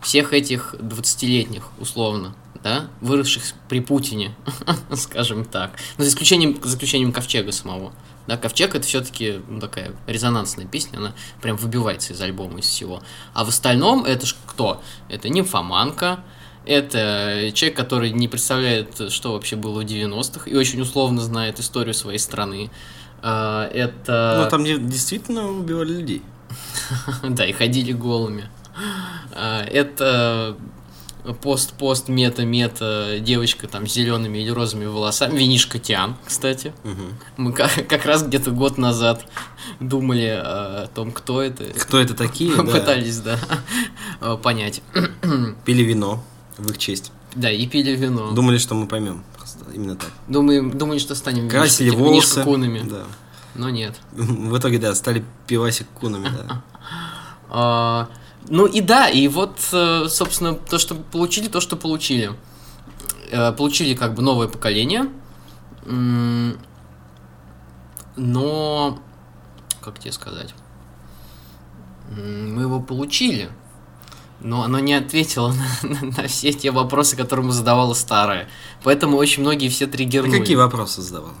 всех 0.00 0.32
этих 0.32 0.74
20-летних, 0.78 1.64
условно, 1.78 2.34
да, 2.62 2.88
выросших 3.00 3.42
при 3.68 3.80
Путине, 3.80 4.34
скажем 4.94 5.44
так. 5.44 5.72
Ну, 5.98 6.04
за 6.04 6.10
исключением, 6.10 6.58
за 6.62 6.74
исключением 6.74 7.12
Ковчега 7.12 7.52
самого. 7.52 7.92
Да, 8.26 8.38
Ковчег 8.38 8.74
это 8.74 8.86
все-таки 8.86 9.40
такая 9.60 9.92
резонансная 10.06 10.64
песня, 10.66 10.96
она 10.96 11.12
прям 11.42 11.56
выбивается 11.56 12.14
из 12.14 12.20
альбома, 12.22 12.58
из 12.60 12.64
всего. 12.66 13.02
А 13.34 13.44
в 13.44 13.48
остальном 13.48 14.04
это 14.06 14.24
ж 14.24 14.34
кто? 14.46 14.82
Это 15.10 15.28
нимфоманка, 15.28 16.20
это 16.66 17.50
человек, 17.54 17.76
который 17.76 18.10
не 18.10 18.28
представляет, 18.28 19.10
что 19.12 19.32
вообще 19.32 19.56
было 19.56 19.82
в 19.82 19.84
90-х, 19.84 20.50
и 20.50 20.54
очень 20.54 20.80
условно 20.80 21.20
знает 21.20 21.60
историю 21.60 21.94
своей 21.94 22.18
страны. 22.18 22.70
А, 23.22 23.68
Это... 23.68 24.42
Ну, 24.44 24.50
там 24.50 24.64
де- 24.64 24.78
действительно 24.78 25.48
убивали 25.50 25.92
людей. 25.92 26.22
Да, 27.22 27.44
и 27.46 27.52
ходили 27.52 27.92
голыми. 27.92 28.48
А, 29.32 29.64
Это 29.64 30.56
пост-пост, 31.40 32.08
мета-мета, 32.08 33.16
девочка 33.18 33.66
там 33.66 33.86
с 33.86 33.94
зелеными 33.94 34.38
или 34.38 34.50
розовыми 34.50 34.86
волосами, 34.86 35.38
винишка 35.38 35.78
Тян, 35.78 36.16
кстати. 36.26 36.74
Мгм. 36.84 37.14
Мы 37.38 37.52
как, 37.54 37.70
как 37.88 38.04
раз 38.04 38.22
где-то 38.22 38.50
год 38.50 38.76
назад 38.76 39.24
думали 39.80 40.38
о 40.38 40.86
том, 40.94 41.12
кто 41.12 41.40
это. 41.40 41.64
Кто 41.64 41.98
это 41.98 42.14
такие? 42.14 42.54
да. 42.56 42.62
Пытались, 42.64 43.20
да, 43.20 43.38
понять. 44.42 44.82
Пили 45.64 45.82
вино 45.82 46.22
в 46.58 46.70
их 46.70 46.78
честь. 46.78 47.12
Да, 47.34 47.50
и 47.50 47.66
пили 47.66 47.92
вино. 47.96 48.30
Думали, 48.32 48.58
что 48.58 48.74
мы 48.74 48.86
поймем. 48.86 49.24
Просто 49.36 49.64
именно 49.74 49.96
так. 49.96 50.10
Думаем, 50.28 50.70
думали, 50.76 50.98
что 50.98 51.14
станем 51.14 51.48
Красили 51.48 51.90
винишко- 51.90 51.98
волосы. 51.98 52.40
винишко-кунами. 52.40 52.88
Да. 52.88 53.02
Но 53.54 53.70
нет. 53.70 53.94
В 54.12 54.56
итоге, 54.58 54.78
да, 54.78 54.94
стали 54.94 55.24
пивасик 55.46 55.86
кунами, 55.94 56.28
да. 56.28 56.62
А, 57.56 58.08
ну 58.48 58.66
и 58.66 58.80
да, 58.80 59.08
и 59.08 59.28
вот, 59.28 59.58
э, 59.72 60.06
собственно, 60.08 60.54
то, 60.54 60.78
что 60.78 60.94
получили, 60.96 61.46
то, 61.48 61.60
что 61.60 61.76
получили. 61.76 62.32
Э, 63.30 63.52
Получили 63.52 63.94
как 63.94 64.14
бы 64.14 64.22
новое 64.22 64.48
поколение, 64.48 65.08
но, 68.16 68.98
как 69.82 69.98
тебе 69.98 70.12
сказать, 70.12 70.54
мы 72.16 72.62
его 72.62 72.80
получили, 72.80 73.50
но 74.40 74.62
оно 74.62 74.78
не 74.78 74.94
ответило 74.94 75.52
на, 75.82 75.88
на- 75.88 76.16
на 76.22 76.28
все 76.28 76.52
те 76.52 76.70
вопросы, 76.70 77.16
которые 77.16 77.44
ему 77.44 77.52
задавало 77.52 77.94
старое. 77.94 78.48
Поэтому 78.82 79.16
очень 79.16 79.42
многие 79.42 79.68
все 79.68 79.86
А 79.86 79.88
триггернули. 79.88 80.38
какие 80.40 80.56
вопросы 80.56 81.02
задавал? 81.02 81.32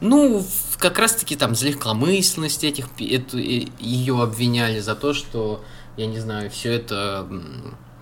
Ну, 0.00 0.44
как 0.78 0.98
раз-таки 0.98 1.36
там 1.36 1.54
за 1.54 1.66
легкомысленность 1.66 2.64
этих, 2.64 2.86
эту, 2.98 3.38
ее 3.38 4.22
обвиняли 4.22 4.80
за 4.80 4.94
то, 4.94 5.12
что, 5.12 5.62
я 5.98 6.06
не 6.06 6.18
знаю, 6.18 6.50
все 6.50 6.72
это 6.72 7.28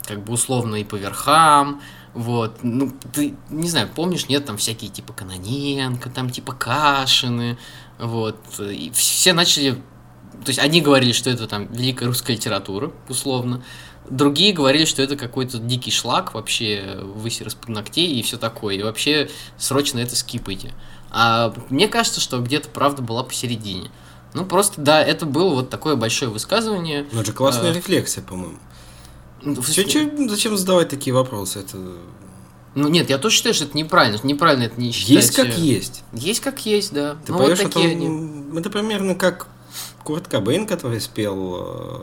как 0.07 0.25
бы 0.25 0.33
условно 0.33 0.77
и 0.77 0.85
по 0.85 0.95
верхам, 0.95 1.83
вот, 2.15 2.59
ну, 2.63 2.93
ты, 3.13 3.35
не 3.51 3.69
знаю, 3.69 3.89
помнишь, 3.95 4.29
нет, 4.29 4.47
там 4.47 4.57
всякие 4.57 4.91
типа 4.91 5.13
Каноненко, 5.13 6.09
там 6.09 6.31
типа 6.31 6.53
Кашины, 6.53 7.59
вот, 7.99 8.39
и 8.61 8.91
все 8.95 9.33
начали, 9.35 9.73
то 9.73 10.49
есть 10.49 10.59
одни 10.61 10.81
говорили, 10.81 11.13
что 11.13 11.31
это 11.31 11.47
там 11.49 11.67
великая 11.67 12.07
русская 12.07 12.33
литература, 12.35 12.93
условно, 13.09 13.63
другие 14.11 14.53
говорили, 14.53 14.85
что 14.85 15.03
это 15.03 15.17
какой-то 15.17 15.59
дикий 15.59 15.91
шлак, 15.91 16.35
вообще 16.35 17.01
высер 17.03 17.49
из-под 17.49 17.69
ногтей 17.69 18.13
и 18.19 18.23
все 18.23 18.37
такое, 18.39 18.77
и 18.77 18.83
вообще 18.83 19.31
срочно 19.57 19.99
это 19.99 20.17
скипайте. 20.17 20.73
А 21.11 21.55
мне 21.71 21.89
кажется, 21.89 22.21
что 22.21 22.39
где-то 22.41 22.69
правда 22.69 23.03
была 23.03 23.23
посередине. 23.23 23.91
Ну, 24.35 24.45
просто, 24.45 24.81
да, 24.81 25.03
это 25.03 25.25
было 25.25 25.55
вот 25.55 25.71
такое 25.71 25.97
большое 25.97 26.31
высказывание. 26.31 27.07
Ну, 27.13 27.21
это 27.21 27.29
же 27.29 27.33
классная 27.33 27.71
А. 27.71 27.75
рефлексия, 27.75 28.23
по-моему. 28.23 28.59
Ну, 29.43 29.57
Чё- 29.63 29.85
чё- 29.85 30.29
зачем 30.29 30.57
задавать 30.57 30.89
такие 30.89 31.15
вопросы? 31.15 31.61
Это 31.61 31.79
Ну, 32.75 32.89
нет, 32.89 33.09
я 33.09 33.19
тоже 33.19 33.37
считаю, 33.37 33.55
что 33.55 33.65
это 33.65 33.77
неправильно. 33.77 34.19
Неправильно 34.23 34.65
это 34.65 34.81
не 34.81 34.93
считать. 34.93 35.09
есть 35.11 35.35
как 35.35 35.47
э, 35.47 35.61
есть. 35.61 36.03
Есть 36.13 36.41
как 36.41 36.65
есть, 36.67 36.93
да. 36.93 37.17
Ты 37.25 37.33
ну, 37.33 37.39
поешь, 37.39 37.59
вот 37.59 37.73
такие 37.73 37.93
это, 37.93 37.97
они. 37.97 38.59
это 38.59 38.71
примерно 38.71 39.15
как 39.15 39.49
Курт 40.05 40.29
Кобейн, 40.29 40.67
который 40.67 41.01
спел 41.01 41.57
э, 41.61 42.03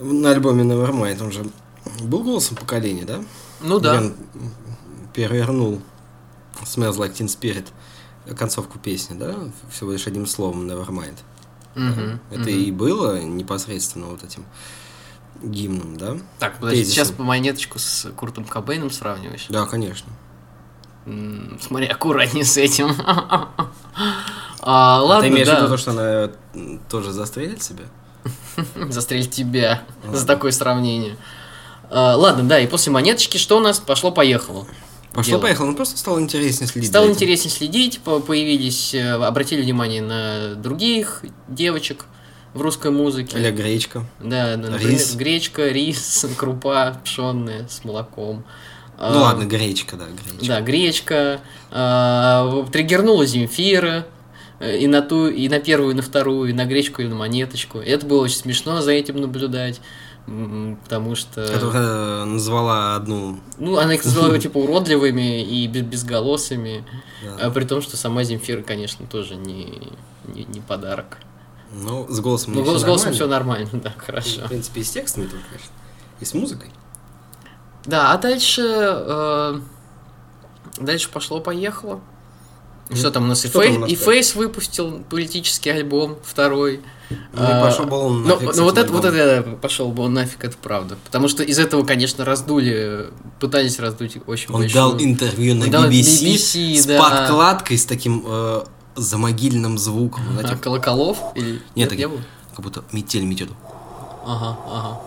на 0.00 0.30
альбоме 0.30 0.62
Nevermind. 0.64 1.22
Он 1.22 1.32
же 1.32 1.46
был 2.02 2.22
голосом 2.22 2.56
поколения, 2.56 3.04
да? 3.04 3.22
Ну 3.60 3.78
да. 3.80 4.00
Я 4.02 4.12
перевернул 5.14 5.80
Smells 6.62 6.96
Like 6.98 7.12
Teen 7.14 7.26
Spirit 7.26 7.66
концовку 8.36 8.78
песни, 8.78 9.16
да? 9.18 9.34
Всего 9.70 9.92
лишь 9.92 10.06
одним 10.06 10.26
словом 10.26 10.68
Nevermind. 10.70 11.16
Мгм, 11.74 12.20
Это 12.30 12.40
мгм. 12.40 12.48
и 12.48 12.70
было 12.70 13.20
непосредственно 13.22 14.06
вот 14.06 14.22
этим 14.24 14.44
гимном, 15.42 15.96
да? 15.98 16.16
Так, 16.38 16.58
подожди, 16.58 16.78
тезисом. 16.82 16.94
сейчас 16.94 17.10
по 17.14 17.22
монеточку 17.22 17.78
с 17.78 18.10
Куртом 18.16 18.44
Кобейном 18.46 18.90
сравниваешь. 18.90 19.46
Да, 19.50 19.66
конечно. 19.66 20.10
М, 21.04 21.58
Смотри, 21.60 21.86
аккуратнее 21.86 22.44
с 22.46 22.56
этим. 22.56 22.88
А, 24.68 25.00
ладно, 25.00 25.28
Ты 25.28 25.28
имеешь 25.32 25.46
в 25.46 25.50
да. 25.52 25.58
виду 25.60 25.68
то, 25.68 25.76
что 25.76 25.90
она 25.92 26.30
м, 26.54 26.80
тоже 26.90 27.12
застрелит 27.12 27.62
себя? 27.62 27.84
Застрелить 28.90 29.30
тебя 29.30 29.82
за 30.12 30.26
такое 30.26 30.52
сравнение. 30.52 31.16
А, 31.90 32.16
ладно, 32.16 32.42
да, 32.44 32.58
и 32.58 32.66
после 32.66 32.92
монеточки 32.92 33.38
что 33.38 33.56
у 33.58 33.60
нас? 33.60 33.78
Пошло-поехало. 33.78 34.66
Пошло-поехало, 35.12 35.66
ну 35.66 35.74
просто 35.76 35.96
стало 35.96 36.20
интереснее 36.20 36.68
следить. 36.68 36.90
Стало 36.90 37.08
интереснее 37.08 37.50
следить, 37.50 38.00
по- 38.00 38.20
появились, 38.20 38.92
э, 38.92 39.12
обратили 39.12 39.62
внимание 39.62 40.02
на 40.02 40.54
других 40.56 41.24
девочек 41.48 42.04
в 42.52 42.60
русской 42.60 42.90
музыке. 42.90 43.38
Или 43.38 43.50
гречка. 43.50 44.04
Да, 44.20 44.56
например, 44.58 44.90
Рис. 44.92 45.14
гречка, 45.14 45.68
рис, 45.68 46.26
крупа 46.36 47.00
пшенная 47.04 47.66
с 47.68 47.82
молоком. 47.84 48.44
Ну 48.98 49.04
А, 49.04 49.20
ладно, 49.20 49.44
гречка, 49.44 49.96
да, 49.96 50.04
гречка. 50.06 50.46
Да, 50.46 50.60
гречка. 50.60 51.40
а, 51.70 52.66
Триггернула 52.72 53.24
Земфира. 53.26 54.06
Э, 54.60 54.78
И 54.78 54.86
на 54.86 55.02
ту, 55.02 55.28
и 55.28 55.48
на 55.48 55.58
первую, 55.60 55.92
и 55.92 55.94
на 55.94 56.02
вторую, 56.02 56.50
и 56.50 56.52
на 56.52 56.64
гречку, 56.64 57.02
и 57.02 57.06
на 57.08 57.14
монеточку. 57.14 57.80
И 57.80 57.86
это 57.88 58.06
было 58.06 58.22
очень 58.22 58.36
смешно 58.36 58.80
за 58.82 58.92
этим 58.92 59.20
наблюдать. 59.20 59.80
Потому 60.82 61.14
что. 61.14 61.46
Которая 61.46 62.24
назвала 62.24 62.96
одну... 62.96 63.38
Ну, 63.58 63.76
она 63.78 63.94
их 63.94 64.04
называла 64.04 64.38
типа 64.40 64.58
уродливыми 64.58 65.42
и 65.42 65.66
без- 65.68 65.82
безголосыми. 65.82 66.84
да. 67.22 67.46
А 67.46 67.50
при 67.50 67.64
том, 67.64 67.80
что 67.80 67.96
сама 67.96 68.24
Земфира, 68.24 68.62
конечно, 68.62 69.06
тоже 69.06 69.36
не, 69.36 69.92
не, 70.26 70.44
не 70.44 70.60
подарок. 70.60 71.18
Ну, 71.72 72.06
с 72.08 72.18
голосом 72.20 72.54
Ну, 72.54 72.78
с 72.78 72.84
голосом 72.84 73.12
все 73.12 73.26
нормально, 73.28 73.68
да, 73.72 73.90
И, 73.90 73.98
хорошо. 73.98 74.40
В 74.46 74.48
принципе, 74.48 74.80
и 74.80 74.84
с 74.84 74.90
текстами 74.90 75.26
тоже, 75.26 75.42
конечно. 75.48 75.70
И 76.20 76.24
с 76.24 76.34
музыкой. 76.34 76.70
Да, 77.84 78.12
а 78.12 78.18
дальше... 78.18 78.62
э, 78.64 79.60
дальше 80.78 81.08
пошло-поехало. 81.10 82.00
Что 82.94 83.10
там 83.10 83.24
у 83.24 83.26
нас? 83.26 83.44
И, 83.44 83.48
что 83.48 83.62
Фей- 83.62 83.78
нас 83.78 83.90
и 83.90 83.94
дальше? 83.96 84.04
Фейс 84.04 84.34
выпустил 84.34 85.02
политический 85.10 85.70
альбом 85.70 86.18
второй. 86.24 86.80
Ну, 87.10 87.16
А, 87.36 87.62
пошел 87.64 87.84
бы 87.86 87.96
он 87.96 88.24
нафиг 88.24 88.52
с 88.52 88.56
ну 88.56 88.64
вот 88.64 88.78
это, 88.78 88.92
вот 88.92 89.04
это 89.04 89.42
пошел 89.62 89.90
бы 89.92 90.02
он 90.04 90.14
нафиг, 90.14 90.44
это 90.44 90.56
правда. 90.56 90.96
Потому 91.04 91.28
что 91.28 91.42
из 91.42 91.58
этого, 91.58 91.84
конечно, 91.84 92.24
раздули, 92.24 93.08
пытались 93.40 93.78
раздуть 93.78 94.16
очень 94.26 94.52
Он 94.52 94.62
большую- 94.62 94.72
дал 94.74 95.00
интервью 95.00 95.54
на 95.54 95.64
Он 95.66 95.70
BBC, 95.90 96.26
BBC, 96.34 96.76
с 96.76 96.86
да. 96.86 96.98
подкладкой, 96.98 97.78
с 97.78 97.84
таким 97.86 98.24
э, 98.26 98.64
замогильным 98.96 99.78
звуком. 99.78 100.22
А, 100.28 100.40
Знаете, 100.40 100.56
колоколов? 100.56 101.18
Или... 101.34 101.60
Нет, 101.74 101.90
было? 101.96 102.20
как 102.54 102.64
будто 102.64 102.84
метель 102.92 103.24
метет. 103.24 103.50
Ага, 104.24 104.58
ага. 104.68 105.00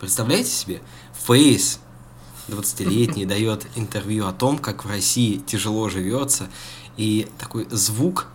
Представляете 0.00 0.50
себе? 0.50 0.80
Фейс 1.26 1.80
20-летний 2.48 3.26
дает 3.26 3.66
интервью 3.76 4.26
о 4.26 4.32
том, 4.32 4.58
как 4.58 4.84
в 4.84 4.88
России 4.88 5.38
тяжело 5.38 5.88
живется, 5.88 6.48
и 6.96 7.28
такой 7.38 7.66
звук, 7.70 8.26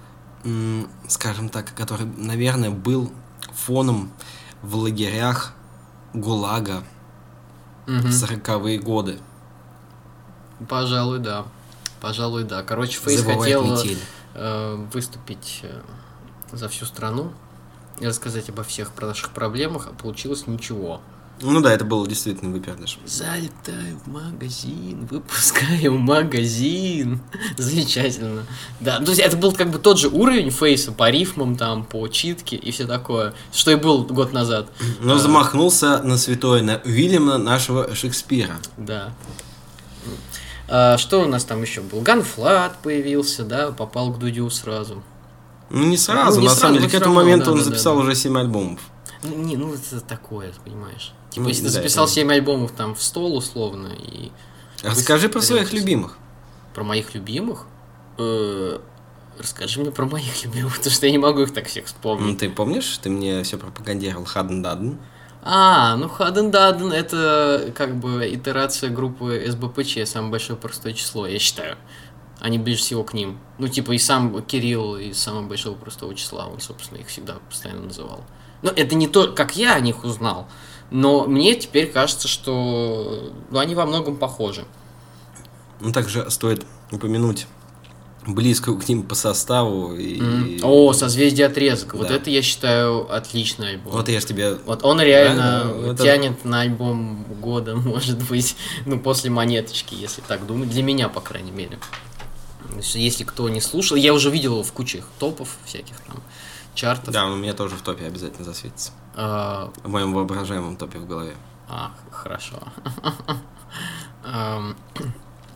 скажем 1.08 1.50
так, 1.50 1.74
который, 1.76 2.06
наверное, 2.18 2.70
был 2.72 3.12
фоном 3.54 4.12
в 4.62 4.76
лагерях 4.76 5.54
ГУЛАГа 6.14 6.84
Мгм. 7.88 8.02
в 8.02 8.10
40-е 8.12 8.80
годы. 8.80 9.20
Пожалуй, 10.68 11.20
да. 11.20 11.46
Пожалуй, 12.02 12.44
да. 12.44 12.64
Короче, 12.64 13.00
Фейс 13.00 13.22
хотел 13.24 13.64
метель. 13.66 13.98
э, 14.36 14.76
выступить 14.94 15.62
э, 15.64 15.82
за 16.52 16.68
всю 16.70 16.86
страну 16.86 17.32
и 18.00 18.06
рассказать 18.08 18.50
обо 18.50 18.64
всех 18.64 18.92
про 18.92 19.08
наших 19.08 19.32
проблемах, 19.32 19.88
а 19.88 19.94
получилось 19.94 20.48
ничего. 20.48 21.02
Ну 21.42 21.62
да, 21.62 21.74
это 21.74 21.86
был 21.86 22.06
действительно 22.06 22.52
выпердыш. 22.52 23.00
Залетаю 23.06 23.98
в 24.06 24.08
магазин, 24.08 25.08
выпускаю 25.10 25.98
магазин. 25.98 27.22
Замечательно. 27.58 28.46
Да, 28.80 29.00
то 29.00 29.10
есть 29.12 29.22
это 29.22 29.38
был 29.38 29.54
как 29.54 29.72
бы 29.72 29.80
тот 29.80 30.00
же 30.00 30.10
уровень 30.10 30.52
фейса 30.52 30.92
по 30.92 31.10
рифмам, 31.10 31.56
там, 31.56 31.86
по 31.86 32.08
читке 32.10 32.56
и 32.58 32.72
все 32.72 32.86
такое, 32.86 33.34
что 33.54 33.72
и 33.72 33.76
был 33.76 34.04
год 34.04 34.34
назад. 34.34 34.68
Но 35.00 35.16
А, 35.16 35.20
замахнулся 35.20 36.02
на 36.04 36.18
святое, 36.18 36.62
на 36.62 36.82
Уильяма 36.84 37.38
нашего 37.38 37.96
Шекспира. 37.96 38.58
Да. 38.78 39.14
А, 40.68 40.98
что 40.98 41.22
у 41.22 41.26
нас 41.26 41.46
там 41.46 41.62
еще 41.62 41.82
был? 41.82 42.02
Ганфлат 42.02 42.78
появился, 42.84 43.44
да, 43.44 43.72
попал 43.72 44.12
к 44.14 44.20
Дудю 44.20 44.50
сразу. 44.50 45.02
Ну 45.70 45.86
не 45.86 45.98
сразу, 45.98 46.38
Ну, 46.38 46.42
не 46.42 46.48
на 46.48 46.54
сразу, 46.54 46.62
самом 46.62 46.78
деле, 46.78 46.90
к 46.90 46.94
этому 46.94 47.16
моменту 47.16 47.46
да, 47.46 47.52
он 47.52 47.58
да, 47.60 47.64
записал 47.64 47.96
да. 47.96 48.02
уже 48.02 48.16
7 48.16 48.38
альбомов. 48.38 48.80
Ну, 49.24 49.36
не, 49.36 49.58
ну 49.58 49.74
это 49.74 50.00
такое, 50.02 50.52
понимаешь. 50.64 51.14
Типа, 51.30 51.44
Ну, 51.44 51.50
если 51.50 51.62
ты 51.64 51.68
да, 51.68 51.74
записал 51.74 52.06
это- 52.06 52.14
7 52.14 52.32
альбомов 52.32 52.72
там 52.72 52.96
в 52.96 53.04
стол 53.04 53.36
условно 53.38 53.88
и 53.94 54.32
Расскажи 54.84 55.28
про 55.30 55.42
своих 55.42 55.74
любимых. 55.74 56.18
про 56.74 56.84
моих 56.84 57.14
любимых, 57.14 57.66
э, 58.18 58.80
расскажи 59.38 59.82
мне 59.82 59.92
про 59.92 60.06
моих 60.06 60.44
любимых, 60.46 60.74
потому 60.78 60.92
что 60.94 61.06
я 61.06 61.12
не 61.12 61.18
могу 61.18 61.42
их 61.42 61.54
так 61.54 61.68
всех 61.68 61.84
Ну, 61.84 61.88
вспомнить. 61.88 62.38
ты 62.40 62.50
помнишь, 62.50 62.98
ты 63.02 63.10
мне 63.10 63.44
все 63.44 63.58
пропагандировал 63.58 64.26
Хаден 64.26 64.62
Даден? 64.62 64.98
А, 65.42 65.96
ну 65.98 66.10
Хаден 66.10 66.52
Даден 66.52 66.92
это 66.92 67.72
как 67.76 67.96
бы 67.98 68.30
итерация 68.34 68.90
группы 68.90 69.44
СБПЧ, 69.48 70.00
самое 70.06 70.32
большое 70.32 70.58
простое 70.58 70.94
число, 70.94 71.28
я 71.28 71.40
считаю. 71.40 71.78
Они 72.42 72.58
ближе 72.58 72.80
всего 72.80 73.04
к 73.04 73.14
ним. 73.14 73.38
Ну, 73.58 73.68
типа, 73.68 73.92
и 73.92 73.98
сам 73.98 74.42
Кирилл 74.44 74.96
из 74.96 75.18
самого 75.20 75.46
большого 75.46 75.76
простого 75.76 76.16
числа, 76.16 76.48
он, 76.48 76.62
собственно, 76.62 77.00
их 77.00 77.08
всегда 77.08 77.36
постоянно 77.50 77.82
называл. 77.84 78.24
Ну, 78.62 78.72
это 78.76 78.96
не 78.96 79.08
то, 79.08 79.32
как 79.32 79.56
я 79.56 79.76
о 79.76 79.80
них 79.80 80.04
узнал, 80.04 80.48
но 80.92 81.26
мне 81.26 81.56
теперь 81.56 81.92
кажется, 81.92 82.28
что 82.28 83.32
ну, 83.50 83.60
они 83.60 83.76
во 83.76 83.86
многом 83.86 84.18
похожи. 84.18 84.66
Ну, 85.80 85.92
также 85.92 86.30
стоит 86.30 86.66
упомянуть 86.92 87.48
близкую 88.28 88.78
к 88.78 88.88
ним 88.88 89.04
по 89.04 89.16
составу. 89.16 89.96
И... 89.96 90.20
М. 90.20 90.60
О, 90.62 90.92
созвездие 90.94 91.48
отрезок. 91.48 91.94
Вот 91.94 92.10
Да. 92.10 92.16
это 92.16 92.30
я 92.30 92.42
считаю 92.42 93.12
отличный 93.12 93.72
альбом. 93.72 93.94
Вот 93.94 94.10
я 94.10 94.20
ж 94.20 94.26
тебе... 94.26 94.56
Вот 94.66 94.84
он 94.84 95.00
реально 95.02 95.64
Да, 95.74 95.92
это- 95.94 96.04
тянет 96.04 96.44
на 96.46 96.62
альбом 96.62 97.24
года, 97.40 97.76
может 97.78 98.22
быть, 98.28 98.56
ну, 98.86 99.00
после 99.00 99.30
монеточки, 99.30 99.96
если 99.96 100.22
так 100.22 100.46
думать. 100.46 100.70
Для 100.70 100.84
меня, 100.84 101.08
по 101.10 101.22
крайней 101.22 101.52
мере. 101.52 101.80
Если 102.94 103.24
кто 103.24 103.50
не 103.50 103.62
слушал, 103.62 103.96
я 103.98 104.14
уже 104.14 104.30
видел 104.30 104.54
его 104.54 104.64
в 104.64 104.72
кучах 104.74 105.06
топов 105.18 105.58
всяких 105.66 105.96
там, 106.02 106.22
чартов. 106.80 107.14
Да, 107.14 107.26
у 107.28 107.36
меня 107.36 107.54
тоже 107.54 107.76
в 107.76 107.82
топе 107.82 108.06
обязательно 108.06 108.46
засветится. 108.46 108.92
А, 109.16 109.72
В 109.84 109.90
моем 109.90 110.14
воображаемом 110.14 110.78
топе 110.78 111.00
в 111.00 111.08
голове. 111.08 111.36
а, 111.68 111.92
хорошо. 112.12 112.56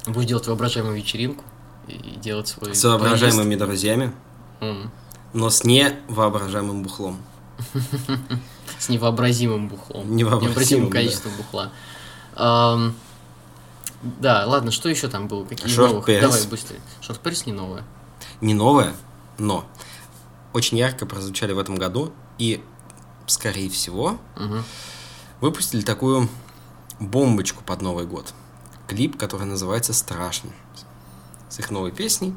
Будешь 0.06 0.28
делать 0.28 0.48
воображаемую 0.48 0.98
вечеринку 0.98 1.46
и 1.88 1.96
делать 2.18 2.50
свой 2.50 2.76
С 2.76 2.84
воображаемыми 2.84 3.56
друзьями, 3.56 4.12
но 5.34 5.50
с 5.50 5.64
невоображаемым 5.64 6.84
бухлом. 6.84 7.18
С 8.80 8.90
невообразимым 8.90 9.70
бухлом. 9.70 10.14
Невообразимым, 10.16 10.90
количеством 10.90 11.32
бухла. 11.38 11.72
Да, 12.36 12.92
ладно, 14.46 14.72
что 14.72 14.90
еще 14.90 15.08
там 15.08 15.30
было? 15.30 15.46
Какие 15.46 15.74
Шорт 15.74 15.94
новых? 15.94 16.06
Давай 16.06 16.46
быстрее. 16.48 16.82
Шорт 17.00 17.22
Перес 17.22 17.46
не 17.46 17.54
новое. 17.54 17.86
Не 18.42 18.54
новое, 18.54 18.94
но 19.38 19.64
очень 20.54 20.78
ярко 20.78 21.06
прозвучали 21.06 21.52
в 21.54 21.60
этом 21.60 21.76
году 21.76 22.14
и, 22.38 22.64
скорее 23.28 23.70
всего, 23.70 24.20
Мгм. 24.38 24.64
выпустили 25.42 25.82
такую 25.82 26.30
бомбочку 27.00 27.64
под 27.64 27.82
Новый 27.82 28.06
год. 28.06 28.34
Клип, 28.88 29.18
который 29.18 29.46
называется 29.46 29.94
«Страшно». 29.94 30.52
С 31.50 31.60
их 31.60 31.72
новой 31.72 31.92
песней. 31.92 32.34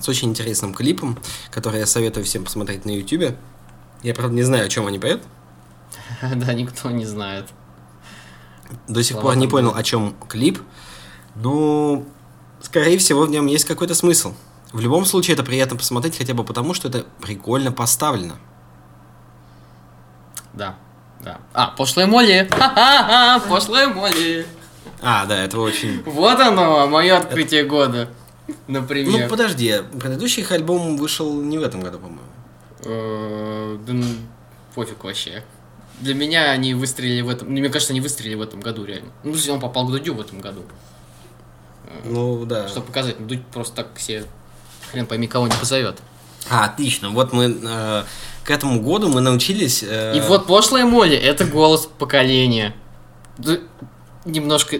С 0.00 0.08
очень 0.08 0.28
интересным 0.30 0.74
клипом, 0.74 1.18
который 1.50 1.80
я 1.80 1.86
советую 1.86 2.24
всем 2.24 2.44
посмотреть 2.44 2.84
на 2.84 2.90
YouTube. 2.90 3.36
Я, 4.02 4.14
правда, 4.14 4.34
не 4.34 4.42
знаю, 4.42 4.66
о 4.66 4.68
чем 4.68 4.86
они 4.86 4.98
поют. 4.98 5.22
Да, 6.34 6.52
никто 6.52 6.90
не 6.90 7.06
знает. 7.06 7.48
До 8.88 9.02
сих 9.02 9.20
пор 9.20 9.36
не 9.36 9.46
понял, 9.46 9.72
о 9.74 9.82
чем 9.82 10.14
клип. 10.28 10.60
Но, 11.36 12.04
скорее 12.60 12.98
всего, 12.98 13.24
в 13.24 13.30
нем 13.30 13.46
есть 13.46 13.64
какой-то 13.66 13.94
смысл. 13.94 14.34
В 14.74 14.80
любом 14.80 15.04
случае, 15.04 15.34
это 15.34 15.44
приятно 15.44 15.76
посмотреть, 15.76 16.18
хотя 16.18 16.34
бы 16.34 16.42
потому, 16.42 16.74
что 16.74 16.88
это 16.88 17.06
прикольно 17.20 17.70
поставлено. 17.70 18.34
Да, 20.52 20.74
да. 21.20 21.38
А, 21.52 21.68
пошлая 21.68 22.08
Молли! 22.08 22.48
Ха-ха-ха, 22.50 23.38
пошлая 23.48 23.86
Молли! 23.86 24.44
А, 25.00 25.26
да, 25.26 25.44
это 25.44 25.60
очень... 25.60 26.02
Вот 26.02 26.40
оно, 26.40 26.88
мое 26.88 27.16
открытие 27.16 27.62
года. 27.62 28.08
Ну, 28.48 28.80
Например. 28.80 29.28
подожди, 29.30 29.76
предыдущий 30.00 30.42
их 30.42 30.50
альбом 30.50 30.96
вышел 30.96 31.40
не 31.40 31.56
в 31.56 31.62
этом 31.62 31.80
году, 31.80 32.00
по-моему. 32.00 32.20
Э, 32.84 33.78
Да 33.86 33.92
ну, 33.92 34.04
пофиг 34.74 35.04
вообще. 35.04 35.44
Для 36.00 36.14
меня 36.14 36.50
они 36.50 36.74
выстрелили 36.74 37.20
в 37.20 37.28
этом... 37.28 37.46
ну, 37.46 37.60
Мне 37.60 37.68
кажется, 37.68 37.92
они 37.92 38.00
выстрелили 38.00 38.34
в 38.34 38.42
этом 38.42 38.58
году 38.58 38.84
реально. 38.84 39.12
Ну, 39.22 39.36
он 39.50 39.60
попал 39.60 39.86
к 39.86 39.92
Дудю 39.92 40.14
в 40.14 40.20
этом 40.20 40.40
году. 40.40 40.62
Ну, 42.04 42.44
да. 42.44 42.66
Чтобы 42.66 42.88
показать, 42.88 43.20
ну, 43.20 43.26
Дудь 43.28 43.46
просто 43.46 43.76
так 43.76 43.94
все 43.94 44.24
хрен 44.94 45.06
пойми 45.06 45.26
кого 45.26 45.46
не 45.48 45.54
позовет. 45.56 45.98
А, 46.48 46.66
отлично. 46.66 47.10
Вот 47.10 47.32
мы 47.32 47.58
э, 47.62 48.04
к 48.44 48.50
этому 48.50 48.80
году 48.80 49.08
мы 49.08 49.20
научились... 49.20 49.82
э, 49.82 50.16
И 50.16 50.20
вот 50.20 50.46
пошлая 50.46 50.84
Молли 50.86 51.16
это 51.16 51.44
голос 51.44 51.88
поколения. 51.98 52.74
Немножко, 54.24 54.78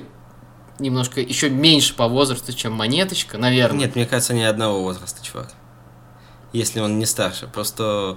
немножко 0.78 1.20
еще 1.20 1.50
меньше 1.50 1.94
по 1.94 2.06
возрасту, 2.06 2.52
чем 2.52 2.72
монеточка, 2.72 3.38
наверное. 3.38 3.80
Нет, 3.80 3.96
мне 3.96 4.06
кажется, 4.06 4.32
они 4.32 4.44
одного 4.44 4.82
возраста, 4.82 5.24
чувак. 5.24 5.52
Если 6.52 6.80
он 6.80 6.98
не 6.98 7.06
старше. 7.06 7.48
Просто 7.52 8.16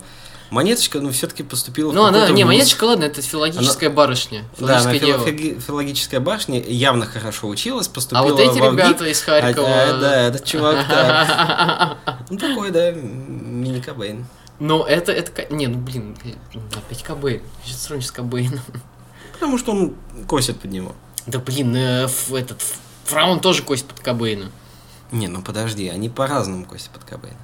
Монеточка, 0.49 0.99
ну, 0.99 1.11
все-таки 1.11 1.43
поступила 1.43 1.91
Ну, 1.91 2.03
в 2.03 2.05
она, 2.05 2.29
не, 2.29 2.43
вуз. 2.43 2.53
монеточка, 2.53 2.83
ладно, 2.85 3.03
это 3.03 3.21
филологическая 3.21 3.89
барышня. 3.89 4.45
Да, 4.57 4.79
она 4.79 4.93
фило- 4.93 5.59
филологическая 5.59 6.19
башня 6.19 6.61
явно 6.61 7.05
хорошо 7.05 7.47
училась, 7.47 7.87
поступила 7.87 8.27
А 8.27 8.31
вот 8.31 8.39
эти 8.39 8.57
в 8.57 8.71
ребята 8.73 9.05
из 9.05 9.21
Харькова... 9.21 9.67
А, 9.67 9.89
а, 9.89 9.99
да, 9.99 10.21
этот 10.27 10.45
чувак, 10.45 10.85
да. 10.87 11.97
Ну, 12.29 12.37
такой, 12.37 12.71
да, 12.71 12.91
мини 12.91 13.81
Кобейн. 13.81 14.25
Ну, 14.59 14.83
это, 14.83 15.11
это... 15.11 15.53
Не, 15.53 15.67
ну, 15.67 15.77
блин, 15.79 16.17
опять 16.75 17.03
Кобейн. 17.03 17.41
Сейчас 17.65 17.83
сравнишь 17.83 18.07
с 18.07 18.11
Кобейном. 18.11 18.61
Потому 19.33 19.57
что 19.57 19.71
он 19.71 19.95
косит 20.27 20.59
под 20.59 20.71
него. 20.71 20.95
Да, 21.25 21.39
блин, 21.39 21.75
э, 21.75 22.07
этот... 22.31 22.63
Фраун 23.05 23.39
тоже 23.39 23.63
косит 23.63 23.85
под 23.85 23.99
Кобейна. 23.99 24.51
Не, 25.11 25.27
ну 25.27 25.41
подожди, 25.41 25.87
они 25.87 26.09
по-разному 26.09 26.65
косят 26.65 26.89
под 26.89 27.03
Кобейна. 27.03 27.37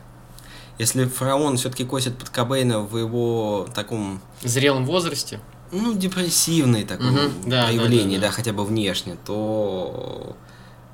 Если 0.80 1.06
фараон 1.06 1.58
все-таки 1.58 1.86
косит 1.86 2.18
под 2.18 2.30
Кобейна 2.30 2.80
в 2.80 2.98
его 2.98 3.68
таком, 3.76 4.20
зрелом 4.42 4.86
возрасте. 4.86 5.40
ну, 5.72 5.94
депрессивной 5.94 6.84
таком 6.84 7.12
Мгм, 7.14 7.50
да, 7.50 7.66
проявлении, 7.66 8.16
да, 8.18 8.22
да, 8.24 8.28
да, 8.28 8.32
да. 8.32 8.32
хотя 8.32 8.54
бы 8.54 8.66
внешне, 8.66 9.18
то... 9.26 10.36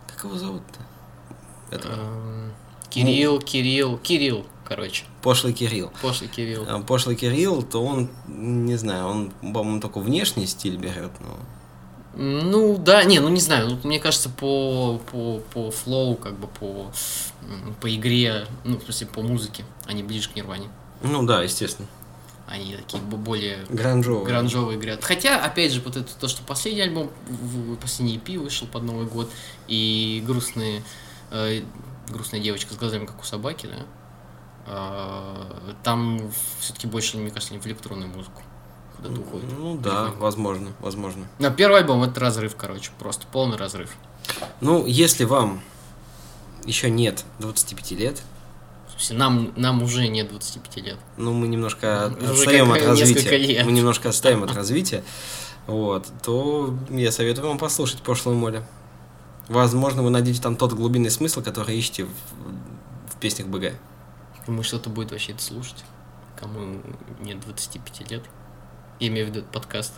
Как 0.08 0.26
его 0.26 0.38
зовут-то? 0.38 0.80
Это 1.76 1.88
Эм, 1.90 2.52
Кирилл, 2.90 3.40
Кирилл, 3.40 3.98
Кирилл, 4.00 4.46
короче. 4.66 5.06
пошлый 5.22 5.54
Кирилл. 5.54 5.92
Пошлый 6.02 6.30
Кирилл. 6.30 6.66
А 6.68 6.80
Пошлый 6.82 7.16
Кирилл, 7.16 7.64
то 7.64 7.84
он, 7.84 8.10
не 8.28 8.76
знаю, 8.76 9.08
он, 9.08 9.32
по-моему, 9.42 9.80
только 9.80 10.00
внешний 10.00 10.46
стиль 10.48 10.76
берет, 10.78 11.12
но... 11.22 11.38
Ну, 12.16 12.78
да, 12.78 13.04
не, 13.04 13.20
ну 13.20 13.30
не 13.30 13.40
знаю, 13.40 13.70
ну, 13.70 13.80
мне 13.84 14.00
кажется, 14.00 14.30
по, 14.30 15.00
по, 15.12 15.40
по 15.54 15.72
флоу, 15.72 16.16
как 16.16 16.38
бы 16.38 16.48
по, 16.48 16.92
по 17.80 17.96
игре, 17.96 18.46
ну, 18.64 18.78
в 18.78 18.84
смысле, 18.84 19.08
по 19.08 19.22
музыке, 19.22 19.64
они 19.86 20.04
ближе 20.04 20.30
к 20.30 20.36
Нирване. 20.36 20.70
Ну 21.04 21.24
да, 21.24 21.44
естественно. 21.44 21.88
Они 22.48 22.76
такие 22.76 23.02
более 23.04 23.60
Гранжовый. 23.70 24.26
гранжовые 24.26 24.80
играют. 24.80 25.04
Хотя, 25.04 25.44
опять 25.44 25.72
же, 25.72 25.82
вот 25.82 25.98
это 25.98 26.12
то, 26.18 26.28
что 26.28 26.42
последний 26.42 26.82
альбом, 26.82 27.12
последний 27.80 28.18
EP 28.18 28.40
вышел 28.40 28.68
под 28.68 28.84
Новый 28.84 29.06
год, 29.06 29.30
и 29.68 30.24
грустные, 30.26 30.82
э, 31.30 31.62
грустная 32.08 32.40
девочка 32.40 32.74
с 32.74 32.78
глазами, 32.78 33.06
как 33.06 33.22
у 33.22 33.24
собаки, 33.24 33.68
да, 33.68 33.86
э, 34.66 35.74
там 35.84 36.32
все-таки 36.60 36.88
больше, 36.88 37.18
мне 37.18 37.30
кажется, 37.30 37.54
не 37.54 37.60
в 37.60 37.68
электронную 37.68 38.10
музыку 38.10 38.42
куда-то 39.02 39.22
уходит. 39.22 39.50
Ну 39.58 39.78
да, 39.78 40.12
возможно, 40.18 40.70
возможно. 40.80 41.28
На 41.40 41.50
первый 41.52 41.80
альбом 41.80 42.04
это 42.04 42.20
разрыв, 42.20 42.56
короче, 42.56 42.92
просто 43.00 43.26
полный 43.32 43.58
разрыв. 43.58 43.96
Ну, 44.62 44.86
если 44.86 45.24
вам 45.24 45.62
еще 46.66 46.90
нет 46.90 47.24
25 47.40 47.92
лет, 47.92 48.22
В 48.88 48.92
смысле, 48.92 49.18
нам, 49.18 49.54
нам 49.56 49.82
уже 49.84 50.08
нет 50.08 50.30
25 50.30 50.78
лет. 50.78 50.98
ну, 51.18 51.34
мы 51.34 51.48
немножко 51.48 52.06
отстаем 52.08 52.72
от 52.72 52.82
развития. 52.84 53.38
лет. 53.38 53.66
Мы 53.66 53.72
немножко 53.72 54.10
отстаем 54.10 54.44
от 54.44 54.52
развития. 54.56 55.04
Вот, 55.68 56.08
то 56.24 56.74
я 56.90 57.12
советую 57.12 57.48
вам 57.48 57.58
послушать 57.60 58.02
«Пошлое 58.02 58.36
море». 58.36 58.64
Возможно, 59.48 60.04
вы 60.04 60.10
найдете 60.10 60.42
там 60.42 60.56
тот 60.56 60.74
глубинный 60.74 61.10
смысл, 61.12 61.42
который 61.42 61.78
ищете 61.78 62.06
в, 62.06 62.10
в 63.14 63.16
песнях 63.20 63.48
БГ. 63.48 63.74
Думаю, 64.46 64.64
что-то 64.64 64.90
будет 64.90 65.12
вообще 65.12 65.32
это 65.34 65.44
слушать, 65.44 65.84
кому 66.40 66.82
нет 67.22 67.40
25 67.40 68.12
лет. 68.12 68.24
Я 69.00 69.08
имею 69.08 69.28
в 69.28 69.30
виду 69.30 69.44
подкаст. 69.52 69.94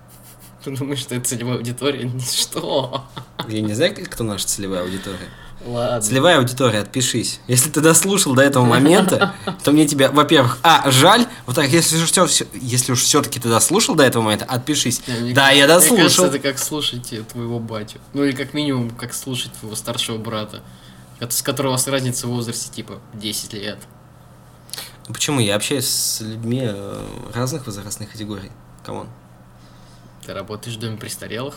Ты 0.64 0.76
думаешь, 0.76 1.00
что 1.00 1.14
это 1.14 1.24
целевая 1.26 1.56
аудитория? 1.56 2.04
Ничто. 2.14 3.04
Я 3.48 3.60
не 3.60 3.74
знаю, 3.74 3.94
кто 4.10 4.24
наша 4.24 4.46
целевая 4.46 4.82
аудитория. 4.82 5.28
Ладно. 5.66 6.00
Целевая 6.00 6.38
аудитория, 6.38 6.78
отпишись. 6.78 7.38
Если 7.46 7.68
ты 7.68 7.82
дослушал 7.82 8.34
до 8.34 8.40
этого 8.40 8.64
момента, 8.64 9.34
то 9.62 9.72
мне 9.72 9.86
тебя, 9.86 10.10
во-первых, 10.10 10.58
а, 10.62 10.90
жаль, 10.90 11.26
во 11.44 11.52
вторых, 11.52 11.70
если 11.70 12.02
уж 12.02 12.10
все, 12.10 12.46
если 12.54 12.92
уж 12.92 13.02
все-таки 13.02 13.38
ты 13.38 13.50
дослушал 13.50 13.94
до 13.94 14.02
этого 14.02 14.22
момента, 14.22 14.46
отпишись. 14.46 15.06
Не, 15.06 15.14
мне 15.20 15.34
да, 15.34 15.48
кажется- 15.48 15.58
я 15.58 15.66
Мне 15.66 15.66
кажется, 15.66 15.96
дослушал. 16.02 16.24
это 16.24 16.38
как 16.38 16.58
слушать 16.58 17.12
э, 17.12 17.22
твоего 17.24 17.58
батю. 17.58 17.98
Ну 18.14 18.24
или 18.24 18.34
как 18.34 18.54
минимум, 18.54 18.88
как 18.90 19.12
слушать 19.12 19.52
твоего 19.52 19.76
старшего 19.76 20.16
брата. 20.16 20.62
С 21.20 21.42
которого 21.42 21.72
у 21.72 21.74
вас 21.74 21.86
разница 21.86 22.26
в 22.26 22.30
возрасте 22.30 22.70
типа 22.72 22.98
10 23.12 23.52
лет. 23.52 23.78
Ну, 25.10 25.14
Почему? 25.14 25.40
Я 25.40 25.56
общаюсь 25.56 25.88
с 25.88 26.20
людьми 26.20 26.60
э, 26.62 27.04
разных 27.34 27.66
возрастных 27.66 28.12
категорий. 28.12 28.52
Come 28.86 28.99
on. 28.99 29.08
Ты 30.24 30.32
работаешь 30.32 30.76
в 30.76 30.78
доме 30.78 30.96
престарелых? 30.98 31.56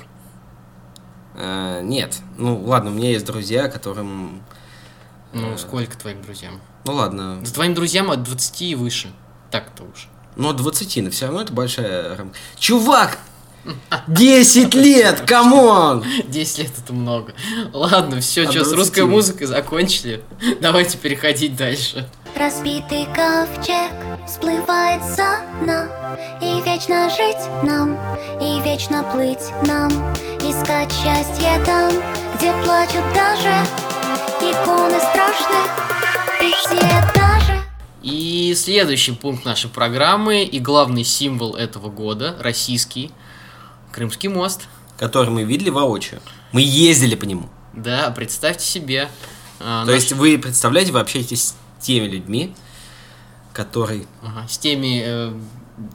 Э, 1.35 1.81
нет. 1.83 2.17
Ну, 2.35 2.59
ладно, 2.65 2.89
у 2.89 2.93
меня 2.95 3.11
есть 3.11 3.27
друзья, 3.27 3.67
которым... 3.67 4.41
Ну, 5.33 5.53
Э. 5.53 5.57
сколько 5.59 5.95
твоим 5.95 6.23
друзьям? 6.23 6.59
Ну, 6.85 6.93
ладно. 6.93 7.41
Да 7.45 7.51
твоим 7.51 7.75
друзьям 7.75 8.09
от 8.09 8.23
20 8.23 8.61
и 8.63 8.73
выше. 8.73 9.11
Так-то 9.51 9.83
уж. 9.83 10.09
Но 10.35 10.51
20, 10.53 11.03
но 11.03 11.11
все 11.11 11.27
равно 11.27 11.41
это 11.43 11.53
большая 11.53 12.17
рамка. 12.17 12.35
Чувак! 12.57 13.19
10 14.07 14.73
лет, 14.73 15.21
come 15.27 15.71
on! 15.71 16.03
10 16.27 16.57
лет 16.57 16.71
это 16.75 16.91
много. 16.91 17.35
Ладно, 17.71 18.19
все, 18.19 18.45
От 18.45 18.51
что, 18.51 18.65
с 18.65 18.69
20. 18.69 18.77
русской 18.79 19.05
музыкой 19.05 19.45
закончили. 19.45 20.23
Давайте 20.59 20.97
переходить 20.97 21.55
дальше. 21.55 22.09
Разбитый 22.35 23.05
ковчег 23.15 23.91
всплывает 24.27 25.01
за 25.03 25.41
нам 25.65 25.87
И 26.41 26.61
вечно 26.65 27.09
жить 27.09 27.37
нам, 27.63 27.97
и 28.41 28.59
вечно 28.61 29.03
плыть 29.13 29.51
нам 29.67 29.89
Искать 30.39 30.91
счастье 30.91 31.63
там, 31.65 31.91
где 32.35 32.51
плачут 32.63 33.03
даже 33.13 33.53
Иконы 34.41 34.99
страшных 34.99 35.69
пятиэтажек 36.39 37.61
И 38.01 38.53
следующий 38.57 39.11
пункт 39.13 39.45
нашей 39.45 39.69
программы 39.69 40.43
и 40.43 40.59
главный 40.59 41.03
символ 41.03 41.55
этого 41.55 41.89
года, 41.89 42.35
российский, 42.39 43.11
Крымский 43.91 44.27
мост. 44.29 44.61
Который 44.97 45.29
мы 45.29 45.43
видели 45.43 45.69
воочию. 45.69 46.19
Мы 46.51 46.61
ездили 46.61 47.13
по 47.15 47.25
нему. 47.25 47.47
Да, 47.73 48.11
представьте 48.15 48.65
себе. 48.65 49.07
а, 49.59 49.85
То 49.85 49.91
наш- 49.91 50.01
есть 50.01 50.13
вы 50.13 50.37
представляете, 50.39 50.91
вы 50.91 50.99
общаетесь 50.99 51.53
теми 51.83 52.07
людьми, 52.07 52.55
которые... 53.53 54.05
Ага, 54.23 54.47
с 54.47 54.57
теми 54.57 55.01
э, 55.05 55.33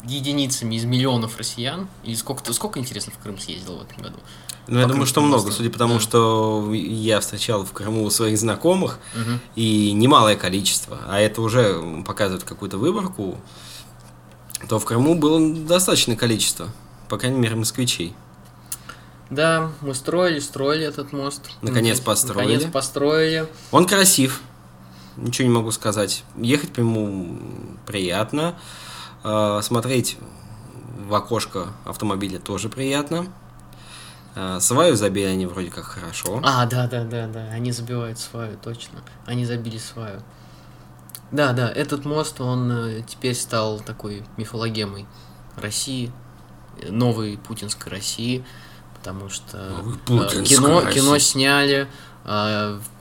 единицами 0.05 0.77
из 0.77 0.85
миллионов 0.85 1.37
россиян. 1.39 1.89
И 2.05 2.15
сколько, 2.15 2.53
сколько 2.53 2.79
интересно, 2.79 3.13
в 3.13 3.23
Крым 3.23 3.39
съездил 3.39 3.79
в 3.79 3.83
этом 3.83 4.03
году? 4.03 4.17
Ну, 4.69 4.79
я 4.79 4.87
думаю, 4.87 5.07
что 5.07 5.23
много, 5.23 5.51
судя 5.51 5.71
по 5.71 5.79
тому, 5.79 5.95
Да. 5.95 6.01
что 6.01 6.71
я 6.75 7.21
встречал 7.21 7.65
в 7.65 7.73
Крыму 7.73 8.09
своих 8.11 8.37
знакомых, 8.39 8.99
Мгм. 9.15 9.41
и 9.57 9.93
немалое 9.93 10.37
количество, 10.37 10.99
а 11.09 11.19
это 11.19 11.41
уже 11.41 12.03
показывает 12.07 12.45
какую-то 12.45 12.77
выборку, 12.77 13.39
то 14.69 14.79
в 14.79 14.85
Крыму 14.85 15.15
было 15.15 15.41
достаточное 15.55 16.17
количество, 16.17 16.69
по 17.09 17.17
крайней 17.17 17.39
мере, 17.39 17.57
москвичей. 17.57 18.15
Да, 19.31 19.71
мы 19.83 19.95
строили, 19.95 20.39
строили 20.39 20.87
этот 20.87 21.13
мост. 21.13 21.43
Наконец- 21.63 22.01
построили. 22.01 22.53
Наконец 22.55 22.73
построили. 22.73 23.47
Он 23.73 23.87
красив, 23.87 24.41
ничего 25.19 25.49
не 25.49 25.55
могу 25.55 25.71
сказать. 25.71 26.25
Ехать 26.37 26.73
по 26.73 26.81
нему 26.81 27.39
приятно, 27.87 28.55
Э, 29.25 29.61
смотреть 29.63 30.17
в 31.07 31.15
окошко 31.15 31.69
автомобиля 31.85 32.39
тоже 32.39 32.69
приятно. 32.69 33.27
Э, 34.35 34.59
Сваю 34.61 34.97
забили 34.97 35.27
они 35.27 35.47
вроде 35.47 35.71
как 35.71 35.85
хорошо. 35.85 36.41
А, 36.45 36.67
да, 36.67 36.87
да, 36.87 37.05
да, 37.05 37.27
да. 37.27 37.49
Они 37.51 37.73
забивают 37.73 38.19
сваю, 38.19 38.57
точно. 38.57 39.01
Они 39.27 39.45
забили 39.45 39.79
сваю. 39.79 40.23
Да, 41.31 41.53
да, 41.53 41.71
этот 41.71 42.05
мост, 42.05 42.41
он 42.41 42.71
э, 42.73 43.03
теперь 43.07 43.35
стал 43.35 43.81
такой 43.81 44.25
мифологемой 44.37 45.07
России, 45.57 46.11
э, 46.81 46.91
новой 46.91 47.37
путинской 47.37 47.93
России, 47.93 48.47
потому 48.95 49.29
что 49.29 49.59
э, 50.09 50.43
кино, 50.45 50.87
кино 50.91 51.19
сняли, 51.19 51.87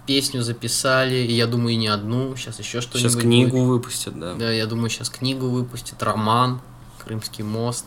песню 0.06 0.42
записали, 0.42 1.16
и 1.16 1.34
я 1.34 1.48
думаю, 1.48 1.74
и 1.74 1.78
не 1.78 1.88
одну, 1.88 2.36
сейчас 2.36 2.60
еще 2.60 2.80
что-нибудь. 2.82 3.12
Сейчас 3.12 3.22
книгу 3.22 3.58
будет. 3.58 3.68
выпустят, 3.68 4.18
да. 4.20 4.34
Да, 4.36 4.52
я 4.52 4.66
думаю, 4.66 4.90
сейчас 4.90 5.10
книгу 5.10 5.48
выпустят, 5.50 6.02
роман, 6.02 6.62
Крымский 7.04 7.44
мост. 7.44 7.86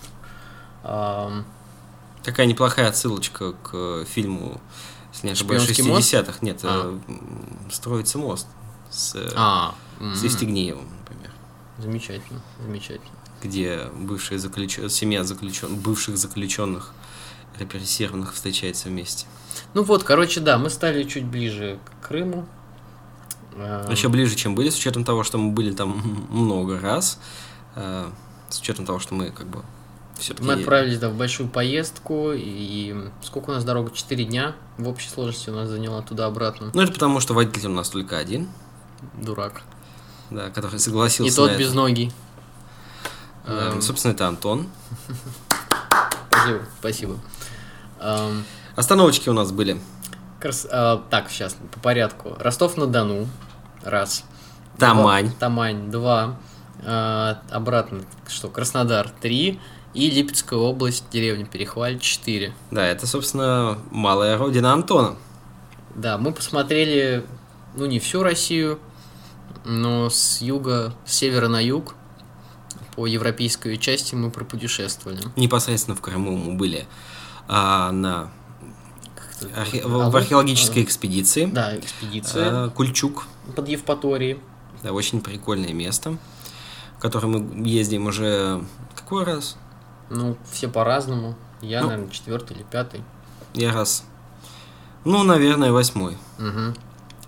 Такая 0.82 2.46
неплохая 2.46 2.88
отсылочка 2.88 3.52
к 3.52 3.70
э, 3.72 4.04
фильму, 4.06 4.60
если 5.12 5.28
не 5.28 5.32
ошибаюсь, 5.32 5.62
«Шпионский 5.62 5.84
мост»? 5.84 6.12
60-х. 6.12 6.38
Нет, 6.42 6.60
А. 6.64 6.98
э, 7.08 7.10
м, 7.10 7.70
«Строится 7.72 8.18
мост» 8.18 8.46
с, 8.90 9.14
э, 9.14 9.30
А, 9.36 9.74
с 10.14 10.22
Евстигнеевым, 10.22 10.86
например. 11.00 11.30
замечательно, 11.78 12.40
замечательно. 12.62 13.10
где 13.42 13.86
бывшие 13.94 14.38
заключен... 14.38 14.90
семья 14.90 15.24
заключен... 15.24 15.76
бывших 15.76 16.18
заключенных 16.18 16.92
репрессированных 17.58 18.34
встречается 18.34 18.88
вместе. 18.88 19.26
Ну 19.74 19.82
вот, 19.82 20.02
короче, 20.04 20.40
да, 20.40 20.58
мы 20.58 20.70
стали 20.70 21.04
чуть 21.04 21.24
ближе 21.24 21.78
к 21.84 22.08
Крыму. 22.08 22.46
Эм, 23.56 23.90
Еще 23.90 24.08
ближе, 24.08 24.34
чем 24.36 24.54
были, 24.54 24.70
с 24.70 24.76
учетом 24.76 25.04
того, 25.04 25.24
что 25.24 25.38
мы 25.38 25.52
были 25.52 25.72
там 25.72 25.90
много 26.30 26.80
раз, 26.80 27.18
э, 27.76 28.10
с 28.48 28.60
учетом 28.60 28.86
того, 28.86 28.98
что 28.98 29.14
мы 29.14 29.30
как 29.30 29.46
бы 29.46 29.62
все-таки... 30.18 30.46
Мы 30.46 30.54
отправились 30.54 30.98
да, 30.98 31.08
в 31.08 31.14
большую 31.16 31.48
поездку, 31.48 32.32
и 32.34 32.94
сколько 33.22 33.50
у 33.50 33.52
нас 33.52 33.64
дорога? 33.64 33.90
Четыре 33.90 34.24
дня 34.24 34.54
в 34.78 34.88
общей 34.88 35.08
сложности 35.08 35.50
у 35.50 35.54
нас 35.54 35.68
заняла 35.68 36.02
туда-обратно. 36.02 36.70
Ну, 36.74 36.82
это 36.82 36.92
потому, 36.92 37.20
что 37.20 37.34
водитель 37.34 37.68
у 37.68 37.74
нас 37.74 37.88
только 37.90 38.18
один, 38.18 38.48
Дурак. 39.14 39.62
да, 40.30 40.50
который 40.50 40.78
согласился 40.78 41.32
И 41.32 41.34
тот 41.34 41.58
без 41.58 41.72
ноги. 41.72 42.12
Да, 43.46 43.72
Эм, 43.72 43.82
собственно, 43.82 44.12
это 44.12 44.28
Антон. 44.28 44.68
Спасибо, 46.30 46.60
спасибо. 46.78 47.18
Эм, 48.00 48.44
Остановочки 48.76 49.28
у 49.28 49.32
нас 49.32 49.52
были. 49.52 49.80
крас- 50.40 50.66
а, 50.70 51.02
так, 51.10 51.30
сейчас, 51.30 51.56
по 51.72 51.80
порядку. 51.80 52.36
Ростов-на-Дону. 52.38 53.28
Раз. 53.84 54.24
Тамань. 54.78 55.26
Два. 55.28 55.36
Тамань. 55.38 55.90
Два. 55.90 56.36
А, 56.84 57.42
обратно, 57.50 58.02
что, 58.28 58.48
Краснодар. 58.48 59.10
Три. 59.20 59.60
И 59.92 60.08
Липецкая 60.08 60.58
область, 60.58 61.04
деревня 61.10 61.44
Перехваль. 61.46 61.98
Четыре. 61.98 62.54
Да, 62.70 62.86
это, 62.86 63.06
собственно, 63.06 63.78
малая 63.90 64.38
родина 64.38 64.72
Антона. 64.72 65.16
Да, 65.96 66.16
мы 66.16 66.32
посмотрели, 66.32 67.26
ну, 67.74 67.86
не 67.86 67.98
всю 67.98 68.22
Россию, 68.22 68.78
но 69.64 70.08
с 70.08 70.40
юга, 70.40 70.94
с 71.04 71.12
севера 71.14 71.48
на 71.48 71.60
юг, 71.62 71.96
по 72.94 73.06
европейской 73.06 73.76
части 73.76 74.14
мы 74.14 74.30
пропутешествовали. 74.30 75.20
Непосредственно 75.36 75.96
в 75.96 76.00
Крыму 76.00 76.36
мы 76.36 76.54
были 76.54 76.86
а, 77.52 77.90
на 77.90 78.30
архе- 79.56 79.84
в, 79.84 80.14
археологической 80.16 80.82
а, 80.82 80.84
экспедиции. 80.86 81.46
Да, 81.46 81.76
экспедиция 81.76 82.66
А, 82.66 82.68
Кульчук. 82.70 83.24
под 83.56 83.68
Евпаторией. 83.68 84.38
Да, 84.84 84.92
очень 84.92 85.20
прикольное 85.20 85.72
место, 85.72 86.16
в 86.96 87.00
которое 87.00 87.26
мы 87.26 87.66
ездим 87.68 88.06
уже 88.06 88.62
какой 88.94 89.24
раз? 89.24 89.56
Ну, 90.10 90.36
все 90.50 90.68
по-разному. 90.68 91.34
Я, 91.60 91.82
Ну. 91.82 91.88
наверное, 91.88 92.10
четвертый 92.12 92.56
или 92.56 92.62
пятый. 92.62 93.02
Я 93.54 93.72
раз. 93.72 94.04
Ну, 95.04 95.24
наверное, 95.24 95.72
восьмой. 95.72 96.16
Мгм. 96.38 96.74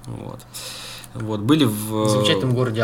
Вот. 0.06 0.40
Вот, 1.14 1.40
были 1.40 1.64
в... 1.64 2.04
В 2.04 2.08
замечательном 2.10 2.54
городе 2.54 2.82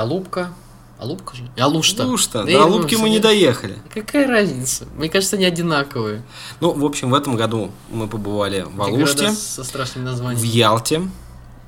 Алупка. 0.98 1.34
Алупка 1.34 1.36
же? 1.36 1.42
И 1.56 1.60
Алушта. 1.60 2.02
Алушта. 2.04 2.38
Да 2.40 2.44
До 2.44 2.50
и, 2.50 2.54
Алупки 2.54 2.94
мы 2.96 3.08
не 3.10 3.18
доехали. 3.20 3.78
Какая 3.94 4.26
разница? 4.26 4.86
Мне 4.96 5.08
кажется, 5.08 5.36
они 5.36 5.44
одинаковые. 5.44 6.22
Ну, 6.60 6.72
в 6.72 6.84
общем, 6.84 7.10
в 7.10 7.14
этом 7.14 7.36
году 7.36 7.70
мы 7.90 8.08
побывали 8.08 8.66
в 8.68 8.82
Алуште, 8.82 9.30
со 9.32 9.64
страшными 9.64 10.04
в 10.04 10.08
названиями. 10.10 10.46
Ялте, 10.46 11.08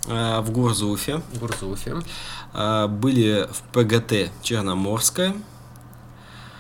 э, 0.07 0.41
в 0.41 0.51
Гурзуфе, 0.51 1.23
В 1.33 1.39
Гурзуфе. 1.39 1.97
э, 2.55 2.87
были 2.89 3.49
в 3.53 3.63
ПГТ 3.73 4.31
Черноморская, 4.43 5.35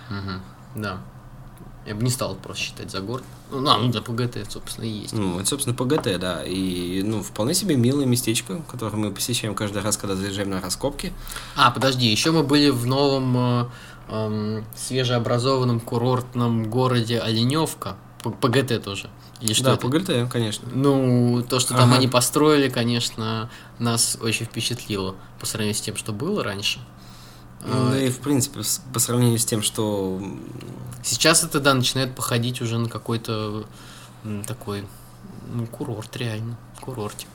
Мгм. 0.09 0.43
Да. 0.75 0.99
Я 1.87 1.95
бы 1.95 2.03
не 2.03 2.11
стал 2.11 2.35
просто 2.37 2.63
считать 2.63 2.91
за 2.91 3.01
город. 3.01 3.25
Ну, 3.51 3.63
да, 3.65 3.79
ну 3.79 3.91
да, 3.91 4.01
ПГТ, 4.01 4.51
собственно, 4.51 4.85
и 4.85 4.89
есть. 4.89 5.13
Ну, 5.13 5.39
это, 5.39 5.49
собственно, 5.49 5.75
ПГТ, 5.77 6.19
да. 6.19 6.43
И, 6.45 7.03
ну, 7.03 7.23
вполне 7.23 7.55
себе 7.55 7.77
милое 7.77 8.07
местечко, 8.07 8.63
которое 8.71 8.97
мы 8.97 9.11
посещаем 9.11 9.55
каждый 9.55 9.83
раз, 9.83 9.97
когда 9.97 10.15
заезжаем 10.17 10.51
на 10.51 10.61
раскопки. 10.61 11.13
А, 11.57 11.71
подожди, 11.71 12.07
еще 12.07 12.31
мы 12.31 12.43
были 12.43 12.71
в 12.71 12.87
новом 12.87 13.37
э, 13.37 13.67
эм, 14.09 14.65
свежеобразованном 14.77 15.81
курортном 15.81 16.71
городе 16.71 17.19
Оленевка. 17.19 17.97
ПГТ 18.23 18.83
тоже. 18.85 19.09
Или 19.41 19.55
что 19.55 19.65
да, 19.65 19.75
это? 19.75 19.89
ПГТ, 19.89 20.31
конечно. 20.31 20.69
Ну, 20.73 21.43
то, 21.49 21.59
что 21.61 21.75
там 21.75 21.89
Ага. 21.89 21.97
они 21.97 22.09
построили, 22.09 22.69
конечно, 22.69 23.51
нас 23.79 24.19
очень 24.21 24.45
впечатлило 24.45 25.15
по 25.39 25.47
сравнению 25.47 25.75
с 25.75 25.81
тем, 25.81 25.97
что 25.97 26.13
было 26.13 26.45
раньше. 26.45 26.81
Ну 27.63 27.93
А, 27.93 27.97
и 27.97 28.11
в 28.11 28.19
принципе, 28.21 28.61
по 28.93 28.99
сравнению 28.99 29.39
с 29.39 29.45
тем, 29.45 29.63
что 29.63 30.21
Сейчас 31.03 31.45
это, 31.45 31.61
да, 31.61 31.75
начинает 31.75 32.15
походить 32.15 32.61
уже 32.61 32.79
на 32.79 32.89
какой-то 32.89 33.67
такой, 34.47 34.87
ну, 35.53 35.67
курорт 35.67 36.15
реально, 36.17 36.59
курортик. 36.81 37.29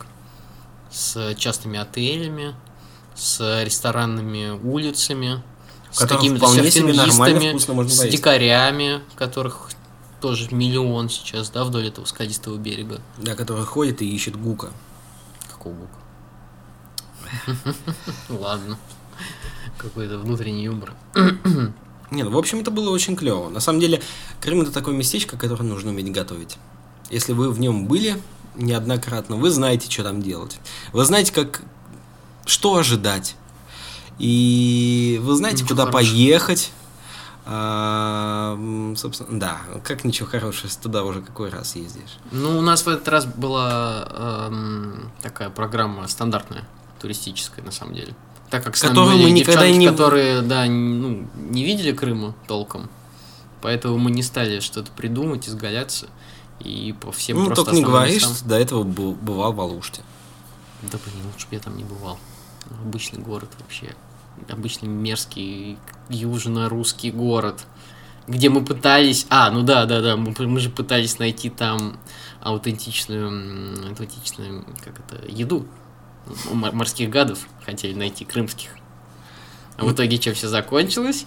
С 0.92 1.34
частными 1.36 1.80
отелями, 1.80 2.56
с 3.16 3.64
ресторанными 3.64 4.52
улицами, 4.52 5.42
с 5.92 6.06
какими-то 6.06 6.48
серфингистами, 6.48 7.58
с 7.88 8.02
дикарями, 8.04 9.02
которых 9.16 9.72
тоже 10.22 10.54
миллион 10.54 11.10
сейчас, 11.10 11.50
да, 11.50 11.64
вдоль 11.64 11.88
этого 11.88 12.06
скалистого 12.06 12.58
берега. 12.58 13.02
да, 13.18 13.36
который 13.36 13.66
ходит 13.66 14.02
и 14.02 14.16
ищет 14.16 14.36
гука. 14.40 14.70
Какого 15.52 15.74
бука? 15.74 15.98
Ладно. 18.30 18.78
Какой-то 19.78 20.18
внутренний 20.18 20.64
юмор. 20.66 20.94
Не, 22.12 22.24
ну, 22.24 22.30
в 22.32 22.38
общем, 22.38 22.60
это 22.60 22.72
было 22.72 22.92
очень 22.92 23.16
клево. 23.16 23.50
На 23.50 23.60
самом 23.60 23.80
деле, 23.80 24.02
Крым 24.42 24.62
это 24.62 24.72
такое 24.72 24.96
местечко, 24.96 25.38
которое 25.38 25.64
нужно 25.64 25.90
уметь 25.92 26.12
готовить. 26.12 26.58
Если 27.10 27.34
вы 27.34 27.50
в 27.52 27.60
нем 27.60 27.88
были 27.88 28.22
неоднократно, 28.56 29.36
вы 29.36 29.50
знаете, 29.50 29.90
что 29.92 30.04
там 30.04 30.22
делать. 30.22 30.60
Вы 30.94 31.04
знаете, 31.04 31.34
как 31.34 31.62
что 32.46 32.76
ожидать. 32.78 33.36
И 34.20 35.20
вы 35.24 35.36
знаете, 35.36 35.64
Ничего 35.64 35.70
куда 35.70 35.86
хорошего. 35.86 36.12
поехать. 36.12 36.72
А, 37.48 38.58
собственно, 38.98 39.40
да, 39.40 39.58
как 39.84 40.04
ничего 40.04 40.28
хорошего, 40.28 40.66
если 40.68 40.82
туда 40.82 41.04
уже 41.04 41.22
какой 41.22 41.50
раз 41.50 41.76
ездишь. 41.76 42.18
Ну, 42.32 42.58
у 42.58 42.62
нас 42.62 42.84
в 42.86 42.88
этот 42.88 43.08
раз 43.08 43.26
была 43.26 44.48
эм, 44.50 45.12
такая 45.22 45.50
программа 45.52 46.08
стандартная, 46.08 46.68
туристическая, 47.00 47.64
на 47.64 47.72
самом 47.72 47.94
деле. 47.94 48.16
Так 48.50 48.64
как 48.64 48.78
с 48.78 48.84
нами 48.84 48.94
были 48.96 49.24
мы 49.24 49.32
никогда 49.32 49.62
девчонки, 49.62 49.78
не- 49.80 49.88
которые, 49.88 50.42
да, 50.42 50.66
ну, 50.66 51.28
не 51.36 51.64
видели 51.64 51.92
Крыма 51.92 52.36
толком, 52.48 52.90
поэтому 53.62 53.98
мы 53.98 54.12
не 54.12 54.24
стали 54.24 54.60
что-то 54.60 54.92
придумать, 54.92 55.48
изгаляться, 55.50 56.08
и 56.60 56.94
по 57.00 57.12
всем 57.12 57.40
ну, 57.40 57.46
просто 57.48 57.66
только 57.66 57.78
не 57.78 57.84
говоришь, 57.84 58.22
местам. 58.22 58.36
что 58.36 58.46
до 58.46 58.56
этого 58.60 58.84
бу- 58.84 59.16
бывал 59.16 59.54
в 59.54 59.60
Алуште. 59.62 60.02
Да 60.84 60.98
блин, 61.04 61.26
лучше 61.32 61.48
бы 61.48 61.56
я 61.56 61.60
там 61.60 61.76
не 61.76 61.84
бывал. 61.84 62.20
Обычный 62.84 63.20
город 63.20 63.50
вообще. 63.60 63.96
Обычный 64.50 64.88
мерзкий 64.88 65.78
южно-русский 66.10 67.12
город. 67.12 67.66
Где 68.28 68.50
мы 68.50 68.66
пытались... 68.66 69.28
А, 69.30 69.52
ну 69.52 69.62
да, 69.62 69.86
да, 69.86 70.02
да, 70.02 70.18
мы, 70.18 70.34
мы 70.48 70.60
же 70.60 70.70
пытались 70.70 71.20
найти 71.20 71.50
там 71.50 72.00
аутентичную, 72.42 73.88
аутентичную, 73.88 74.66
как 74.84 75.00
это, 75.00 75.26
еду. 75.28 75.68
Морских 76.52 77.10
гадов 77.10 77.40
хотели 77.66 77.94
найти, 77.94 78.26
крымских. 78.26 78.70
А 79.78 79.86
в 79.86 79.92
итоге 79.94 80.20
что, 80.22 80.34
все 80.34 80.48
закончилось? 80.48 81.26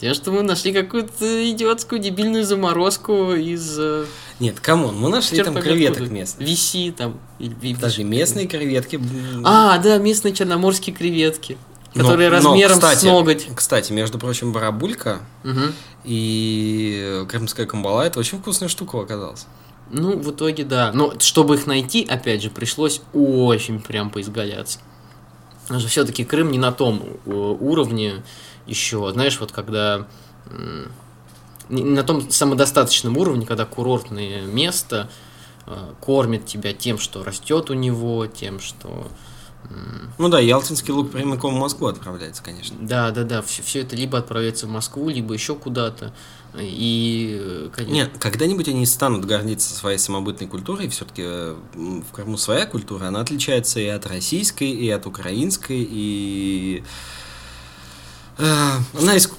Тем, 0.00 0.12
что 0.12 0.32
мы 0.32 0.42
нашли 0.42 0.72
какую-то 0.72 1.50
идиотскую 1.50 2.00
дебильную 2.00 2.44
заморозку 2.44 3.32
из... 3.32 3.76
э, 3.78 4.06
Нет, 4.40 4.58
come 4.60 4.81
on, 4.81 4.96
мы 4.98 5.08
нашли 5.08 5.42
там 5.42 5.54
креветок 5.54 5.98
откуда. 6.02 6.12
местных. 6.14 6.46
Виси 6.48 6.90
там. 6.90 7.18
или- 7.38 7.74
Даже 7.74 8.02
местные 8.04 8.46
креветки. 8.46 9.00
а, 9.44 9.78
да, 9.78 9.98
местные 9.98 10.34
черноморские 10.34 10.94
креветки, 10.94 11.56
но- 11.94 12.02
которые 12.02 12.28
но, 12.28 12.36
размером 12.36 12.74
кстати, 12.74 12.98
с 12.98 13.02
ноготь. 13.04 13.46
Кстати, 13.54 13.92
между 13.92 14.18
прочим, 14.18 14.52
барабулька 14.52 15.20
Мгм. 15.44 15.72
и 16.04 17.24
крымская 17.28 17.66
камбала 17.66 18.02
это 18.02 18.18
очень 18.20 18.40
вкусная 18.40 18.68
штука 18.68 18.98
оказалась. 19.00 19.46
Ну, 19.90 20.18
в 20.18 20.30
итоге, 20.30 20.64
да. 20.64 20.90
Но 20.92 21.18
чтобы 21.20 21.56
их 21.56 21.66
найти, 21.66 22.04
опять 22.04 22.42
же, 22.42 22.50
пришлось 22.50 23.02
очень 23.12 23.80
прям 23.80 24.10
поизгаляться. 24.10 24.78
Потому 25.62 25.80
что 25.80 25.88
все-таки 25.88 26.24
Крым 26.24 26.50
не 26.50 26.58
на 26.58 26.72
том 26.72 27.02
э, 27.24 27.30
уровне 27.30 28.22
еще. 28.66 29.10
Знаешь, 29.12 29.40
вот 29.40 29.52
когда 29.52 30.06
не 31.68 31.82
на 31.82 32.02
том 32.02 32.30
самодостаточном 32.30 33.16
уровне, 33.16 33.46
когда 33.46 33.64
курортное 33.64 34.42
место 34.42 35.08
э, 35.66 35.92
кормит 36.00 36.46
тебя 36.46 36.72
тем, 36.72 36.98
что 36.98 37.24
растет 37.24 37.70
у 37.70 37.74
него, 37.74 38.26
тем, 38.26 38.60
что 38.60 39.08
Ну 40.18 40.28
да, 40.28 40.40
ялтинский 40.40 40.92
лук 40.92 41.12
прямиком 41.12 41.54
в 41.54 41.58
Москву 41.58 41.86
отправляется, 41.86 42.42
конечно. 42.42 42.76
Да, 42.80 43.10
да, 43.10 43.24
да, 43.24 43.42
все, 43.42 43.80
это 43.80 43.96
либо 43.96 44.18
отправляется 44.18 44.66
в 44.66 44.70
Москву, 44.70 45.08
либо 45.08 45.32
еще 45.32 45.54
куда-то. 45.54 46.12
И, 46.58 47.38
э, 47.40 47.70
конечно, 47.74 47.94
Нет, 47.94 48.10
когда-нибудь 48.18 48.68
они 48.68 48.86
станут 48.86 49.24
гордиться 49.24 49.74
своей 49.74 49.98
самобытной 49.98 50.46
культурой, 50.46 50.88
все-таки 50.88 51.22
в 51.74 52.12
Крыму 52.12 52.36
своя 52.36 52.66
культура, 52.66 53.06
она 53.06 53.20
отличается 53.20 53.80
и 53.80 53.86
от 53.86 54.06
российской, 54.06 54.70
и 54.70 54.88
от 54.88 55.06
украинской, 55.06 55.84
и 55.88 56.84
э, 58.38 58.44
она 58.96 59.16
иск- 59.16 59.34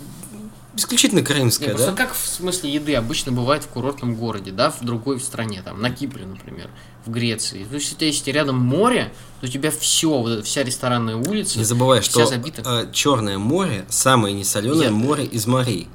исключительно 0.76 1.22
крымская, 1.22 1.70
просто 1.70 1.92
да? 1.92 1.98
как 1.98 2.14
в 2.14 2.28
смысле 2.28 2.74
еды 2.74 2.96
обычно 2.96 3.32
бывает 3.32 3.64
в 3.64 3.68
курортном 3.68 4.16
городе, 4.16 4.52
да, 4.52 4.70
в 4.72 4.84
другой 4.84 5.22
стране, 5.22 5.62
там, 5.64 5.82
на 5.82 5.92
Кипре, 5.92 6.26
например, 6.26 6.70
в 7.06 7.12
Греции. 7.12 7.64
То 7.64 7.76
есть, 7.76 7.92
если 7.92 8.06
если 8.06 8.32
рядом 8.32 8.58
море, 8.58 9.14
то 9.40 9.48
у 9.48 9.50
тебя 9.50 9.72
все, 9.72 10.10
вот 10.10 10.32
эта 10.32 10.44
вся 10.44 10.64
ресторанная 10.64 11.16
улица, 11.16 11.60
Не 11.60 11.66
забывай, 11.66 12.02
вся 12.02 12.12
что 12.12 12.26
забита. 12.26 12.90
Черное 12.92 13.38
море 13.38 13.86
самое 13.88 14.36
несоленое 14.36 14.92
море 14.92 15.26
из 15.26 15.48
морей. 15.48 15.88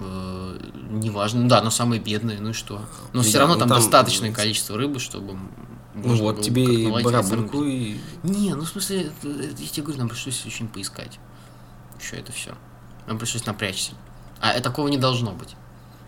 Э, 0.00 0.58
неважно, 0.90 1.42
ну 1.42 1.48
да, 1.48 1.62
но 1.62 1.70
самое 1.70 2.00
бедное, 2.00 2.38
ну 2.40 2.50
и 2.50 2.52
что? 2.52 2.82
Но 3.12 3.22
все 3.22 3.38
равно 3.38 3.54
ну 3.54 3.60
там, 3.60 3.68
там- 3.68 3.78
достаточное 3.78 4.32
количество 4.32 4.76
рыбы, 4.76 4.98
чтобы 4.98 5.38
Ну 5.94 6.16
вот 6.16 6.36
было 6.36 6.42
тебе 6.42 6.64
и 6.64 7.02
барабульку, 7.02 7.64
и... 7.64 7.98
Не, 8.22 8.54
ну 8.54 8.64
в 8.64 8.68
смысле, 8.68 9.10
я 9.22 9.68
тебе 9.68 9.82
говорю, 9.84 9.98
нам 10.00 10.08
пришлось 10.08 10.44
очень 10.46 10.68
поискать. 10.68 11.18
Еще 12.00 12.16
это 12.16 12.32
все. 12.32 12.54
Нам 13.06 13.18
пришлось 13.18 13.46
напрячься. 13.46 13.92
А 14.40 14.52
э, 14.52 14.60
такого 14.60 14.88
не 14.88 14.96
должно 14.98 15.32
быть. 15.32 15.54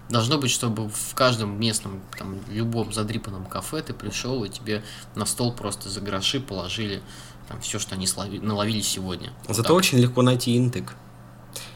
Должно 0.09 0.37
быть, 0.39 0.51
чтобы 0.51 0.89
в 0.89 1.15
каждом 1.15 1.59
местном, 1.59 2.01
там, 2.19 2.39
любом 2.49 2.93
задрипанном 2.93 3.47
кафе 3.47 3.83
ты 3.83 3.95
пришел, 3.95 4.45
и 4.45 4.49
тебе 4.49 4.83
на 5.15 5.27
стол 5.27 5.53
просто 5.53 5.89
за 5.89 6.01
гроши 6.01 6.41
положили 6.41 7.03
там 7.49 7.61
все, 7.61 7.79
что 7.79 7.95
они 7.95 8.07
слови- 8.07 8.41
наловили 8.41 8.81
сегодня. 8.81 9.33
Вот 9.47 9.57
Зато 9.57 9.69
так. 9.69 9.77
очень 9.77 9.99
легко 9.99 10.23
найти 10.23 10.57
интык. 10.57 10.95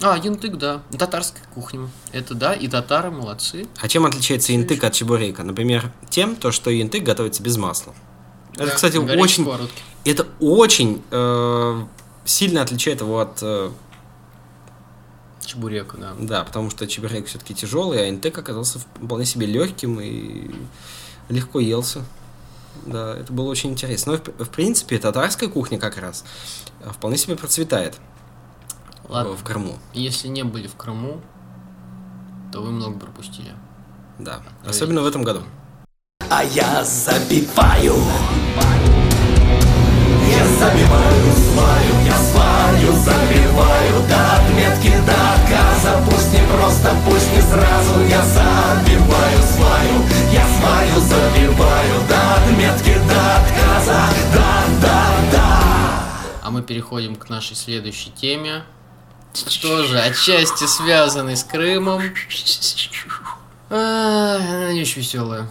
А, 0.03 0.17
янтык, 0.17 0.57
да. 0.57 0.83
Татарская 0.97 1.43
кухня. 1.55 1.89
Это 2.13 2.35
да, 2.35 2.53
и 2.53 2.69
татары 2.69 3.11
молодцы. 3.11 3.67
А 3.81 3.89
чем 3.89 4.05
отличается 4.05 4.53
ещё. 4.53 4.87
от 4.87 4.93
чебурека? 4.93 5.43
Например, 5.43 5.91
тем, 6.11 6.37
то, 6.37 6.53
что 6.53 6.71
интык 6.81 7.03
готовится 7.03 7.43
без 7.43 7.57
масла. 7.57 7.95
Это, 8.55 8.67
Да, 8.67 8.75
кстати, 8.75 8.97
очень, 8.97 9.45
сковородке. 9.45 9.83
это 10.05 10.27
очень 10.41 11.03
э, 11.11 11.85
сильно 12.25 12.63
отличает 12.63 13.01
его 13.01 13.21
от, 13.21 13.39
э, 13.43 13.71
Чебурека, 15.45 15.97
да. 15.97 16.15
да, 16.19 16.45
потому 16.45 16.71
что 16.71 16.87
чебурек 16.89 17.27
все-таки 17.29 17.55
тяжелый, 17.55 18.01
а 18.05 18.11
интык 18.11 18.37
оказался 18.37 18.81
вполне 18.81 19.25
себе 19.25 19.47
легким 19.47 20.01
и 20.01 20.51
легко 21.29 21.61
елся. 21.61 22.05
Да, 22.85 23.17
это 23.17 23.33
было 23.33 23.49
очень 23.49 23.71
интересно. 23.71 24.13
Но, 24.13 24.19
в, 24.19 24.45
в 24.45 24.51
принципе, 24.51 24.99
татарская 24.99 25.49
кухня 25.49 25.79
как 25.79 25.99
раз 25.99 26.25
э, 26.81 26.91
вполне 26.91 27.17
себе 27.17 27.37
процветает 27.37 27.97
Ладно, 29.09 29.37
в 29.37 29.45
Крыму. 29.45 29.79
если 29.93 30.29
не 30.29 30.43
были 30.43 30.67
в 30.67 30.75
Крыму, 30.77 31.21
то 32.53 32.61
вы 32.61 32.71
много 32.71 32.99
пропустили. 32.99 33.53
Да, 34.19 34.41
особенно 34.67 35.03
в 35.03 35.07
этом 35.07 35.23
году. 35.23 35.43
А 36.29 36.43
я 36.43 36.83
забиваю 36.83 37.95
Я 40.29 40.47
забиваю 40.59 41.33
сваю, 41.33 41.95
я 42.05 42.17
сваю 42.19 42.93
забиваю 42.93 44.09
До 44.09 44.37
отметки, 44.37 44.93
до 45.07 45.35
отказа 45.35 46.03
Пусть 46.05 46.33
не 46.33 46.41
просто, 46.49 46.91
пусть 47.09 47.33
не 47.33 47.41
сразу 47.43 48.01
Я 48.09 48.25
забиваю 48.25 49.43
сваю, 49.55 50.03
я 50.33 50.47
сваю 50.59 51.01
забиваю 51.01 52.09
До 52.09 52.35
отметки, 52.35 52.95
до 53.07 53.37
отказа 53.37 54.01
Да, 54.35 54.65
да, 54.83 55.07
да 55.31 55.63
А 56.43 56.51
мы 56.51 56.63
переходим 56.63 57.15
к 57.15 57.29
нашей 57.29 57.55
следующей 57.55 58.11
теме. 58.11 58.65
Тоже 59.45 60.01
отчасти 60.01 60.65
связанной 60.67 61.37
с 61.37 61.45
Крымом. 61.45 62.03
А, 63.69 64.37
Она 64.37 64.73
не 64.73 64.83
очень 64.83 65.03
веселая. 65.03 65.49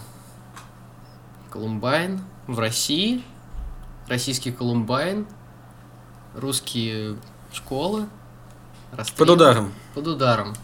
Колумбайн 1.50 2.20
в 2.46 2.58
России. 2.58 3.22
Российский 4.08 4.52
Колумбайн. 4.52 5.26
Русские 6.34 7.16
школы. 7.52 8.08
расстрел. 8.92 9.18
Под 9.18 9.30
ударом. 9.30 9.74
Под 9.94 10.06
ударом. 10.06 10.54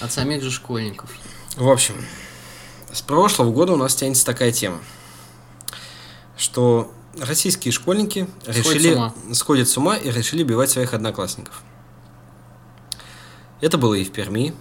От 0.00 0.12
самих 0.12 0.42
же 0.42 0.50
школьников. 0.50 1.10
В 1.56 1.68
общем, 1.68 1.94
с 2.92 3.02
прошлого 3.02 3.50
года 3.50 3.72
у 3.72 3.76
нас 3.76 3.94
тянется 3.94 4.24
такая 4.24 4.52
тема, 4.52 4.78
что 6.36 6.92
российские 7.18 7.72
школьники 7.72 8.28
Сходят 8.42 8.56
решили 8.56 8.92
с 8.92 8.96
ума. 8.96 9.14
сходят 9.32 9.68
с 9.68 9.76
ума 9.76 9.96
и 9.96 10.10
решили 10.10 10.42
убивать 10.44 10.70
своих 10.70 10.94
одноклассников. 10.94 11.62
Это 13.60 13.76
было 13.78 13.94
и 13.94 14.04
в 14.04 14.12
Перми, 14.12 14.54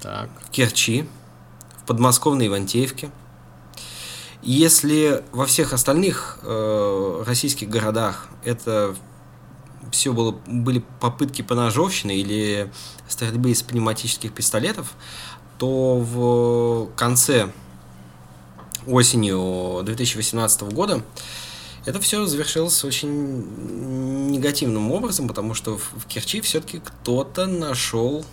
Так. 0.00 0.30
в 0.46 0.50
Керчи, 0.50 1.08
в 1.82 1.86
подмосковной 1.86 2.46
Ивантеевке. 2.46 3.10
Если 4.42 5.22
во 5.32 5.46
всех 5.46 5.72
остальных 5.72 6.38
э, 6.42 7.24
российских 7.26 7.68
городах 7.68 8.28
это 8.44 8.94
все 9.90 10.12
было, 10.12 10.32
были 10.46 10.84
попытки 11.00 11.42
поножовщины 11.42 12.16
или 12.16 12.72
стрельбы 13.08 13.50
из 13.50 13.62
пневматических 13.62 14.32
пистолетов, 14.32 14.92
то 15.58 15.98
в 15.98 16.94
конце 16.96 17.50
осенью 18.86 19.82
2018 19.84 20.62
года 20.72 21.02
это 21.86 22.00
все 22.00 22.26
завершилось 22.26 22.84
очень 22.84 24.30
негативным 24.30 24.92
образом, 24.92 25.28
потому 25.28 25.54
что 25.54 25.78
в, 25.78 25.92
в 25.96 26.06
Керчи 26.06 26.40
все-таки 26.40 26.80
кто-то 26.80 27.46
нашел 27.46 28.24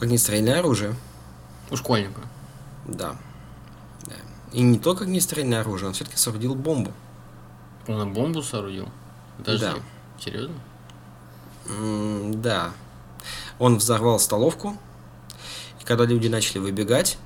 огнестрельное 0.00 0.58
оружие. 0.60 0.94
У 1.70 1.76
школьника. 1.76 2.20
Да. 2.86 3.16
да. 4.06 4.14
И 4.52 4.62
не 4.62 4.78
только 4.78 5.04
огнестрельное 5.04 5.60
оружие, 5.60 5.88
он 5.88 5.94
все-таки 5.94 6.16
соорудил 6.16 6.54
бомбу. 6.54 6.92
Он 7.86 8.12
бомбу 8.12 8.42
соорудил? 8.42 8.88
Подожди. 9.38 9.66
Да. 9.66 9.74
Серьезно? 10.18 10.54
М, 11.68 12.40
Да. 12.40 12.72
Он 13.58 13.76
взорвал 13.76 14.20
столовку, 14.20 14.76
и 15.80 15.84
когда 15.84 16.04
люди 16.04 16.28
начали 16.28 16.58
выбегать, 16.58 17.18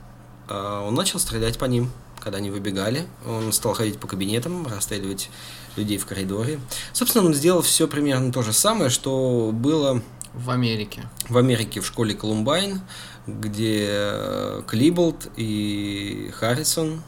а, 0.49 0.81
он 0.87 0.95
начал 0.95 1.19
стрелять 1.19 1.59
по 1.59 1.67
ним. 1.67 1.91
Когда 2.23 2.39
они 2.39 2.51
выбегали, 2.51 3.07
он 3.27 3.53
стал 3.53 3.75
ходить 3.75 3.99
по 3.99 4.07
кабинетам, 4.07 4.67
расстреливать 4.69 5.29
людей 5.77 5.99
в 5.99 6.07
коридоре. 6.07 6.61
Собственно, 6.93 7.27
он 7.27 7.35
сделал 7.35 7.63
все 7.63 7.89
примерно 7.89 8.31
то 8.33 8.43
же 8.43 8.53
самое, 8.53 8.91
что 8.91 9.51
было 9.53 10.01
В 10.33 10.51
Америке. 10.51 11.09
в 11.29 11.37
Америке 11.37 11.81
в 11.81 11.87
школе 11.87 12.15
Колумбайн, 12.15 12.81
где 13.27 13.87
э, 13.91 14.63
Клиболт 14.69 15.29
и 15.37 16.31
Харрисон 16.39 17.03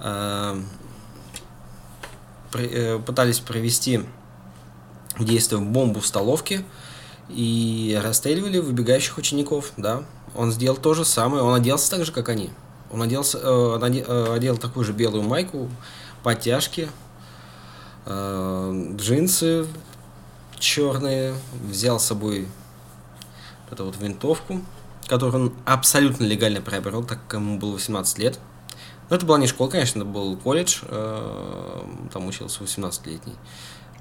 э, 0.00 0.60
при- 2.50 2.70
э, 2.72 2.98
пытались 2.98 3.38
провести 3.40 4.00
в 5.16 5.24
действие 5.24 5.60
бомбу 5.60 6.00
в 6.00 6.06
столовке 6.06 6.64
и 7.28 7.98
расстреливали 8.02 8.58
выбегающих 8.58 9.16
учеников, 9.16 9.72
да. 9.76 10.02
Он 10.34 10.50
сделал 10.50 10.76
то 10.76 10.94
же 10.94 11.04
самое, 11.04 11.44
он 11.44 11.54
оделся 11.54 11.88
так 11.90 12.04
же, 12.04 12.10
как 12.10 12.28
они. 12.28 12.50
Он 12.94 13.02
оделся, 13.02 13.38
э, 13.42 13.78
э, 13.82 14.34
одел 14.34 14.56
такую 14.56 14.84
же 14.84 14.92
белую 14.92 15.24
майку, 15.24 15.68
подтяжки, 16.22 16.88
э, 18.06 18.92
джинсы 18.96 19.66
черные, 20.60 21.34
взял 21.68 21.98
с 21.98 22.04
собой 22.04 22.46
вот 23.64 23.72
эту 23.72 23.84
вот 23.86 23.96
винтовку, 23.98 24.60
которую 25.08 25.46
он 25.46 25.54
абсолютно 25.64 26.24
легально 26.24 26.60
приобрел, 26.60 27.02
так 27.02 27.18
как 27.26 27.40
ему 27.40 27.58
было 27.58 27.72
18 27.72 28.18
лет. 28.18 28.38
Но 29.10 29.16
это 29.16 29.26
была 29.26 29.38
не 29.38 29.48
школа, 29.48 29.70
конечно, 29.70 29.98
это 29.98 30.08
был 30.08 30.36
колледж, 30.36 30.82
э, 30.82 31.82
там 32.12 32.26
учился 32.28 32.62
18-летний 32.62 33.34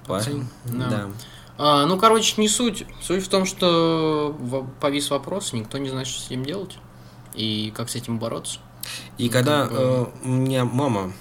парень. 0.06 0.48
Да. 0.66 0.90
Да. 0.90 1.10
А, 1.58 1.86
ну, 1.88 1.98
короче, 1.98 2.40
не 2.40 2.48
суть. 2.48 2.86
Суть 3.02 3.26
в 3.26 3.30
том, 3.30 3.46
что 3.46 4.38
повис 4.80 5.10
вопрос, 5.10 5.52
никто 5.54 5.80
не 5.80 5.90
знает, 5.90 6.08
что 6.08 6.22
с 6.22 6.28
этим 6.28 6.46
делать. 6.46 6.78
И 7.34 7.74
как 7.76 7.90
с 7.90 7.96
этим 7.96 8.20
бороться. 8.20 8.60
И 9.18 9.26
Ну, 9.28 9.32
когда 9.32 9.64
как 9.64 9.72
бы- 9.72 9.78
э, 9.78 10.06
у 10.26 10.30
меня 10.30 10.66
мама 10.66 11.14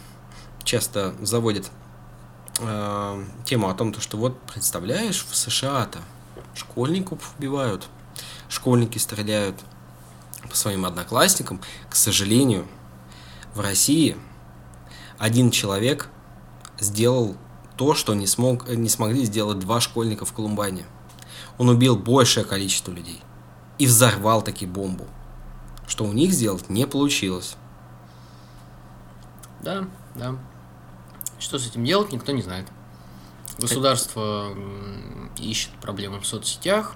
часто 0.65 1.15
заводит 1.21 1.71
э, 2.61 3.25
тему 3.45 3.69
о 3.69 3.75
том, 3.75 3.93
то, 3.93 4.01
что 4.01 4.17
вот 4.17 4.39
представляешь, 4.43 5.25
в 5.29 5.35
США-то 5.35 6.01
школьников 6.55 7.35
убивают, 7.39 7.89
школьники 8.49 8.99
стреляют 8.99 9.57
по 10.49 10.55
своим 10.57 10.85
одноклассникам, 10.85 11.61
к 11.89 11.95
сожалению, 11.95 12.67
в 13.55 13.61
России 13.61 14.17
один 15.19 15.51
человек 15.51 16.09
сделал 16.79 17.37
то, 17.77 17.95
что 17.95 18.15
не, 18.15 18.27
смог, 18.27 18.69
не 18.69 18.89
смогли 18.89 19.25
сделать 19.25 19.59
два 19.59 19.81
школьника 19.81 20.25
в 20.25 20.33
Колумбайне. 20.33 20.85
Он 21.59 21.69
убил 21.69 21.97
большее 21.97 22.45
количество 22.45 22.93
людей 22.93 23.21
и 23.79 23.87
взорвал 23.87 24.43
таки 24.43 24.67
бомбу, 24.67 25.07
что 25.93 26.05
у 26.07 26.13
них 26.15 26.33
сделать 26.33 26.71
не 26.71 26.87
получилось. 26.87 27.55
Да, 29.61 29.85
да. 30.15 30.37
Что 31.39 31.59
с 31.59 31.67
этим 31.67 31.85
делать, 31.85 32.11
никто 32.13 32.33
не 32.33 32.41
знает. 32.41 32.67
Государство 33.59 34.53
м, 34.53 35.31
ищет 35.37 35.69
проблемы 35.83 36.19
в 36.19 36.27
соцсетях, 36.27 36.95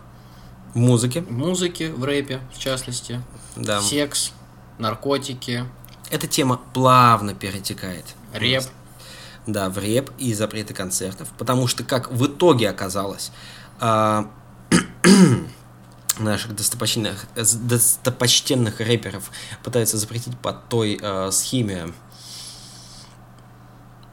В 0.73 0.79
музыке, 0.79 1.21
в 1.21 1.31
музыке, 1.31 1.93
в 1.93 2.05
рэпе, 2.05 2.41
в 2.55 2.59
частности, 2.59 3.21
да. 3.55 3.83
секс, 3.83 4.33
наркотики, 4.79 5.65
Эта 6.11 6.27
тема 6.27 6.59
плавно 6.73 7.35
перетекает. 7.35 8.07
реп. 8.33 8.65
Да, 9.47 9.69
в 9.69 9.77
реп 9.79 10.11
и 10.19 10.33
запреты 10.33 10.73
концертов. 10.73 11.29
Потому 11.37 11.67
что, 11.67 11.85
как 11.85 12.11
в 12.11 12.27
итоге 12.27 12.71
оказалось, 12.71 13.31
а, 13.79 14.31
наших 16.19 16.55
достопочтенных, 16.55 17.27
э, 17.35 17.45
достопочтенных 17.63 18.81
рэперов 18.81 19.31
пытаются 19.63 19.99
запретить 19.99 20.37
по 20.39 20.53
той 20.53 20.99
а, 21.03 21.31
схеме. 21.31 21.93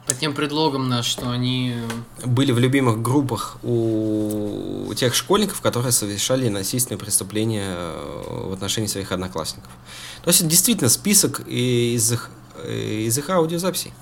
Под 0.06 0.18
тем 0.18 0.34
предлогом, 0.34 0.90
на 0.90 1.02
что 1.02 1.30
они 1.30 1.76
Были 2.22 2.52
в 2.52 2.58
любимых 2.58 3.00
группах 3.00 3.56
у 3.62 4.92
тех 4.94 5.14
школьников, 5.14 5.62
которые 5.62 5.92
совершали 5.92 6.48
насильственные 6.50 6.98
преступления 6.98 7.74
э, 7.74 8.48
в 8.48 8.52
отношении 8.52 8.86
своих 8.86 9.12
одноклассников. 9.12 9.70
То 10.22 10.28
есть 10.28 10.40
это 10.40 10.50
действительно 10.50 10.90
список 10.90 11.40
из 11.46 12.12
их, 12.12 12.30
э, 12.62 13.06
из 13.06 13.16
их 13.16 13.30
аудиозаписей. 13.30 13.94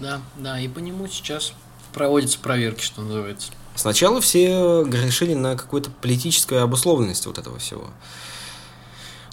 Да, 0.00 0.20
да, 0.36 0.60
и 0.60 0.66
по 0.66 0.80
нему 0.80 1.06
сейчас 1.06 1.52
проводятся 1.92 2.38
проверки, 2.40 2.82
что 2.82 3.02
называется. 3.02 3.52
Сначала 3.78 4.20
все 4.20 4.82
грешили 4.82 5.34
на 5.34 5.54
какую-то 5.56 5.90
политическую 5.90 6.64
обусловленность 6.64 7.24
вот 7.26 7.38
этого 7.38 7.60
всего. 7.60 7.84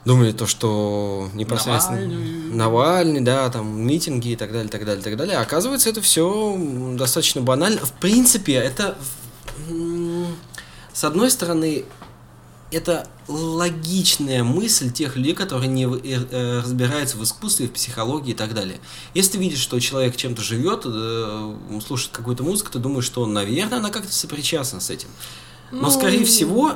Думали 0.05 0.33
то, 0.33 0.45
что 0.45 1.29
непосредственно 1.33 2.01
Навальный. 2.01 2.55
Навальный, 2.55 3.21
да, 3.21 3.49
там 3.49 3.81
митинги 3.81 4.33
и 4.33 4.35
так 4.35 4.51
далее, 4.51 4.69
так 4.69 4.85
далее, 4.85 5.03
так 5.03 5.17
далее. 5.17 5.37
А 5.37 5.41
оказывается, 5.41 5.89
это 5.89 5.99
все 6.03 6.55
достаточно 6.93 7.41
банально. 7.41 7.83
В 7.83 7.93
принципе, 7.93 8.53
это 8.53 8.95
с 10.93 11.03
одной 11.03 11.31
стороны, 11.31 11.85
это 12.71 13.07
логичная 13.27 14.43
мысль 14.43 14.91
тех 14.91 15.15
людей, 15.15 15.33
которые 15.33 15.67
не 15.67 15.85
э, 15.85 16.25
э, 16.29 16.59
разбираются 16.59 17.17
в 17.17 17.23
искусстве, 17.23 17.67
в 17.67 17.71
психологии 17.71 18.31
и 18.31 18.35
так 18.35 18.53
далее. 18.53 18.79
Если 19.13 19.33
ты 19.33 19.37
видишь, 19.37 19.59
что 19.59 19.79
человек 19.79 20.15
чем-то 20.15 20.41
живет, 20.41 20.83
э, 20.85 21.55
слушает 21.85 22.11
какую-то 22.11 22.43
музыку, 22.43 22.71
ты 22.71 22.79
думаешь, 22.79 23.05
что, 23.05 23.25
наверное, 23.25 23.79
она 23.79 23.89
как-то 23.89 24.11
сопричастна 24.11 24.79
с 24.79 24.89
этим. 24.89 25.09
Но, 25.71 25.89
скорее 25.89 26.23
всего, 26.25 26.71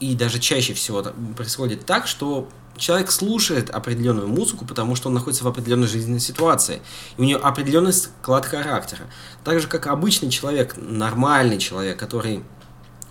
и 0.00 0.14
даже 0.14 0.38
чаще 0.38 0.72
всего 0.72 1.04
происходит 1.36 1.84
так, 1.84 2.06
что 2.06 2.48
человек 2.78 3.10
слушает 3.10 3.70
определенную 3.70 4.28
музыку, 4.28 4.64
потому 4.64 4.96
что 4.96 5.08
он 5.08 5.14
находится 5.14 5.44
в 5.44 5.48
определенной 5.48 5.86
жизненной 5.86 6.20
ситуации. 6.20 6.80
И 7.18 7.20
у 7.20 7.24
него 7.24 7.44
определенный 7.44 7.92
склад 7.92 8.46
характера. 8.46 9.04
Так 9.44 9.60
же, 9.60 9.68
как 9.68 9.86
обычный 9.86 10.30
человек, 10.30 10.74
нормальный 10.76 11.58
человек, 11.58 11.98
который 11.98 12.42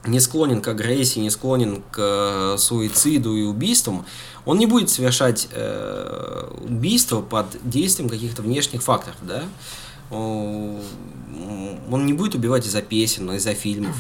не 0.06 0.20
склонен 0.20 0.62
к 0.62 0.68
агрессии, 0.68 1.20
не 1.20 1.30
склонен 1.30 1.82
к 1.92 1.98
э, 1.98 2.56
суициду 2.58 3.36
и 3.36 3.44
убийствам, 3.44 4.06
он 4.46 4.58
не 4.58 4.66
будет 4.66 4.90
совершать 4.90 5.48
э, 5.52 6.50
убийство 6.62 7.22
под 7.22 7.46
действием 7.64 8.10
каких-то 8.10 8.42
внешних 8.42 8.82
факторов, 8.82 9.18
да? 9.22 9.44
Он 10.12 10.82
не 12.06 12.14
будет 12.14 12.34
убивать 12.34 12.66
из-за 12.66 12.82
песен, 12.82 13.32
из-за 13.34 13.54
фильмов. 13.54 13.96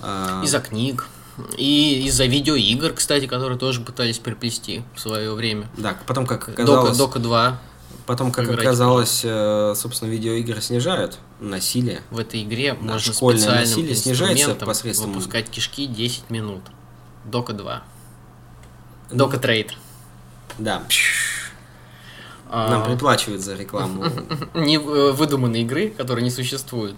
А, 0.00 0.42
Из-за 0.44 0.60
книг. 0.60 1.08
И 1.56 2.04
из-за 2.06 2.26
видеоигр, 2.26 2.92
кстати, 2.92 3.26
которые 3.26 3.58
тоже 3.58 3.80
пытались 3.80 4.18
приплести 4.18 4.82
в 4.94 5.00
свое 5.00 5.32
время. 5.32 5.68
Да, 5.78 5.96
потом 6.06 6.26
как 6.26 6.46
Дока, 6.50 6.62
оказалось, 6.62 6.98
Дока 6.98 7.18
2 7.18 7.60
потом 8.06 8.32
как 8.32 8.44
играть 8.46 8.60
оказалось, 8.60 9.20
э, 9.24 9.74
собственно, 9.76 10.10
видеоигры 10.10 10.60
снижают 10.60 11.18
насилие. 11.40 12.02
в 12.10 12.18
этой 12.18 12.42
игре 12.42 12.74
можно 12.74 13.12
школьное 13.12 13.40
специальным 13.40 13.68
насилие 13.68 13.94
снижается 13.94 14.54
посредством- 14.54 15.12
выпускать 15.12 15.48
кишки 15.50 15.86
10 15.86 16.30
минут. 16.30 16.62
Дока 17.24 17.52
2. 17.52 17.82
Дока 19.10 19.38
Трейд. 19.38 19.74
Да, 20.58 20.82
А, 22.50 22.68
нам 22.70 22.84
приплачивают 22.84 23.40
за 23.40 23.54
рекламу. 23.54 24.04
не 24.54 24.76
э, 24.76 25.12
выдуманной 25.12 25.62
игры, 25.62 25.88
которая 25.88 26.22
не 26.22 26.30
существует 26.30 26.94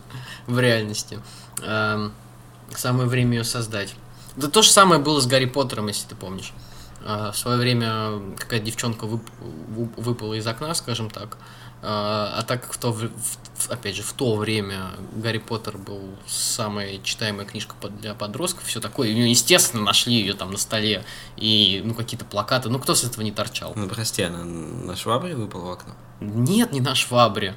в 0.46 0.58
реальности. 0.58 1.20
Эм, 1.62 2.12
Самое 2.76 3.08
время 3.08 3.38
ее 3.38 3.44
создать. 3.44 3.94
Да 4.36 4.48
то 4.48 4.62
же 4.62 4.70
самое 4.70 5.00
было 5.00 5.20
с 5.20 5.26
Гарри 5.26 5.44
Поттером, 5.44 5.86
если 5.86 6.08
ты 6.08 6.16
помнишь. 6.16 6.52
А, 7.06 7.32
В 7.32 7.36
свое 7.38 7.58
время 7.58 8.34
какая-то 8.38 8.64
девчонка 8.64 9.04
вып- 9.06 9.30
вып- 9.68 10.00
выпала 10.00 10.34
из 10.34 10.46
окна, 10.46 10.72
скажем 10.74 11.10
так. 11.10 11.36
А 11.82 12.36
а 12.38 12.42
так 12.44 12.62
как 12.62 12.72
в 12.72 12.78
то, 12.78 12.92
в- 12.92 13.10
опять 13.68 13.94
же, 13.94 14.02
в 14.02 14.14
то 14.14 14.36
время 14.36 14.88
Гарри 15.16 15.36
Поттер 15.36 15.76
был 15.76 16.00
самая 16.26 16.98
читаемая 17.02 17.44
книжка 17.44 17.74
для 18.00 18.14
подростков, 18.14 18.64
все 18.64 18.80
такое, 18.80 19.08
и, 19.08 19.28
естественно, 19.28 19.82
нашли 19.82 20.14
ее 20.14 20.32
там 20.32 20.50
на 20.50 20.56
столе, 20.56 21.04
и, 21.36 21.82
ну, 21.84 21.92
какие-то 21.94 22.24
плакаты, 22.24 22.70
ну, 22.70 22.78
кто 22.78 22.94
с 22.94 23.04
этого 23.04 23.22
не 23.22 23.32
торчал? 23.32 23.74
Ну, 23.76 23.86
прости, 23.86 24.22
она 24.22 24.44
на 24.44 24.96
швабре 24.96 25.36
выпала 25.36 25.64
в 25.66 25.72
окно. 25.72 25.94
Нет, 26.20 26.72
не 26.72 26.80
на 26.80 26.94
швабре. 26.94 27.54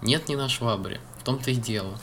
Нет, 0.00 0.28
не 0.28 0.34
на 0.34 0.48
швабре. 0.48 1.00
В 1.20 1.22
том-то 1.22 1.52
и 1.52 1.54
дело. 1.54 1.96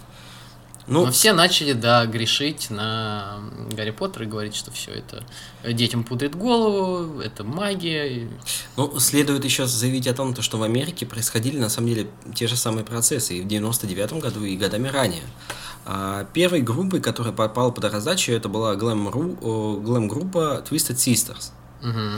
Ну, 0.91 1.05
Но 1.05 1.11
все 1.11 1.33
начали, 1.33 1.73
да, 1.73 2.05
грешить 2.07 2.71
на 2.71 3.39
Гарри 3.71 3.91
Поттера 3.91 4.25
и 4.25 4.27
говорить, 4.27 4.55
что 4.55 4.71
все 4.71 4.91
это 4.91 5.23
детям 5.71 6.03
пудрит 6.03 6.35
голову, 6.35 7.19
это 7.21 7.43
магия. 7.43 8.27
Ну, 8.75 8.99
следует 8.99 9.45
еще 9.45 9.67
заявить 9.67 10.07
о 10.07 10.13
том, 10.15 10.33
то, 10.33 10.41
что 10.41 10.57
в 10.57 10.63
Америке 10.63 11.05
происходили 11.05 11.59
на 11.59 11.69
самом 11.69 11.89
деле 11.89 12.07
те 12.33 12.47
же 12.47 12.55
самые 12.55 12.83
процессы 12.85 13.37
и 13.37 13.41
в 13.41 13.47
99 13.47 14.13
году, 14.13 14.43
и 14.43 14.57
годами 14.57 14.87
ранее. 14.87 15.21
А 15.85 16.25
первой 16.33 16.61
группой, 16.61 17.01
которая 17.01 17.33
попала 17.33 17.69
под 17.71 17.83
раздачу, 17.85 18.31
это 18.31 18.49
была 18.49 18.75
глэм-группа 18.75 20.63
Twisted 20.69 20.95
Sisters. 20.95 21.51
Мгм. 21.81 22.17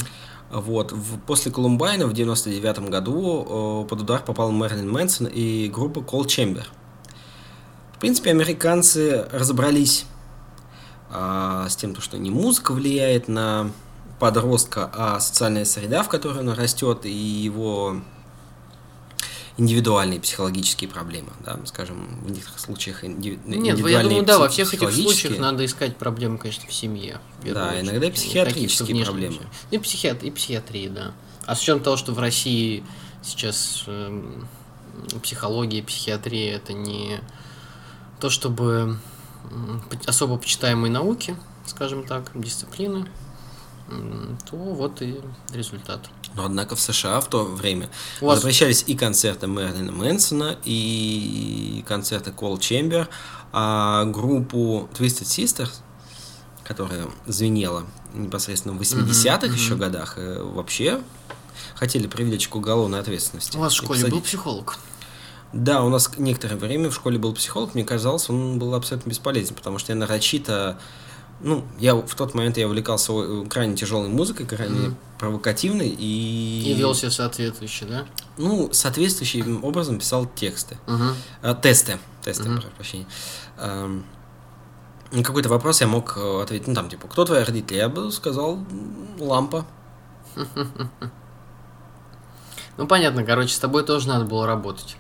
Вот. 0.52 0.92
В- 0.92 1.20
после 1.20 1.52
Колумбайна 1.52 2.08
в 2.08 2.14
99 2.14 2.90
году 2.90 3.46
о, 3.48 3.86
под 3.86 4.02
удар 4.02 4.22
попал 4.24 4.52
Мэрилин 4.52 4.90
Мэнсон 4.90 5.28
и 5.28 5.70
группа 5.70 6.00
Cold 6.00 6.26
Chamber. 6.28 6.64
В 8.02 8.04
принципе, 8.04 8.32
американцы 8.32 9.28
разобрались 9.32 10.06
а, 11.12 11.70
с 11.70 11.76
тем, 11.76 11.94
то, 11.94 12.02
что 12.02 12.18
не 12.18 12.32
музыка 12.32 12.72
влияет 12.72 13.28
на 13.28 13.70
подростка, 14.18 14.90
а 14.92 15.20
социальная 15.20 15.66
среда, 15.66 16.02
в 16.02 16.10
которой 16.10 16.40
он 16.40 16.50
растет, 16.50 17.06
и 17.06 17.12
его 17.12 18.02
индивидуальные 19.58 20.20
психологические 20.20 20.90
проблемы, 20.90 21.30
да, 21.46 21.60
скажем, 21.66 22.26
в 22.26 22.32
некоторых 22.32 22.60
случаях 22.60 23.04
инди- 23.04 23.40
Нет, 23.46 23.66
я 23.66 23.72
индивидуальные 23.74 24.10
думаю, 24.10 24.26
да, 24.26 24.40
во 24.40 24.50
всех 24.50 24.74
этих 24.74 24.92
случаях 24.92 25.38
надо 25.38 25.64
искать 25.64 25.96
проблемы, 25.96 26.40
конечно, 26.40 26.68
в 26.68 26.74
семье. 26.74 27.20
в 27.44 27.54
Да, 27.54 27.68
очередь, 27.70 27.84
иногда 27.84 28.10
психиатрические 28.10 29.06
проблемы. 29.06 29.34
вещей. 29.36 29.48
И, 29.70 29.78
психиат... 29.78 30.24
и 30.24 30.32
психиатрии, 30.32 30.88
да. 30.88 31.12
А 31.46 31.56
с 31.56 31.62
учетом 31.62 31.84
того, 31.84 31.98
что 31.98 32.14
в 32.14 32.20
России 32.20 32.84
сейчас 33.22 33.84
эм, 33.86 34.48
психология, 35.22 35.84
психиатрия 35.84 36.56
это 36.56 36.74
не 36.74 37.22
то, 38.22 38.30
чтобы 38.30 38.98
особо 40.06 40.38
почитаемые 40.38 40.92
науки, 40.92 41.36
скажем 41.66 42.06
так, 42.06 42.32
дисциплины, 42.36 43.08
то 44.50 44.56
вот 44.56 45.02
и 45.02 45.20
результат. 45.52 46.08
Но 46.36 46.46
однако 46.46 46.76
в 46.78 46.80
США 46.80 47.20
в 47.20 47.28
то 47.28 47.44
время 47.44 47.90
У 48.22 48.28
вас- 48.28 48.40
запрещались 48.40 48.86
и 48.88 48.96
концерты 48.96 49.48
Мэрилина 49.48 49.92
Мэнсона, 49.92 50.56
и 50.64 51.84
концерты 51.88 52.30
Call 52.32 52.58
Chamber, 52.60 53.08
а 53.52 54.06
группу 54.06 54.88
Twisted 54.94 55.24
Sisters, 55.24 55.72
которая 56.64 57.08
звенела 57.28 57.84
непосредственно 58.14 58.76
в 58.76 58.80
80-х 58.82 59.48
Мгм, 59.48 59.56
еще 59.56 59.76
годах, 59.76 60.14
э, 60.18 60.42
вообще 60.42 61.02
хотели 61.76 62.08
привлечь 62.08 62.48
к 62.48 62.56
уголовной 62.56 63.00
ответственности. 63.00 63.58
У 63.58 63.60
вас 63.60 63.74
в 63.74 63.78
школе 63.78 64.02
был 64.02 64.10
посадить. 64.10 64.26
психолог? 64.26 64.78
Да, 65.54 65.84
у 65.84 65.90
нас 65.90 66.10
некоторое 66.18 66.56
время 66.56 66.90
в 66.90 66.96
школе 66.96 67.18
был 67.18 67.34
психолог, 67.34 67.74
мне 67.76 67.84
казалось, 67.84 68.30
он 68.30 68.58
был 68.58 68.74
абсолютно 68.74 69.10
бесполезен, 69.10 69.54
потому 69.56 69.80
что 69.80 69.92
я 69.92 69.98
нарочито, 69.98 70.78
ну, 71.42 71.66
я 71.78 71.94
в 71.96 72.16
тот 72.16 72.34
момент 72.34 72.58
я 72.58 72.68
увлекался 72.68 73.12
э, 73.14 73.46
крайне 73.50 73.76
тяжелой 73.76 74.08
музыкой, 74.08 74.46
крайне 74.46 74.88
Мгм. 74.90 74.98
провокативной 75.20 75.90
и... 75.90 76.64
И 76.68 76.74
вел 76.74 76.96
себя 76.96 77.12
соответствующе, 77.12 77.86
да? 77.86 78.06
Ну, 78.38 78.70
соответствующим 78.72 79.64
образом 79.64 80.00
писал 80.00 80.26
тексты, 80.26 80.78
Мгм. 80.88 81.16
А, 81.42 81.54
тесты, 81.54 82.00
тесты, 82.24 82.44
Мгм. 82.44 82.54
прошу 82.62 82.68
прощения. 82.76 83.06
Ам, 83.58 84.06
на 85.12 85.24
какой-то 85.24 85.50
вопрос 85.50 85.82
я 85.82 85.88
мог 85.88 86.16
э, 86.16 86.42
ответить, 86.44 86.68
ну, 86.68 86.76
там, 86.76 86.88
типа, 86.88 87.10
кто 87.10 87.26
твои 87.26 87.44
родители? 87.44 87.76
Я 87.78 87.90
бы 87.90 88.10
сказал, 88.14 88.60
лампа. 89.20 89.66
Ну, 92.78 92.88
понятно, 92.88 93.24
короче, 93.26 93.54
с 93.54 93.60
тобой 93.60 93.84
тоже 93.84 94.08
надо 94.08 94.26
было 94.26 94.48
работать, 94.48 94.96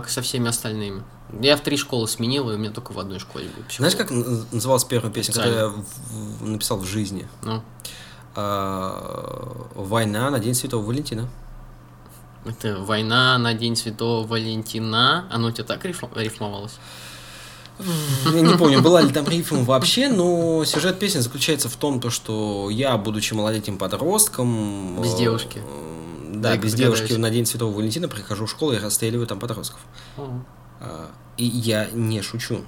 как 0.00 0.08
и 0.08 0.12
со 0.12 0.22
всеми 0.22 0.48
остальными. 0.48 1.02
Я 1.40 1.56
в 1.56 1.60
три 1.60 1.76
школы 1.76 2.06
сменил, 2.08 2.50
и 2.50 2.54
у 2.54 2.58
меня 2.58 2.70
только 2.70 2.92
в 2.92 2.98
одной 2.98 3.18
школе 3.18 3.46
был 3.56 3.64
психолог. 3.64 3.92
Знаешь, 3.92 3.96
как 3.96 4.10
называлась 4.52 4.84
первая 4.84 5.12
песня, 5.12 5.34
которую 5.34 5.56
я 5.58 5.64
Официально. 5.66 5.84
в- 6.10 6.42
в- 6.44 6.48
написал 6.48 6.78
в 6.78 6.84
жизни? 6.86 7.26
Ну, 7.42 7.62
А, 8.38 9.66
«Война 9.74 10.30
на 10.30 10.38
День 10.38 10.54
Святого 10.54 10.84
Валентина». 10.84 11.28
это 12.44 12.76
«Война 12.80 13.38
на 13.38 13.54
День 13.54 13.76
Святого 13.76 14.26
Валентина». 14.26 15.26
Оно 15.32 15.48
у 15.48 15.50
тебя 15.50 15.64
так 15.64 15.84
риф- 15.84 16.04
рифмовалось? 16.14 16.74
Я 18.32 18.40
не 18.40 18.56
помню, 18.56 18.80
была 18.82 19.02
ли 19.02 19.10
там 19.12 19.26
рифм 19.28 19.64
вообще, 19.64 20.08
но 20.08 20.64
сюжет 20.64 20.98
песни 20.98 21.18
заключается 21.20 21.68
в 21.68 21.76
том, 21.76 22.00
то, 22.00 22.08
что 22.10 22.70
я, 22.70 22.96
будучи 22.96 23.34
малолетним 23.34 23.76
подростком... 23.78 25.00
Без 25.02 25.14
э, 25.14 25.18
девушки. 25.18 25.62
Да, 26.40 26.56
без 26.56 26.72
догадаюсь. 26.72 26.98
девушки 26.98 27.12
на 27.14 27.30
День 27.30 27.46
Святого 27.46 27.72
Валентина 27.74 28.08
прихожу 28.08 28.46
в 28.46 28.50
школу 28.50 28.72
и 28.72 28.78
расстреливаю 28.78 29.26
там 29.26 29.38
подростков. 29.38 29.80
О, 30.16 30.40
А, 30.80 31.10
И 31.36 31.44
я 31.44 31.88
не 31.92 32.22
шучу. 32.22 32.64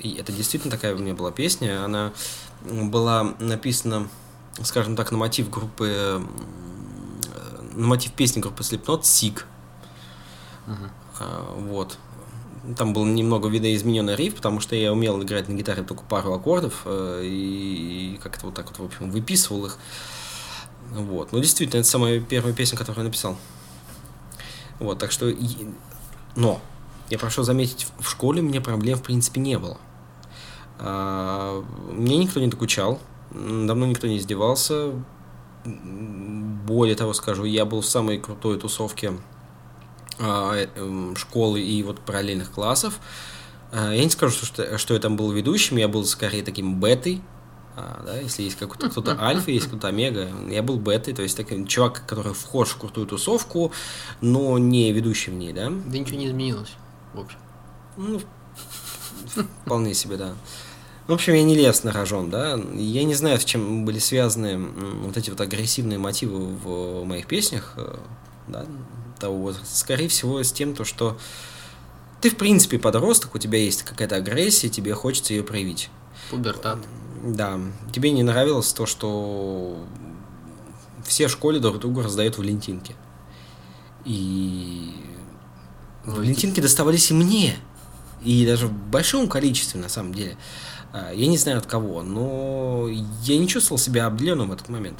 И 0.00 0.14
это 0.14 0.32
действительно 0.32 0.70
такая 0.70 0.94
у 0.94 0.98
меня 0.98 1.14
была 1.14 1.30
песня. 1.30 1.84
Она 1.84 2.12
была 2.62 3.34
написана, 3.38 4.08
скажем 4.62 4.96
так, 4.96 5.12
на 5.12 5.18
мотив 5.18 5.50
группы... 5.50 6.22
На 7.74 7.86
мотив 7.86 8.12
песни 8.12 8.40
группы 8.40 8.62
Slipknot 8.62 9.00
«Сик». 9.04 9.46
мгм. 10.66 10.90
А, 11.20 11.54
Вот. 11.58 11.98
Там 12.78 12.94
был 12.94 13.04
немного 13.04 13.48
видоизмененный 13.48 14.16
риф, 14.16 14.36
потому 14.36 14.58
что 14.60 14.74
я 14.74 14.90
умел 14.90 15.22
играть 15.22 15.48
на 15.48 15.52
гитаре 15.52 15.82
только 15.82 16.02
пару 16.04 16.32
аккордов 16.32 16.80
э, 16.86 17.20
и 17.22 18.18
как-то 18.22 18.46
вот 18.46 18.54
так 18.54 18.68
вот, 18.68 18.78
в 18.78 18.84
общем, 18.84 19.10
выписывал 19.10 19.66
их. 19.66 19.76
Вот. 20.94 21.32
Ну, 21.32 21.40
действительно, 21.40 21.80
это 21.80 21.88
самая 21.88 22.20
первая 22.20 22.54
песня, 22.54 22.78
которую 22.78 23.04
я 23.04 23.08
написал. 23.08 23.36
Вот, 24.78 24.98
так 24.98 25.10
что... 25.10 25.32
Но, 26.36 26.60
я 27.10 27.18
прошу 27.18 27.42
заметить, 27.42 27.86
в 27.98 28.08
школе 28.08 28.40
у 28.40 28.44
меня 28.44 28.60
проблем, 28.60 28.98
в 28.98 29.02
принципе, 29.02 29.40
не 29.40 29.58
было. 29.58 29.76
А, 30.78 31.62
Мне 31.90 32.16
никто 32.16 32.40
не 32.40 32.48
докучал, 32.48 33.00
давно 33.30 33.86
никто 33.86 34.06
не 34.06 34.18
издевался. 34.18 34.92
Более 35.64 36.94
того 36.94 37.12
скажу, 37.12 37.44
я 37.44 37.64
был 37.64 37.80
в 37.80 37.86
самой 37.86 38.18
крутой 38.18 38.58
тусовке 38.58 39.14
а, 40.18 40.54
э, 40.54 40.68
эм, 40.76 41.16
школы 41.16 41.60
и 41.60 41.82
вот 41.82 42.00
параллельных 42.00 42.52
классов. 42.52 43.00
А, 43.72 43.92
Я 43.92 44.04
не 44.04 44.10
скажу, 44.10 44.44
что, 44.44 44.78
что 44.78 44.94
я 44.94 45.00
там 45.00 45.16
был 45.16 45.32
ведущим, 45.32 45.76
я 45.76 45.88
был 45.88 46.04
скорее 46.04 46.42
таким 46.42 46.80
бетой. 46.80 47.20
А, 47.76 48.02
да, 48.06 48.18
если 48.18 48.42
есть 48.42 48.56
какой-то 48.56 48.88
кто-то 48.88 49.20
альфа, 49.20 49.50
есть 49.50 49.66
кто-то 49.66 49.88
омега, 49.88 50.28
я 50.48 50.62
был 50.62 50.78
бетой, 50.78 51.12
то 51.12 51.22
есть 51.22 51.36
такой 51.36 51.66
чувак, 51.66 52.04
который 52.06 52.32
вхож 52.32 52.70
в 52.70 52.78
крутую 52.78 53.06
тусовку, 53.06 53.72
но 54.20 54.58
не 54.58 54.92
ведущий 54.92 55.32
в 55.32 55.34
ней, 55.34 55.52
да. 55.52 55.70
Да 55.70 55.98
ничего 55.98 56.18
не 56.18 56.28
изменилось, 56.28 56.72
в 57.14 57.20
общем. 57.20 57.38
Ну, 57.96 58.20
вполне 59.64 59.94
себе, 59.94 60.16
да. 60.16 60.34
В 61.08 61.12
общем, 61.12 61.34
я 61.34 61.42
не 61.42 61.54
лез 61.54 61.82
на 61.84 61.92
рожон, 61.92 62.30
да. 62.30 62.58
Я 62.74 63.04
не 63.04 63.14
знаю, 63.14 63.38
с 63.40 63.44
чем 63.44 63.84
были 63.84 63.98
связаны 63.98 64.56
вот 64.58 65.16
эти 65.16 65.30
вот 65.30 65.40
агрессивные 65.40 65.98
мотивы 65.98 66.38
в 66.38 67.04
моих 67.04 67.26
песнях, 67.26 67.74
э, 67.76 67.96
да, 68.48 68.64
того 69.18 69.36
возраста. 69.36 69.76
Скорее 69.76 70.08
всего, 70.08 70.42
с 70.42 70.50
тем, 70.50 70.74
то, 70.74 70.84
что 70.84 71.18
ты, 72.22 72.30
в 72.30 72.36
принципе, 72.36 72.78
подросток, 72.78 73.34
у 73.34 73.38
тебя 73.38 73.58
есть 73.58 73.82
какая-то 73.82 74.16
агрессия, 74.16 74.70
тебе 74.70 74.94
хочется 74.94 75.34
ее 75.34 75.42
проявить. 75.42 75.90
Пубертат. 76.30 76.78
Да, 77.26 77.58
тебе 77.90 78.10
не 78.10 78.22
нравилось 78.22 78.72
то, 78.74 78.84
что 78.84 79.82
все 81.04 81.26
в 81.26 81.30
школе 81.30 81.58
друг 81.58 81.78
другу 81.78 82.02
раздают 82.02 82.36
валентинки. 82.36 82.94
И 84.04 84.94
валентинки 86.04 86.60
доставались 86.60 87.10
и 87.10 87.14
мне. 87.14 87.56
И 88.22 88.46
даже 88.46 88.66
в 88.66 88.72
большом 88.72 89.26
количестве, 89.26 89.80
на 89.80 89.88
самом 89.88 90.12
деле. 90.12 90.36
А, 90.92 91.12
Я 91.12 91.26
не 91.26 91.38
знаю 91.38 91.58
от 91.58 91.66
кого, 91.66 92.02
но 92.02 92.88
я 93.22 93.38
не 93.38 93.48
чувствовал 93.48 93.78
себя 93.78 94.04
обделенным 94.06 94.50
в 94.50 94.52
этот 94.52 94.68
момент. 94.68 94.98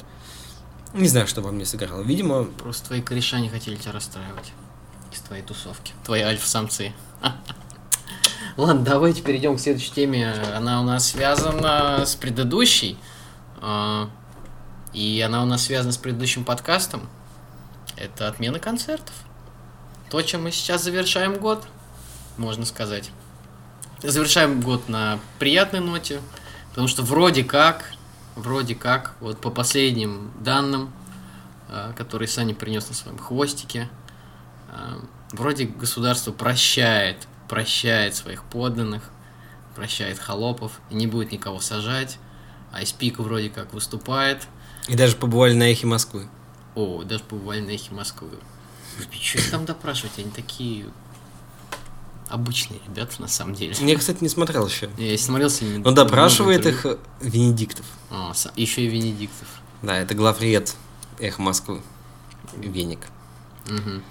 Не 0.95 1.07
знаю, 1.07 1.27
что 1.27 1.41
во 1.41 1.51
мне 1.51 1.65
сыграло. 1.65 2.01
Видимо, 2.01 2.45
Просто 2.45 2.87
твои 2.87 3.01
кореша 3.03 3.39
не 3.39 3.49
хотели 3.49 3.75
тебя 3.75 3.91
расстраивать 3.91 4.51
из 5.13 5.19
твоей 5.19 5.43
тусовки. 5.43 5.93
Твои 6.03 6.21
альфа-самцы. 6.21 6.91
Ладно, 8.57 8.83
давайте 8.83 9.21
перейдем 9.21 9.57
к 9.57 9.59
следующей 9.59 9.91
теме. 9.91 10.31
Она 10.55 10.79
у 10.81 10.83
нас 10.85 11.09
связана 11.09 12.05
с 12.05 12.15
предыдущей. 12.15 12.97
а, 13.61 14.09
И 14.93 15.19
она 15.21 15.43
у 15.43 15.45
нас 15.45 15.63
связана 15.63 15.91
с 15.91 15.97
предыдущим 15.97 16.45
подкастом. 16.45 17.09
Это 17.97 18.29
отмена 18.29 18.59
концертов. 18.59 19.13
То, 20.09 20.21
чем 20.21 20.43
мы 20.43 20.51
сейчас 20.51 20.83
завершаем 20.83 21.37
год, 21.37 21.67
можно 22.37 22.65
сказать. 22.65 23.11
Завершаем 24.01 24.61
год 24.61 24.87
на 24.87 25.19
приятной 25.39 25.81
ноте, 25.81 26.21
потому 26.69 26.87
что 26.87 27.01
вроде 27.01 27.43
как, 27.43 27.91
вроде 28.35 28.75
как, 28.75 29.15
вот 29.19 29.41
по 29.41 29.49
последним 29.49 30.31
данным, 30.39 30.93
а, 31.67 31.91
который 31.91 32.29
Саня 32.29 32.55
принес 32.55 32.87
на 32.87 32.95
своем 32.95 33.17
хвостике. 33.17 33.89
А, 34.69 34.99
Вроде 35.31 35.65
государство 35.65 36.31
прощает, 36.31 37.27
прощает 37.47 38.15
своих 38.15 38.43
подданных, 38.43 39.09
прощает 39.75 40.19
холопов, 40.19 40.79
и 40.89 40.95
не 40.95 41.07
будет 41.07 41.31
никого 41.31 41.59
сажать. 41.59 42.17
Айспик 42.71 43.19
вроде 43.19 43.49
как 43.49 43.73
выступает. 43.73 44.47
и 44.87 44.95
даже 44.95 45.15
побывали 45.15 45.53
на 45.53 45.63
эхе 45.71 45.87
Москвы. 45.87 46.27
О, 46.75 47.03
даже 47.03 47.23
побывали 47.23 47.61
на 47.61 47.69
эхе 47.71 47.93
Москвы. 47.93 48.29
Что 49.11 49.39
их 49.39 49.51
там 49.51 49.65
допрашивать? 49.65 50.17
Они 50.17 50.29
такие 50.29 50.85
обычные 52.29 52.79
ребята, 52.87 53.21
на 53.21 53.27
самом 53.27 53.53
деле. 53.55 53.75
Я, 53.79 53.97
кстати, 53.97 54.21
не 54.21 54.29
смотрел 54.29 54.67
еще. 54.67 54.89
Я 54.97 55.17
смотрелся 55.17 55.63
Но 55.65 55.91
допрашивает 55.91 56.65
их 56.65 56.85
э, 56.85 56.97
Венедиктов. 57.21 57.85
еще 58.55 58.81
и 58.81 58.87
Венедиктов. 58.87 59.47
Да, 59.81 59.97
это 59.97 60.15
главред 60.15 60.75
Эх 61.19 61.39
Москвы. 61.39 61.81
Веник. 62.57 62.99
Мгм. 63.67 63.95
Ну, 63.97 64.01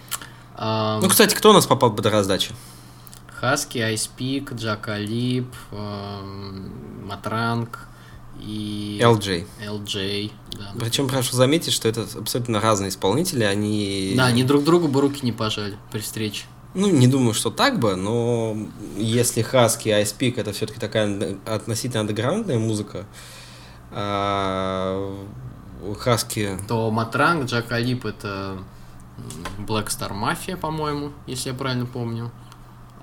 Ам, 0.56 1.08
кстати, 1.08 1.34
кто 1.34 1.50
у 1.50 1.52
нас 1.52 1.66
попал 1.66 1.92
под 1.92 2.06
раздачу? 2.06 2.52
Хаски, 3.44 3.78
Айспик, 3.78 4.54
Джакалип, 4.54 5.54
эм, 5.72 7.06
Матранг 7.06 7.78
и 8.40 8.98
LJ. 9.02 9.46
LJ. 9.62 10.32
Да. 10.52 10.72
Причем 10.80 11.08
прошу 11.08 11.36
заметить, 11.36 11.74
что 11.74 11.86
это 11.86 12.06
абсолютно 12.18 12.58
разные 12.58 12.88
исполнители, 12.88 13.44
они... 13.44 14.14
Да, 14.16 14.26
они 14.26 14.44
друг 14.44 14.64
другу 14.64 14.88
бы 14.88 15.02
руки 15.02 15.20
не 15.22 15.32
пожали 15.32 15.76
при 15.92 16.00
встрече. 16.00 16.44
Ну, 16.72 16.88
не 16.88 17.06
думаю, 17.06 17.34
что 17.34 17.50
так 17.50 17.78
бы, 17.78 17.96
но 17.96 18.56
если 18.96 19.42
Хаски 19.42 19.90
и 19.90 19.92
Peak 19.92 20.40
это 20.40 20.52
все-таки 20.52 20.80
такая 20.80 21.36
относительно 21.44 22.00
андеграундная 22.00 22.58
музыка, 22.58 23.04
а 23.90 25.22
Хаски... 25.98 26.58
То 26.66 26.90
Матранг, 26.90 27.44
Джакалип 27.44 28.06
это 28.06 28.56
Black 29.58 29.88
Star 29.88 30.12
Mafia, 30.12 30.56
по-моему, 30.56 31.12
если 31.26 31.50
я 31.50 31.54
правильно 31.54 31.84
помню. 31.84 32.32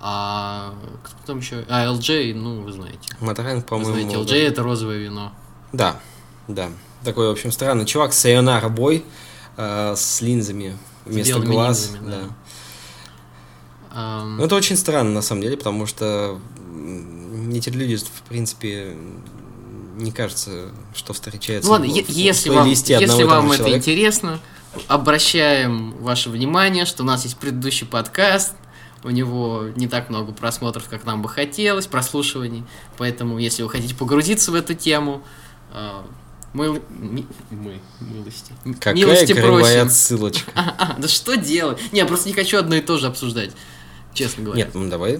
А 0.03 0.73
кто 1.03 1.15
там 1.27 1.37
еще? 1.39 1.63
А, 1.69 1.85
LJ, 1.85 2.33
ну, 2.33 2.61
вы 2.61 2.71
знаете. 2.71 2.99
Вы 3.19 3.61
по-моему... 3.61 3.93
знаете, 3.93 4.15
LJ 4.15 4.47
это 4.47 4.63
розовое 4.63 4.97
вино. 4.97 5.31
Да, 5.73 5.99
да. 6.47 6.69
Такой, 7.03 7.27
в 7.27 7.31
общем, 7.31 7.51
странный 7.51 7.85
чувак, 7.85 8.11
Сайонара 8.11 8.67
Бой, 8.67 9.05
э, 9.57 9.93
с 9.95 10.21
линзами 10.21 10.75
вместо 11.05 11.33
белыми 11.33 11.51
глаз. 11.51 11.91
линзами, 11.91 12.09
да. 12.09 12.17
да. 12.21 12.27
Ам, 13.93 14.37
Ну, 14.37 14.45
это 14.45 14.55
очень 14.55 14.75
странно, 14.75 15.11
на 15.11 15.21
самом 15.21 15.41
деле, 15.41 15.57
потому 15.57 15.85
что 15.85 16.39
эти 17.53 17.69
люди, 17.69 17.97
в 17.97 18.21
принципе, 18.27 18.95
не 19.97 20.11
кажется, 20.11 20.71
что 20.95 21.13
встречаются 21.13 21.67
Ну 21.67 21.73
ладно, 21.73 21.87
в- 21.87 21.95
е- 21.95 22.03
в 22.03 22.09
если 22.09 22.49
вам, 22.49 22.67
если 22.67 23.23
вам 23.23 23.51
это 23.51 23.57
человека. 23.57 23.77
интересно, 23.77 24.39
обращаем 24.87 25.91
ваше 25.97 26.29
внимание, 26.29 26.85
что 26.85 27.03
у 27.03 27.05
нас 27.05 27.23
есть 27.23 27.37
предыдущий 27.37 27.85
подкаст, 27.85 28.53
у 29.03 29.09
него 29.09 29.65
не 29.75 29.87
так 29.87 30.09
много 30.09 30.31
просмотров, 30.31 30.87
как 30.89 31.05
нам 31.05 31.21
бы 31.21 31.29
хотелось, 31.29 31.87
прослушиваний, 31.87 32.63
поэтому 32.97 33.37
если 33.39 33.63
вы 33.63 33.69
хотите 33.69 33.95
погрузиться 33.95 34.51
в 34.51 34.55
эту 34.55 34.73
тему, 34.73 35.23
э, 35.73 36.01
мы, 36.53 36.81
ми- 36.89 37.27
мы, 37.49 37.79
милости, 38.01 38.53
Какая 38.73 38.93
милости 38.93 39.33
просим. 39.33 39.87
отсылочка. 39.87 40.51
А, 40.55 40.75
а, 40.77 40.95
да 40.99 41.07
что 41.07 41.35
делать? 41.35 41.79
Не, 41.91 41.99
я 41.99 42.05
просто 42.05 42.27
не 42.27 42.33
хочу 42.33 42.57
одно 42.57 42.75
и 42.75 42.81
то 42.81 42.97
же 42.97 43.07
обсуждать, 43.07 43.51
честно 44.13 44.43
говоря. 44.43 44.65
Нет, 44.65 44.75
ну 44.75 44.89
давай 44.89 45.13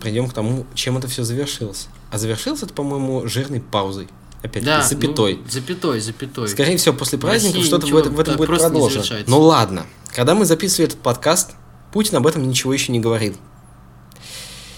придем 0.00 0.28
к 0.28 0.32
тому, 0.32 0.66
чем 0.74 0.98
это 0.98 1.08
все 1.08 1.24
завершилось. 1.24 1.88
А 2.10 2.18
завершилось 2.18 2.62
это, 2.62 2.72
по-моему, 2.74 3.26
жирной 3.28 3.60
паузой. 3.60 4.08
Опять-таки, 4.38 4.66
да, 4.66 4.82
запятой. 4.82 5.36
ну, 5.36 5.50
запятой, 5.50 6.00
запятой. 6.00 6.48
Скорее 6.48 6.76
всего, 6.76 6.96
после 6.96 7.16
праздников 7.16 7.64
что-то 7.64 7.86
в 7.86 7.96
этом, 7.96 8.14
в 8.14 8.20
этом 8.20 8.36
так 8.36 8.36
будет 8.38 8.48
продолжено. 8.48 9.04
Ну 9.28 9.40
ладно. 9.40 9.86
Когда 10.12 10.34
мы 10.34 10.44
записывали 10.44 10.88
этот 10.88 11.00
подкаст, 11.00 11.52
Путин 11.92 12.16
об 12.16 12.26
этом 12.26 12.48
ничего 12.48 12.72
еще 12.72 12.90
не 12.92 13.00
говорил. 13.00 13.36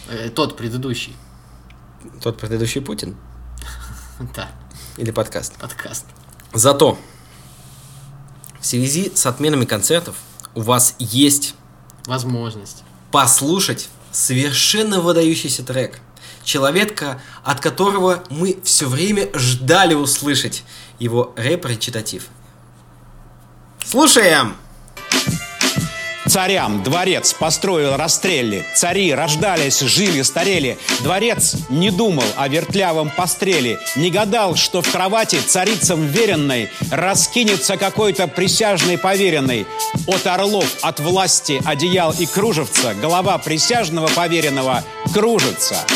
Э, 0.08 0.28
тот 0.30 0.56
предыдущий, 0.56 1.14
Тот 2.22 2.38
предыдущий 2.38 2.80
Путин 2.80 3.16
да, 4.34 4.50
или 4.96 5.10
подкаст. 5.10 5.54
подкаст. 5.58 6.04
Зато 6.52 6.98
в 8.60 8.66
связи 8.66 9.12
с 9.14 9.26
отменами 9.26 9.64
концертов 9.64 10.16
у 10.54 10.60
вас 10.62 10.94
есть 10.98 11.54
Возможность. 12.06 12.82
послушать 13.10 13.88
совершенно 14.12 15.00
выдающийся 15.00 15.64
трек. 15.64 16.00
Человека, 16.44 17.20
от 17.42 17.60
которого 17.60 18.22
мы 18.28 18.58
все 18.62 18.86
время 18.86 19.30
ждали 19.34 19.94
услышать 19.94 20.62
его 20.98 21.32
рэп-речитатив. 21.36 22.26
Слушаем! 23.84 24.56
Царям 26.34 26.82
дворец 26.82 27.32
построил 27.32 27.96
Растрелли. 27.96 28.66
Цари 28.74 29.14
рождались, 29.14 29.78
жили, 29.78 30.22
старели. 30.22 30.76
Дворец 31.04 31.54
не 31.68 31.92
думал 31.92 32.24
о 32.34 32.48
вертлявом 32.48 33.08
постреле. 33.08 33.78
Не 33.94 34.10
гадал, 34.10 34.56
что 34.56 34.82
в 34.82 34.90
кровати 34.90 35.38
царицам 35.46 36.04
веренной 36.08 36.70
раскинется 36.90 37.76
какой-то 37.76 38.26
присяжный 38.26 38.98
поверенный. 38.98 39.64
От 40.08 40.26
орлов, 40.26 40.66
от 40.82 40.98
власти, 40.98 41.62
одеял 41.64 42.10
и 42.10 42.26
кружевца 42.26 42.94
голова 42.94 43.38
присяжного 43.38 44.08
поверенного 44.08 44.82
кружится. 45.12 45.86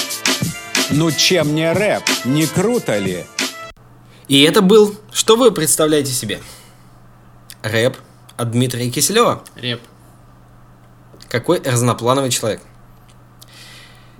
Ну 0.90 1.10
чем 1.10 1.56
не 1.56 1.72
рэп, 1.72 2.04
не 2.24 2.46
круто 2.46 2.96
ли? 2.96 3.24
И 4.28 4.40
это 4.42 4.62
был, 4.62 4.94
что 5.12 5.34
вы 5.34 5.50
представляете 5.50 6.12
себе? 6.12 6.40
Рэп 7.62 7.96
от 8.36 8.52
Дмитрия 8.52 8.88
Киселева. 8.88 9.42
Реп. 9.56 9.80
Какой 11.28 11.60
разноплановый 11.60 12.30
человек. 12.30 12.62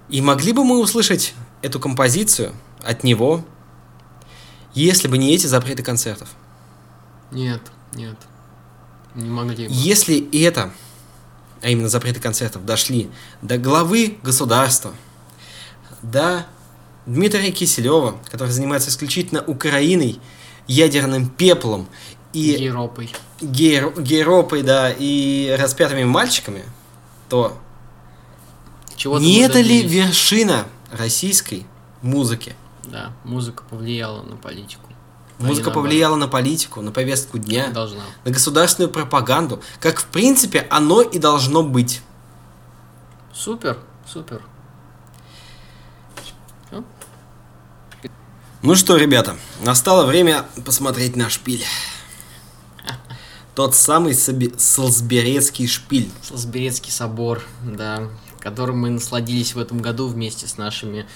И 0.09 0.20
могли 0.20 0.52
бы 0.52 0.64
мы 0.64 0.78
услышать 0.78 1.34
эту 1.62 1.80
композицию 1.80 2.52
от 2.82 3.04
него, 3.04 3.44
если 4.74 5.09
бы 5.09 5.18
не 5.18 5.34
эти 5.34 5.46
запреты 5.46 5.82
концертов. 5.82 6.28
Нет, 7.30 7.61
нет. 7.94 8.16
Не 9.14 9.28
могли 9.28 9.66
бы. 9.66 9.72
Если 9.74 10.44
это, 10.44 10.72
а 11.62 11.68
именно 11.68 11.88
запреты 11.88 12.20
концертов, 12.20 12.64
дошли 12.64 13.11
до 13.42 13.59
главы 13.59 14.18
государства, 14.22 14.94
до 16.02 16.46
Дмитрия 17.06 17.50
Киселева, 17.50 18.18
который 18.30 18.50
занимается 18.50 18.90
исключительно 18.90 19.42
Украиной, 19.42 20.20
ядерным 20.66 21.28
пеплом 21.28 21.88
и 22.32 22.40
Европой. 22.40 23.11
гейро- 23.40 24.00
гейропой, 24.00 24.62
да, 24.62 24.92
и 24.96 25.56
распятыми 25.59 26.04
мальчиками, 26.04 26.62
то 27.29 27.59
Чего 28.97 29.18
не 29.18 29.39
это 29.41 29.61
ли 29.61 29.83
вершина 29.83 30.66
российской 30.91 31.66
музыки? 32.03 32.57
Да, 32.85 33.12
музыка 33.24 33.64
повлияла 33.68 34.22
на 34.22 34.37
политику. 34.37 34.89
Музыка 35.39 35.70
повлияла 35.70 36.16
на 36.16 36.26
политику, 36.26 36.81
на 36.81 36.91
повестку 36.91 37.39
дня, 37.39 37.68
Должна. 37.68 38.03
на 38.24 38.31
государственную 38.33 38.91
пропаганду, 38.91 39.62
как 39.79 40.01
в 40.01 40.07
принципе 40.07 40.66
оно 40.68 41.01
и 41.01 41.18
должно 41.18 41.62
быть. 41.62 42.03
Супер, 43.33 43.79
супер. 44.05 44.43
Ну 48.61 48.74
что, 48.74 48.97
ребята, 48.97 49.37
настало 49.61 50.05
время 50.05 50.45
посмотреть 50.64 51.14
на 51.14 51.31
шпиль. 51.31 51.64
Тот 53.59 53.74
самый 53.74 54.12
Соби- 54.12 54.54
Солсберецкий 54.56 55.66
шпиль. 55.66 56.09
Солсберецкий 56.22 56.92
собор, 56.92 57.42
да, 57.64 58.04
которым 58.38 58.78
мы 58.78 58.90
насладились 58.90 59.56
в 59.56 59.59
этом 59.59 59.78
году 59.82 60.06
вместе 60.06 60.46
с 60.46 60.59
нашими 60.59 61.06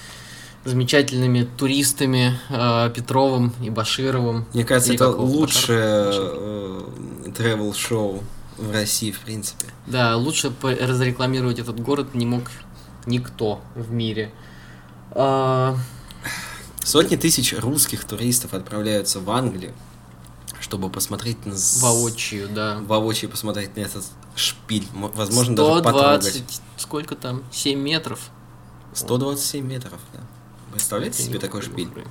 замечательными 0.65 1.47
туристами 1.57 2.37
э, 2.49 2.91
Петровым 2.93 3.53
и 3.63 3.69
Башировым. 3.69 4.45
Мне 4.53 4.65
кажется, 4.65 4.91
Или 4.91 4.97
это 4.97 5.09
лучшее 5.11 6.05
Башаров? 6.05 7.33
тревел-шоу 7.37 8.21
в 8.57 8.71
России, 8.73 9.11
в 9.11 9.21
принципе. 9.21 9.67
Да, 9.87 10.17
лучше 10.17 10.51
разрекламировать 10.61 11.59
этот 11.59 11.79
город 11.79 12.13
не 12.13 12.25
мог 12.25 12.51
никто 13.05 13.61
в 13.73 13.89
мире. 13.89 14.33
А, 15.11 15.77
Сотни 16.83 17.15
тысяч 17.15 17.53
русских 17.57 18.03
туристов 18.03 18.53
отправляются 18.53 19.21
в 19.21 19.31
Англию, 19.31 19.71
чтобы 20.63 20.89
посмотреть 20.89 21.45
на... 21.45 21.55
воочию, 21.81 22.47
да. 22.47 22.79
Воочию 22.79 23.29
посмотреть 23.29 23.75
на 23.75 23.81
этот 23.81 24.05
шпиль. 24.33 24.87
Возможно, 24.93 25.57
даже 25.57 25.83
потрогать. 25.83 26.23
120, 26.23 26.61
сколько 26.77 27.15
там? 27.15 27.43
7 27.51 27.77
метров. 27.77 28.31
127 28.93 29.65
метров, 29.65 29.99
да. 30.13 30.21
Представляете 30.71 31.17
Это 31.17 31.27
себе 31.27 31.39
такой 31.39 31.63
шпиль? 31.63 31.91
хрен. 31.91 32.07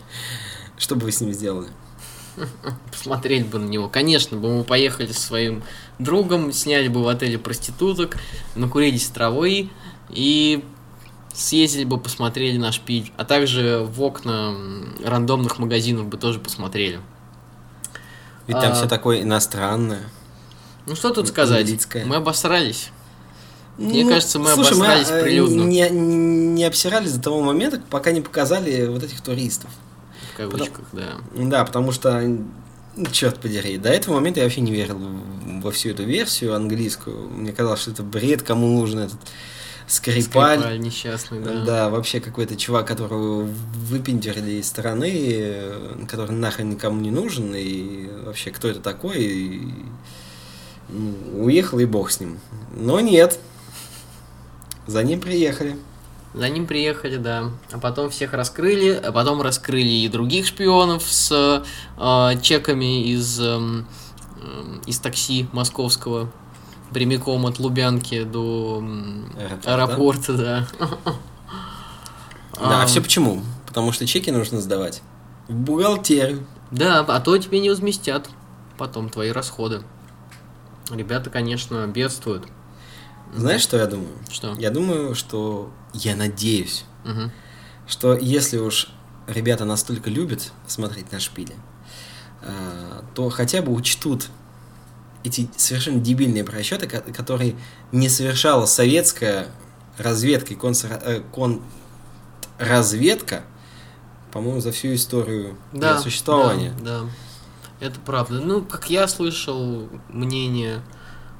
Что 0.76 0.94
бы 0.94 1.06
вы 1.06 1.12
с 1.12 1.22
ним 1.22 1.32
сделали? 1.32 1.70
Посмотреть 2.92 3.46
бы 3.46 3.58
на 3.58 3.66
него. 3.66 3.88
Конечно, 3.88 4.36
бы 4.36 4.58
мы 4.58 4.64
поехали 4.64 5.10
со 5.10 5.20
своим 5.20 5.62
другом, 5.98 6.52
сняли 6.52 6.88
бы 6.88 7.02
в 7.02 7.08
отеле 7.08 7.38
проституток, 7.38 8.18
накурились 8.56 9.06
травы 9.06 9.70
и 10.10 10.62
съездили 11.32 11.84
бы, 11.84 11.98
посмотрели 11.98 12.58
на 12.58 12.72
шпиль. 12.72 13.10
А 13.16 13.24
также 13.24 13.78
в 13.90 14.02
окна 14.02 14.54
рандомных 15.02 15.58
магазинов 15.58 16.08
бы 16.08 16.18
тоже 16.18 16.40
посмотрели. 16.40 17.00
Ведь 18.46 18.58
там 18.60 18.72
А. 18.72 18.74
все 18.74 18.86
такое 18.86 19.22
иностранное. 19.22 20.02
Ну 20.86 20.94
что 20.96 21.10
тут 21.10 21.28
сказать? 21.28 21.60
Английское. 21.62 22.04
Мы 22.04 22.16
обосрались. 22.16 22.90
Мне 23.78 24.04
Ну, 24.04 24.10
кажется, 24.10 24.38
мы 24.38 24.50
слушай, 24.50 24.72
обосрались 24.74 25.08
э, 25.08 25.22
прилюдно. 25.22 25.62
Не, 25.62 25.88
не 25.90 26.64
обсирались 26.64 27.12
до 27.12 27.22
того 27.22 27.40
момента, 27.42 27.80
пока 27.90 28.10
не 28.12 28.20
показали 28.20 28.86
вот 28.86 29.02
этих 29.02 29.20
туристов. 29.22 29.70
В 30.34 30.36
кавычках, 30.36 30.84
да. 30.92 31.16
Да, 31.34 31.64
потому 31.64 31.92
что, 31.92 32.20
ну, 32.20 33.06
черт 33.10 33.40
подери, 33.40 33.78
до 33.78 33.88
этого 33.88 34.14
момента 34.16 34.40
я 34.40 34.44
вообще 34.46 34.60
не 34.60 34.72
верил 34.72 34.98
во 35.62 35.70
всю 35.70 35.90
эту 35.90 36.02
версию 36.04 36.54
английскую. 36.54 37.28
Мне 37.30 37.52
казалось, 37.52 37.80
что 37.80 37.90
это 37.92 38.02
бред, 38.02 38.42
кому 38.42 38.66
нужен 38.80 38.98
этот 39.00 39.18
Скрипаль. 39.90 40.60
Скрипаль 40.60 40.78
несчастный, 40.78 41.40
да. 41.40 41.64
Да, 41.64 41.88
вообще 41.90 42.20
какой-то 42.20 42.54
чувак, 42.56 42.86
которого 42.86 43.42
выпендрили 43.42 44.60
из 44.60 44.68
страны, 44.68 45.12
э, 45.12 46.04
который 46.08 46.30
нахрен 46.30 46.70
никому 46.70 47.00
не 47.00 47.10
нужен, 47.10 47.52
и 47.56 48.06
вообще 48.24 48.52
кто 48.52 48.68
это 48.68 48.78
такой, 48.78 49.18
и, 49.20 49.74
ну, 50.90 51.44
уехал 51.44 51.80
и 51.80 51.86
бог 51.86 52.12
с 52.12 52.20
ним. 52.20 52.38
Но 52.72 53.00
нет, 53.00 53.40
за 54.86 55.02
ним 55.02 55.20
приехали. 55.20 55.76
За 56.34 56.48
ним 56.48 56.68
приехали, 56.68 57.16
да. 57.16 57.50
А 57.72 57.78
потом 57.78 58.10
всех 58.10 58.32
раскрыли, 58.32 58.92
а 58.92 59.10
потом 59.10 59.42
раскрыли 59.42 59.88
и 59.88 60.08
других 60.08 60.46
шпионов 60.46 61.02
с 61.02 61.64
э, 61.98 62.40
чеками 62.42 63.10
из, 63.10 63.40
эм, 63.40 63.88
эм, 64.40 64.82
из 64.86 65.00
такси 65.00 65.48
московского, 65.50 66.30
прямиком 66.92 67.46
от 67.46 67.58
Лубянки 67.58 68.22
до 68.24 68.82
Аэропорта. 69.38 69.74
аэропорта, 69.74 70.32
да. 70.34 70.68
Да, 72.54 72.82
а 72.82 72.86
все 72.86 73.00
почему? 73.00 73.42
Потому 73.66 73.92
что 73.92 74.06
чеки 74.06 74.30
нужно 74.30 74.60
сдавать 74.60 75.02
в 75.48 75.54
бухгалтерию. 75.54 76.46
Да, 76.70 77.00
а 77.00 77.20
то 77.20 77.36
тебе 77.38 77.60
не 77.60 77.70
возместят 77.70 78.28
потом 78.76 79.08
твои 79.08 79.30
расходы. 79.30 79.82
Ребята, 80.90 81.30
конечно, 81.30 81.86
бедствуют. 81.86 82.44
Знаешь, 83.34 83.60
что 83.62 83.76
я 83.76 83.86
думаю? 83.86 84.10
Что? 84.30 84.54
Я 84.58 84.70
думаю, 84.70 85.14
что 85.14 85.70
я 85.94 86.16
надеюсь, 86.16 86.84
Мгм. 87.04 87.30
что 87.86 88.14
если 88.14 88.58
уж 88.58 88.88
ребята 89.26 89.64
настолько 89.64 90.10
любят 90.10 90.52
смотреть 90.66 91.12
на 91.12 91.20
шпили, 91.20 91.54
а, 92.42 93.04
то 93.14 93.28
хотя 93.30 93.62
бы 93.62 93.72
учтут 93.72 94.26
эти 95.24 95.48
совершенно 95.56 96.00
дебильные 96.00 96.44
просчеты, 96.44 96.86
ко- 96.86 97.00
которые 97.12 97.56
не 97.92 98.08
совершала 98.08 98.66
советская 98.66 99.48
разведка 99.98 100.54
и 100.54 100.56
контр- 100.56 101.00
э, 101.04 101.20
контрразведка, 102.58 103.42
по-моему, 104.32 104.60
за 104.60 104.72
всю 104.72 104.94
историю 104.94 105.56
Да, 105.72 105.98
существования. 105.98 106.72
Да, 106.82 107.00
да. 107.00 107.06
это 107.86 108.00
правда. 108.00 108.40
Ну, 108.40 108.62
как 108.62 108.88
я 108.90 109.06
слышал 109.08 109.88
мнение, 110.08 110.82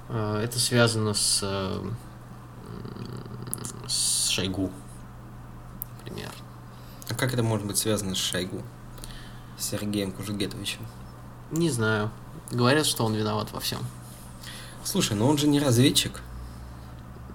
э, 0.09 0.41
это 0.45 0.59
связано 0.59 1.15
с, 1.15 1.41
э, 1.43 1.83
с 3.87 4.29
Шойгу, 4.29 4.71
например. 6.05 6.31
А 7.09 7.15
как 7.15 7.33
это 7.33 7.43
может 7.43 7.67
быть 7.67 7.79
связано 7.79 8.15
с 8.15 8.19
Шойгу? 8.19 8.63
С 9.59 9.71
Сергеем 9.71 10.13
Кужугетовичем? 10.13 10.87
Не 11.51 11.71
знаю. 11.71 12.11
Говорят, 12.51 12.87
что 12.87 13.05
он 13.05 13.15
виноват 13.15 13.49
во 13.53 13.61
всем. 13.61 13.79
Слушай, 14.85 15.17
но 15.17 15.29
он 15.29 15.39
же 15.39 15.47
не 15.47 15.61
разведчик. 15.61 16.21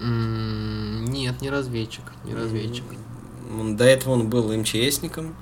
М, 0.01 1.05
Нет, 1.05 1.41
не 1.41 1.49
разведчик, 1.49 2.03
не 2.25 2.33
разведчик. 2.33 2.83
Он- 3.57 3.77
До 3.77 3.85
этого 3.85 4.13
он 4.13 4.29
был 4.29 4.51
МЧСником. 4.51 5.35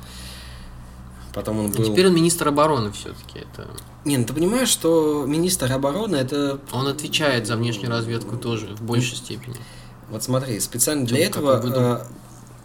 Потом 1.34 1.60
он 1.60 1.66
А 1.68 1.70
был... 1.76 1.84
Теперь 1.86 2.08
он 2.08 2.14
министр 2.14 2.50
обороны 2.50 2.92
все-таки. 2.92 3.40
Это 3.40 3.68
Не, 4.06 4.18
ну 4.18 4.26
ты 4.26 4.34
понимаешь, 4.34 4.70
что 4.70 5.26
министр 5.26 5.72
обороны 5.72 6.16
это... 6.18 6.60
он 6.72 6.88
отвечает 6.88 7.48
за 7.48 7.56
внешнюю 7.56 7.90
разведку 7.90 8.38
тоже 8.38 8.68
в 8.76 8.82
большей 8.84 9.16
степени. 9.18 9.56
Вот 10.12 10.22
смотри, 10.22 10.60
специально 10.60 11.06
для 11.06 11.18
Ну, 11.18 11.24
этого 11.24 11.60
бы, 11.60 11.74
э, 11.76 12.06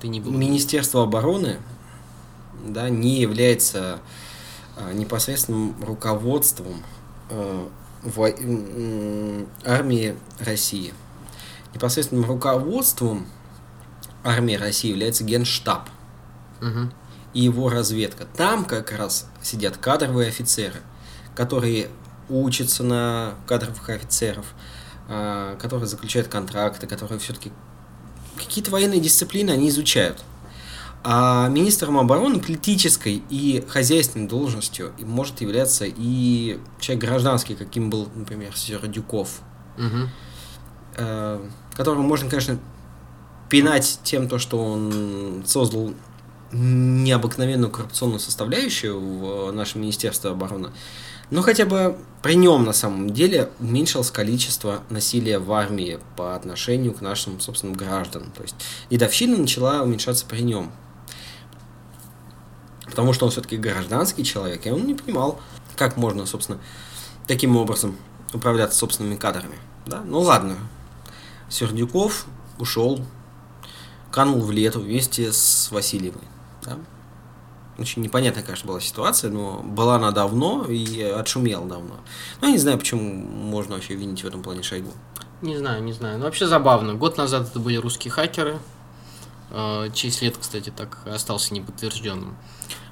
Ты 0.00 0.08
не 0.08 0.20
был. 0.20 0.32
Министерство 0.32 1.04
обороны 1.04 1.58
да, 2.66 2.90
не 2.90 3.20
является 3.20 4.00
э, 4.76 4.92
непосредственным 4.92 5.74
руководством 5.82 6.82
э, 7.30 7.66
м, 8.40 9.48
армии 9.64 10.16
России. 10.40 10.94
Непосредственным 11.74 12.24
руководством 12.24 13.26
армии 14.24 14.54
России 14.54 14.90
является 14.90 15.24
Генштаб. 15.24 15.88
Мгм. 16.60 16.92
и 17.34 17.42
его 17.42 17.68
разведка. 17.68 18.26
Там 18.36 18.64
как 18.64 18.90
раз 18.90 19.26
сидят 19.42 19.76
кадровые 19.76 20.28
офицеры, 20.28 20.80
которые 21.36 21.88
учатся 22.28 22.82
на 22.82 23.34
кадровых 23.46 23.88
офицеров, 23.90 24.46
а, 25.08 25.56
которые 25.56 25.86
заключают 25.86 26.28
контракты, 26.28 26.86
которые 26.86 27.18
все-таки 27.20 27.52
какие-то 28.36 28.70
военные 28.70 29.00
дисциплины 29.00 29.50
они 29.50 29.68
изучают. 29.68 30.24
А 31.04 31.48
министром 31.48 31.98
обороны 31.98 32.40
политической 32.40 33.22
и 33.30 33.64
хозяйственной 33.68 34.26
должностью 34.26 34.92
может 34.98 35.40
являться 35.40 35.84
и 35.86 36.58
человек 36.80 37.04
гражданский, 37.04 37.54
каким 37.54 37.88
был, 37.88 38.08
например, 38.14 38.56
Сердюков, 38.56 39.40
Мгм. 39.76 40.10
э, 40.96 41.40
которого 41.74 42.02
можно, 42.02 42.28
конечно, 42.28 42.58
пинать 43.48 44.00
тем, 44.02 44.28
то, 44.28 44.38
что 44.38 44.58
он 44.58 45.44
создал 45.46 45.94
необыкновенную 46.52 47.70
коррупционную 47.70 48.20
составляющую 48.20 48.98
в 48.98 49.52
нашем 49.52 49.82
Министерстве 49.82 50.30
обороны, 50.30 50.70
но 51.30 51.42
хотя 51.42 51.66
бы 51.66 51.96
при 52.22 52.34
нем 52.34 52.64
на 52.64 52.72
самом 52.72 53.10
деле 53.10 53.50
уменьшилось 53.60 54.10
количество 54.10 54.80
насилия 54.90 55.38
в 55.38 55.52
армии 55.52 55.98
по 56.16 56.34
отношению 56.34 56.94
к 56.94 57.02
нашим 57.02 57.38
собственным 57.38 57.76
гражданам. 57.76 58.30
То 58.32 58.42
есть 58.42 58.54
дедовщина 58.90 59.36
начала 59.36 59.82
уменьшаться 59.82 60.24
при 60.26 60.40
нем. 60.40 60.72
Потому 62.98 63.12
что 63.12 63.26
он 63.26 63.30
все-таки 63.30 63.56
гражданский 63.56 64.24
человек, 64.24 64.66
и 64.66 64.72
он 64.72 64.84
не 64.84 64.92
понимал, 64.92 65.38
как 65.76 65.96
можно, 65.96 66.26
собственно, 66.26 66.58
таким 67.28 67.56
образом 67.56 67.96
управляться 68.34 68.76
собственными 68.76 69.14
кадрами. 69.14 69.54
Да? 69.86 70.02
Ну 70.04 70.18
ладно, 70.18 70.56
Сердюков 71.48 72.26
ушел, 72.58 72.98
канул 74.10 74.40
в 74.40 74.50
лету 74.50 74.80
вместе 74.80 75.32
с 75.32 75.70
Васильевой. 75.70 76.24
Да? 76.64 76.76
Очень 77.78 78.02
непонятная, 78.02 78.42
конечно, 78.42 78.66
была 78.66 78.80
ситуация, 78.80 79.30
но 79.30 79.62
была 79.62 79.94
она 79.94 80.10
давно 80.10 80.64
и 80.64 81.00
отшумела 81.00 81.68
давно. 81.68 81.98
Ну, 82.40 82.48
я 82.48 82.52
не 82.52 82.58
знаю, 82.58 82.78
почему 82.78 83.00
можно 83.00 83.76
вообще 83.76 83.94
винить 83.94 84.24
в 84.24 84.26
этом 84.26 84.42
плане 84.42 84.64
Шойгу. 84.64 84.90
Не 85.40 85.56
знаю, 85.56 85.84
не 85.84 85.92
знаю. 85.92 86.18
Но 86.18 86.24
вообще 86.24 86.48
забавно. 86.48 86.94
Год 86.94 87.16
назад 87.16 87.46
это 87.48 87.60
были 87.60 87.76
русские 87.76 88.10
хакеры, 88.10 88.58
э, 89.52 89.88
чей 89.94 90.10
след, 90.10 90.36
кстати, 90.36 90.70
так 90.76 90.98
остался 91.06 91.54
неподтвержденным. 91.54 92.36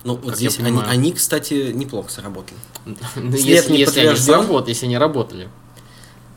Ну, 0.05 0.15
вот 0.17 0.27
Как 0.27 0.37
здесь 0.37 0.59
они, 0.61 0.81
они, 0.87 1.13
кстати, 1.13 1.73
неплохо 1.73 2.11
сработали. 2.11 2.59
Ну, 2.85 2.97
След 3.37 3.69
не 3.69 3.85
подтвержден? 3.85 4.65
если 4.69 4.87
они 4.87 4.99
работали. 4.99 5.49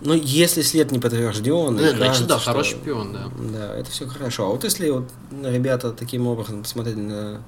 Ну, 0.02 0.14
если 0.14 0.62
след 0.62 0.92
не 0.92 1.00
подтвержден, 1.00 1.76
Ну, 1.76 1.90
значит, 1.92 2.26
да, 2.28 2.40
что- 2.40 2.52
хороший 2.52 2.78
шпион, 2.78 3.14
да. 3.14 3.30
Да, 3.52 3.76
это 3.76 3.92
все 3.92 4.08
хорошо. 4.08 4.46
А 4.46 4.50
вот 4.50 4.64
если 4.64 4.90
вот 4.90 5.10
ребята 5.44 5.92
таким 5.92 6.26
образом 6.28 6.64
посмотрели 6.64 7.00
на 7.02 7.42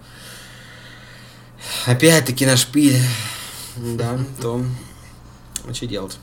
опять-таки 1.86 2.46
на 2.46 2.58
шпиль, 2.58 2.98
да, 3.78 4.20
то 4.42 4.62
что 5.74 5.88
делать? 5.88 6.18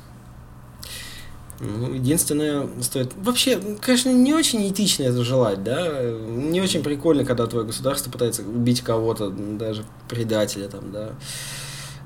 Ну, 1.60 1.92
единственное, 1.92 2.68
стоит... 2.80 3.12
Вообще, 3.16 3.60
конечно, 3.80 4.10
не 4.10 4.32
очень 4.32 4.66
этично 4.70 5.02
это 5.04 5.24
желать, 5.24 5.64
да? 5.64 6.02
Не 6.02 6.60
очень 6.60 6.82
прикольно, 6.82 7.24
когда 7.24 7.46
твое 7.46 7.66
государство 7.66 8.10
пытается 8.10 8.42
убить 8.42 8.82
кого-то, 8.82 9.30
даже 9.30 9.84
предателя, 10.08 10.68
там, 10.68 10.92
да, 10.92 11.14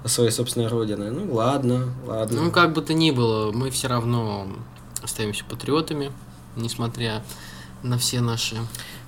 своей 0.07 0.31
собственной 0.31 0.69
родины. 0.69 1.11
Ну, 1.11 1.35
ладно, 1.35 1.93
ладно. 2.07 2.43
Ну, 2.43 2.51
как 2.51 2.73
бы 2.73 2.81
то 2.81 2.95
ни 2.95 3.11
было, 3.11 3.53
мы 3.53 3.71
все 3.71 3.89
равно 3.89 4.49
остаемся 5.03 5.45
патриотами, 5.45 6.13
несмотря 6.57 7.23
на 7.83 7.99
все 7.99 8.21
наши 8.21 8.57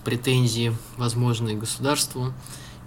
претензии, 0.04 0.76
возможные 0.98 1.56
государству, 1.56 2.34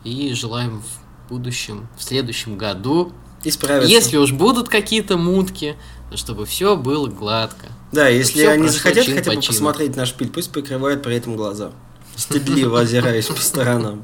и 0.04 0.34
желаем 0.34 0.82
в 0.82 1.30
будущем, 1.30 1.88
в 1.98 2.04
следующем 2.04 2.58
году, 2.58 3.12
Исправиться. 3.44 3.92
если 3.92 4.18
уж 4.18 4.32
будут 4.32 4.70
какие-то 4.70 5.18
мутки, 5.18 5.76
чтобы 6.16 6.46
все 6.46 6.76
было 6.76 7.08
гладко. 7.08 7.68
Да, 7.92 8.08
если 8.08 8.44
они 8.46 8.68
захотят 8.68 9.06
чин 9.06 9.16
хотя 9.16 9.32
бы 9.32 9.42
чину. 9.42 9.54
посмотреть 9.54 9.96
на 9.96 10.06
шпиль, 10.06 10.30
пусть 10.30 10.52
прикрывают 10.52 11.04
при 11.04 11.16
этом 11.16 11.36
глаза. 11.36 11.72
Стыдливо 12.16 12.80
озираясь 12.82 13.28
по 13.28 13.40
сторонам. 13.40 14.04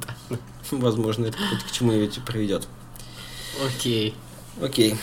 Возможно, 0.71 1.25
это 1.25 1.37
хоть 1.37 1.63
к 1.63 1.71
чему-нибудь 1.71 2.17
и 2.17 2.19
приведет. 2.21 2.67
Окей. 3.65 4.13
Окей. 4.61 4.95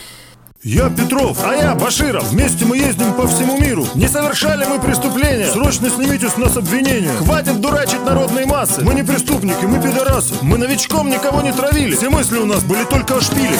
Я 0.62 0.91
Петров, 0.91 1.39
а 1.43 1.55
я 1.55 1.74
Баширов 1.74 2.28
Вместе 2.28 2.66
мы 2.66 2.76
ездим 2.76 3.14
по 3.14 3.26
всему 3.26 3.59
миру 3.59 3.87
Не 3.95 4.07
совершали 4.09 4.66
мы 4.66 4.78
преступления 4.78 5.51
Срочно 5.51 5.89
снимите 5.89 6.28
с 6.28 6.37
нас 6.37 6.55
обвинения 6.55 7.14
Хватит 7.14 7.62
дурачить 7.62 8.05
народные 8.05 8.45
массы 8.45 8.83
Мы 8.83 8.93
не 8.93 9.03
преступники, 9.03 9.64
мы 9.64 9.83
пидорасы 9.83 10.35
Мы 10.43 10.59
новичком 10.59 11.09
никого 11.09 11.41
не 11.41 11.53
травили 11.53 11.97
Все 11.97 12.11
мысли 12.11 12.37
у 12.37 12.45
нас 12.45 12.62
были 12.62 12.85
только 12.85 13.16
о 13.16 13.20
шпиле 13.22 13.57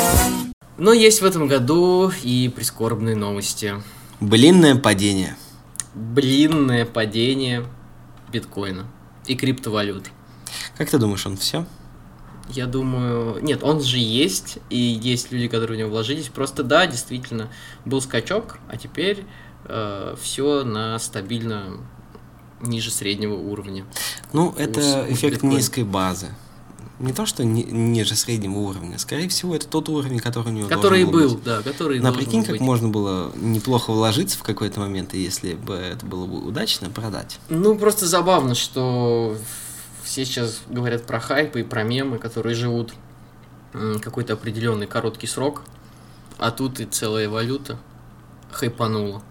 Но 0.81 0.95
есть 0.95 1.21
в 1.21 1.27
этом 1.27 1.47
году 1.47 2.11
и 2.23 2.49
прискорбные 2.49 3.15
новости. 3.15 3.75
Блинное 4.19 4.77
падение. 4.77 5.37
Блинное 5.95 6.87
падение 6.87 7.67
биткоина 8.33 8.87
и 9.27 9.35
криптовалют. 9.37 10.11
Как 10.79 10.89
ты 10.89 10.97
думаешь, 10.97 11.27
он 11.27 11.37
все? 11.37 11.67
Я 12.49 12.65
думаю, 12.65 13.43
нет, 13.43 13.63
он 13.63 13.83
же 13.83 13.99
есть, 13.99 14.57
и 14.71 14.79
есть 14.79 15.31
люди, 15.31 15.49
которые 15.49 15.77
в 15.77 15.81
него 15.81 15.91
вложились. 15.91 16.29
Просто 16.29 16.63
да, 16.63 16.87
действительно, 16.87 17.51
был 17.85 18.01
скачок, 18.01 18.59
а 18.67 18.79
теперь 18.79 19.27
все 20.19 20.65
на 20.65 20.99
стабильно 20.99 21.77
ниже 22.63 22.91
среднего 22.91 23.35
уровня. 23.35 23.85
Ну, 24.33 24.55
это 24.57 24.81
Курс 24.81 25.11
эффект 25.11 25.35
биткоина. 25.35 25.55
низкой 25.55 25.85
базы. 25.85 26.29
Не 27.01 27.13
то, 27.15 27.25
что 27.27 27.45
ни- 27.45 27.63
ниже 27.63 28.15
среднего 28.15 28.59
уровня. 28.59 28.99
Скорее 28.99 29.29
всего, 29.29 29.57
это 29.57 29.67
тот 29.67 29.89
уровень, 29.89 30.19
который 30.21 30.49
у 30.49 30.53
него 30.57 30.69
Который 30.69 31.05
должен 31.05 31.21
был, 31.29 31.35
быть. 31.37 31.45
да, 31.45 31.63
который 31.63 31.99
должен 31.99 32.19
прикинь, 32.19 32.41
был 32.41 32.47
как 32.47 32.53
быть. 32.53 32.61
можно 32.61 32.89
было 32.89 33.33
неплохо 33.37 33.91
вложиться 33.93 34.39
в 34.39 34.43
какой-то 34.43 34.81
момент, 34.81 35.15
и 35.15 35.19
если 35.23 35.55
бы 35.55 35.75
это 35.75 36.05
было 36.05 36.27
бы 36.27 36.47
удачно, 36.47 36.91
продать. 36.91 37.41
Ну, 37.49 37.77
просто 37.79 38.07
забавно, 38.07 38.55
что 38.55 39.37
все 40.05 40.25
сейчас 40.27 40.61
говорят 40.69 41.07
про 41.07 41.21
хайпы 41.21 41.61
и 41.61 41.65
про 41.65 41.83
мемы, 41.85 42.19
которые 42.19 42.55
живут 42.55 42.93
какой-то 44.03 44.35
определенный 44.35 44.87
короткий 44.87 45.27
срок, 45.27 45.63
а 46.39 46.51
тут 46.51 46.81
и 46.81 46.85
целая 46.85 47.29
валюта 47.31 47.79
хайпанула. 48.53 49.23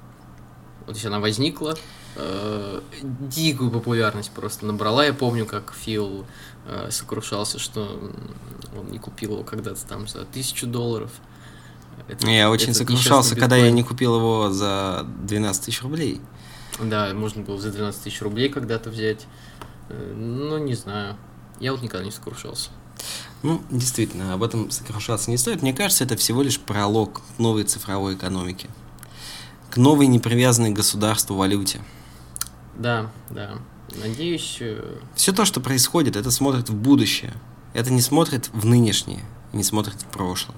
Вот 0.88 0.96
если 0.96 1.08
она 1.08 1.20
возникла, 1.20 1.78
э, 2.16 2.82
дикую 3.02 3.72
популярность 3.72 4.32
просто 4.32 4.66
набрала. 4.66 5.06
Я 5.06 5.14
помню, 5.14 5.46
как 5.46 5.74
Фил 5.74 6.26
э, 6.66 6.90
сокрушался, 6.92 7.60
что 7.60 8.12
он 8.78 8.92
не 8.92 9.00
купил 9.00 9.34
его 9.34 9.44
когда-то 9.44 9.86
там 9.86 10.08
за 10.08 10.26
тысячу 10.26 10.68
долларов. 10.68 11.12
Это- 12.08 12.28
Я 12.30 12.50
очень 12.50 12.74
сокрушался, 12.74 13.36
когда 13.36 13.56
я 13.58 13.72
не 13.72 13.84
купил 13.84 14.16
его 14.18 14.50
за 14.52 15.06
12 15.24 15.66
тысяч 15.66 15.82
рублей. 15.82 16.22
Да, 16.82 17.14
можно 17.14 17.42
было 17.44 17.60
за 17.60 17.72
12 17.72 18.04
тысяч 18.04 18.22
рублей 18.22 18.50
когда-то 18.50 18.90
взять. 18.90 19.26
Э, 19.90 20.14
Ну, 20.16 20.58
не 20.58 20.76
знаю. 20.76 21.16
Я 21.60 21.72
вот 21.74 21.82
никогда 21.82 22.06
не 22.06 22.12
сокрушался. 22.12 22.70
Ну, 23.44 23.62
действительно, 23.70 24.34
об 24.34 24.44
этом 24.44 24.70
сокрушаться 24.72 25.30
не 25.32 25.38
стоит. 25.38 25.62
Мне 25.62 25.74
кажется, 25.74 26.04
это 26.04 26.16
всего 26.18 26.42
лишь 26.42 26.60
пролог 26.60 27.22
к 27.22 27.40
новой 27.40 27.64
цифровой 27.64 28.16
экономике. 28.16 28.70
К 29.70 29.78
новой 29.78 30.08
непривязанной 30.08 30.72
государству 30.72 31.36
валюте. 31.36 31.80
Да, 32.80 33.12
да. 33.30 33.60
Надеюсь, 34.02 34.58
э, 34.62 34.98
Все 35.14 35.34
то, 35.34 35.44
что 35.44 35.60
происходит, 35.60 36.16
это 36.16 36.32
смотрит 36.32 36.70
в 36.70 36.76
будущее. 36.76 37.34
Это 37.74 37.92
не 37.92 38.02
смотрит 38.02 38.50
в 38.54 38.66
нынешнее, 38.66 39.24
не 39.52 39.64
смотрит 39.64 40.02
в 40.02 40.06
прошлое. 40.06 40.58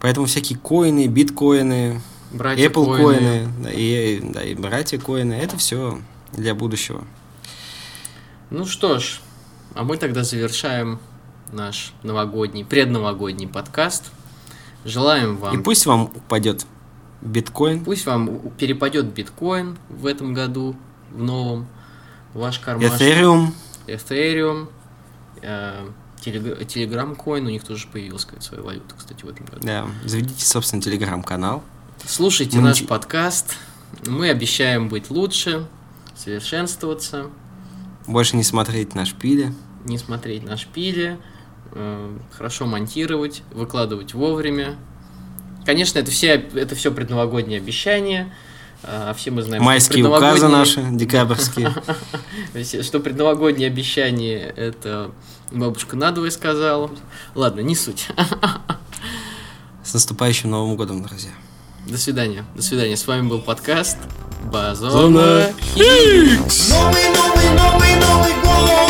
Поэтому 0.00 0.26
всякие 0.26 0.58
коины, 0.58 1.08
биткоины, 1.08 2.00
братья 2.32 2.68
Apple 2.68 2.96
коины. 2.96 3.18
коины, 3.18 3.48
да, 3.62 3.70
и, 3.72 4.20
да, 4.20 4.44
и 4.44 4.54
братья 4.54 4.98
коины, 4.98 5.32
это 5.32 5.56
все 5.56 6.00
для 6.32 6.54
будущего. 6.54 7.04
Ну 8.50 8.64
что 8.64 9.00
ж, 9.00 9.20
а 9.74 9.82
мы 9.82 9.96
тогда 9.96 10.22
завершаем 10.22 11.00
наш 11.52 11.92
новогодний, 12.04 12.64
предновогодний 12.64 13.48
подкаст. 13.48 14.04
Желаем 14.84 15.36
вам... 15.38 15.58
И 15.58 15.62
пусть 15.62 15.86
вам 15.86 16.04
упадет 16.04 16.66
биткоин, 17.22 17.84
Пусть 17.84 18.06
вам 18.06 18.50
перепадет 18.58 19.06
биткоин 19.06 19.76
в 19.88 20.06
этом 20.06 20.34
году, 20.34 20.76
в 21.12 21.22
новом, 21.22 21.66
ваш 22.34 22.58
карман. 22.58 22.84
Ethereum, 22.86 23.48
Ethereum, 23.86 24.68
э, 25.42 25.88
Телегр- 26.20 26.58
Telegram-коин, 26.60 27.46
у 27.46 27.50
них 27.50 27.62
тоже 27.64 27.86
появилась 27.88 28.24
какая-то 28.24 28.44
своя 28.44 28.62
валюта, 28.62 28.94
кстати, 28.96 29.24
в 29.24 29.28
этом 29.28 29.46
году. 29.46 29.60
да, 29.66 29.86
заведите, 30.04 30.44
собственно, 30.44 30.82
телеграм-канал. 30.82 31.62
Слушайте 32.04 32.58
Мы 32.58 32.64
наш 32.64 32.84
подкаст. 32.86 33.56
Мы 34.06 34.28
обещаем 34.30 34.88
быть 34.88 35.10
лучше, 35.10 35.66
совершенствоваться, 36.16 37.26
Больше 38.06 38.36
не 38.36 38.42
смотреть 38.42 38.94
на 38.94 39.04
шпили. 39.06 39.52
не 39.84 39.96
смотреть 39.98 40.44
на 40.44 40.56
шпили, 40.56 41.18
э, 41.72 42.18
хорошо 42.32 42.66
монтировать, 42.66 43.42
выкладывать 43.52 44.14
вовремя. 44.14 44.76
Конечно, 45.68 45.98
это 45.98 46.10
все, 46.10 46.42
это 46.54 46.74
все 46.74 46.90
предновогодние 46.90 47.58
обещания. 47.58 48.32
А 48.82 49.12
все 49.12 49.30
мы 49.30 49.42
знаем, 49.42 49.62
что 49.62 49.66
Майские 49.66 50.06
указы 50.06 50.46
предновогодние- 50.46 50.48
наши, 50.48 50.96
декабрьские. 50.96 52.82
что 52.82 53.00
предновогодние 53.00 53.66
обещания 53.66 54.50
это 54.56 55.10
бабушка 55.52 55.94
надвое 55.94 56.30
сказала. 56.30 56.90
Ладно, 57.34 57.60
не 57.60 57.76
суть. 57.76 58.06
С 59.84 59.92
наступающим 59.92 60.48
Новым 60.48 60.74
годом, 60.74 61.02
друзья. 61.02 61.32
До 61.86 61.98
свидания. 61.98 62.46
До 62.54 62.62
свидания. 62.62 62.96
С 62.96 63.06
вами 63.06 63.28
был 63.28 63.42
подкаст 63.42 63.98
Базона 64.50 64.90
Зона 64.90 65.52
Хикс. 65.74 66.70
Новый, 66.70 67.08
новый, 67.10 67.50
новый, 67.50 67.94
Новый 67.96 68.32
год! 68.42 68.87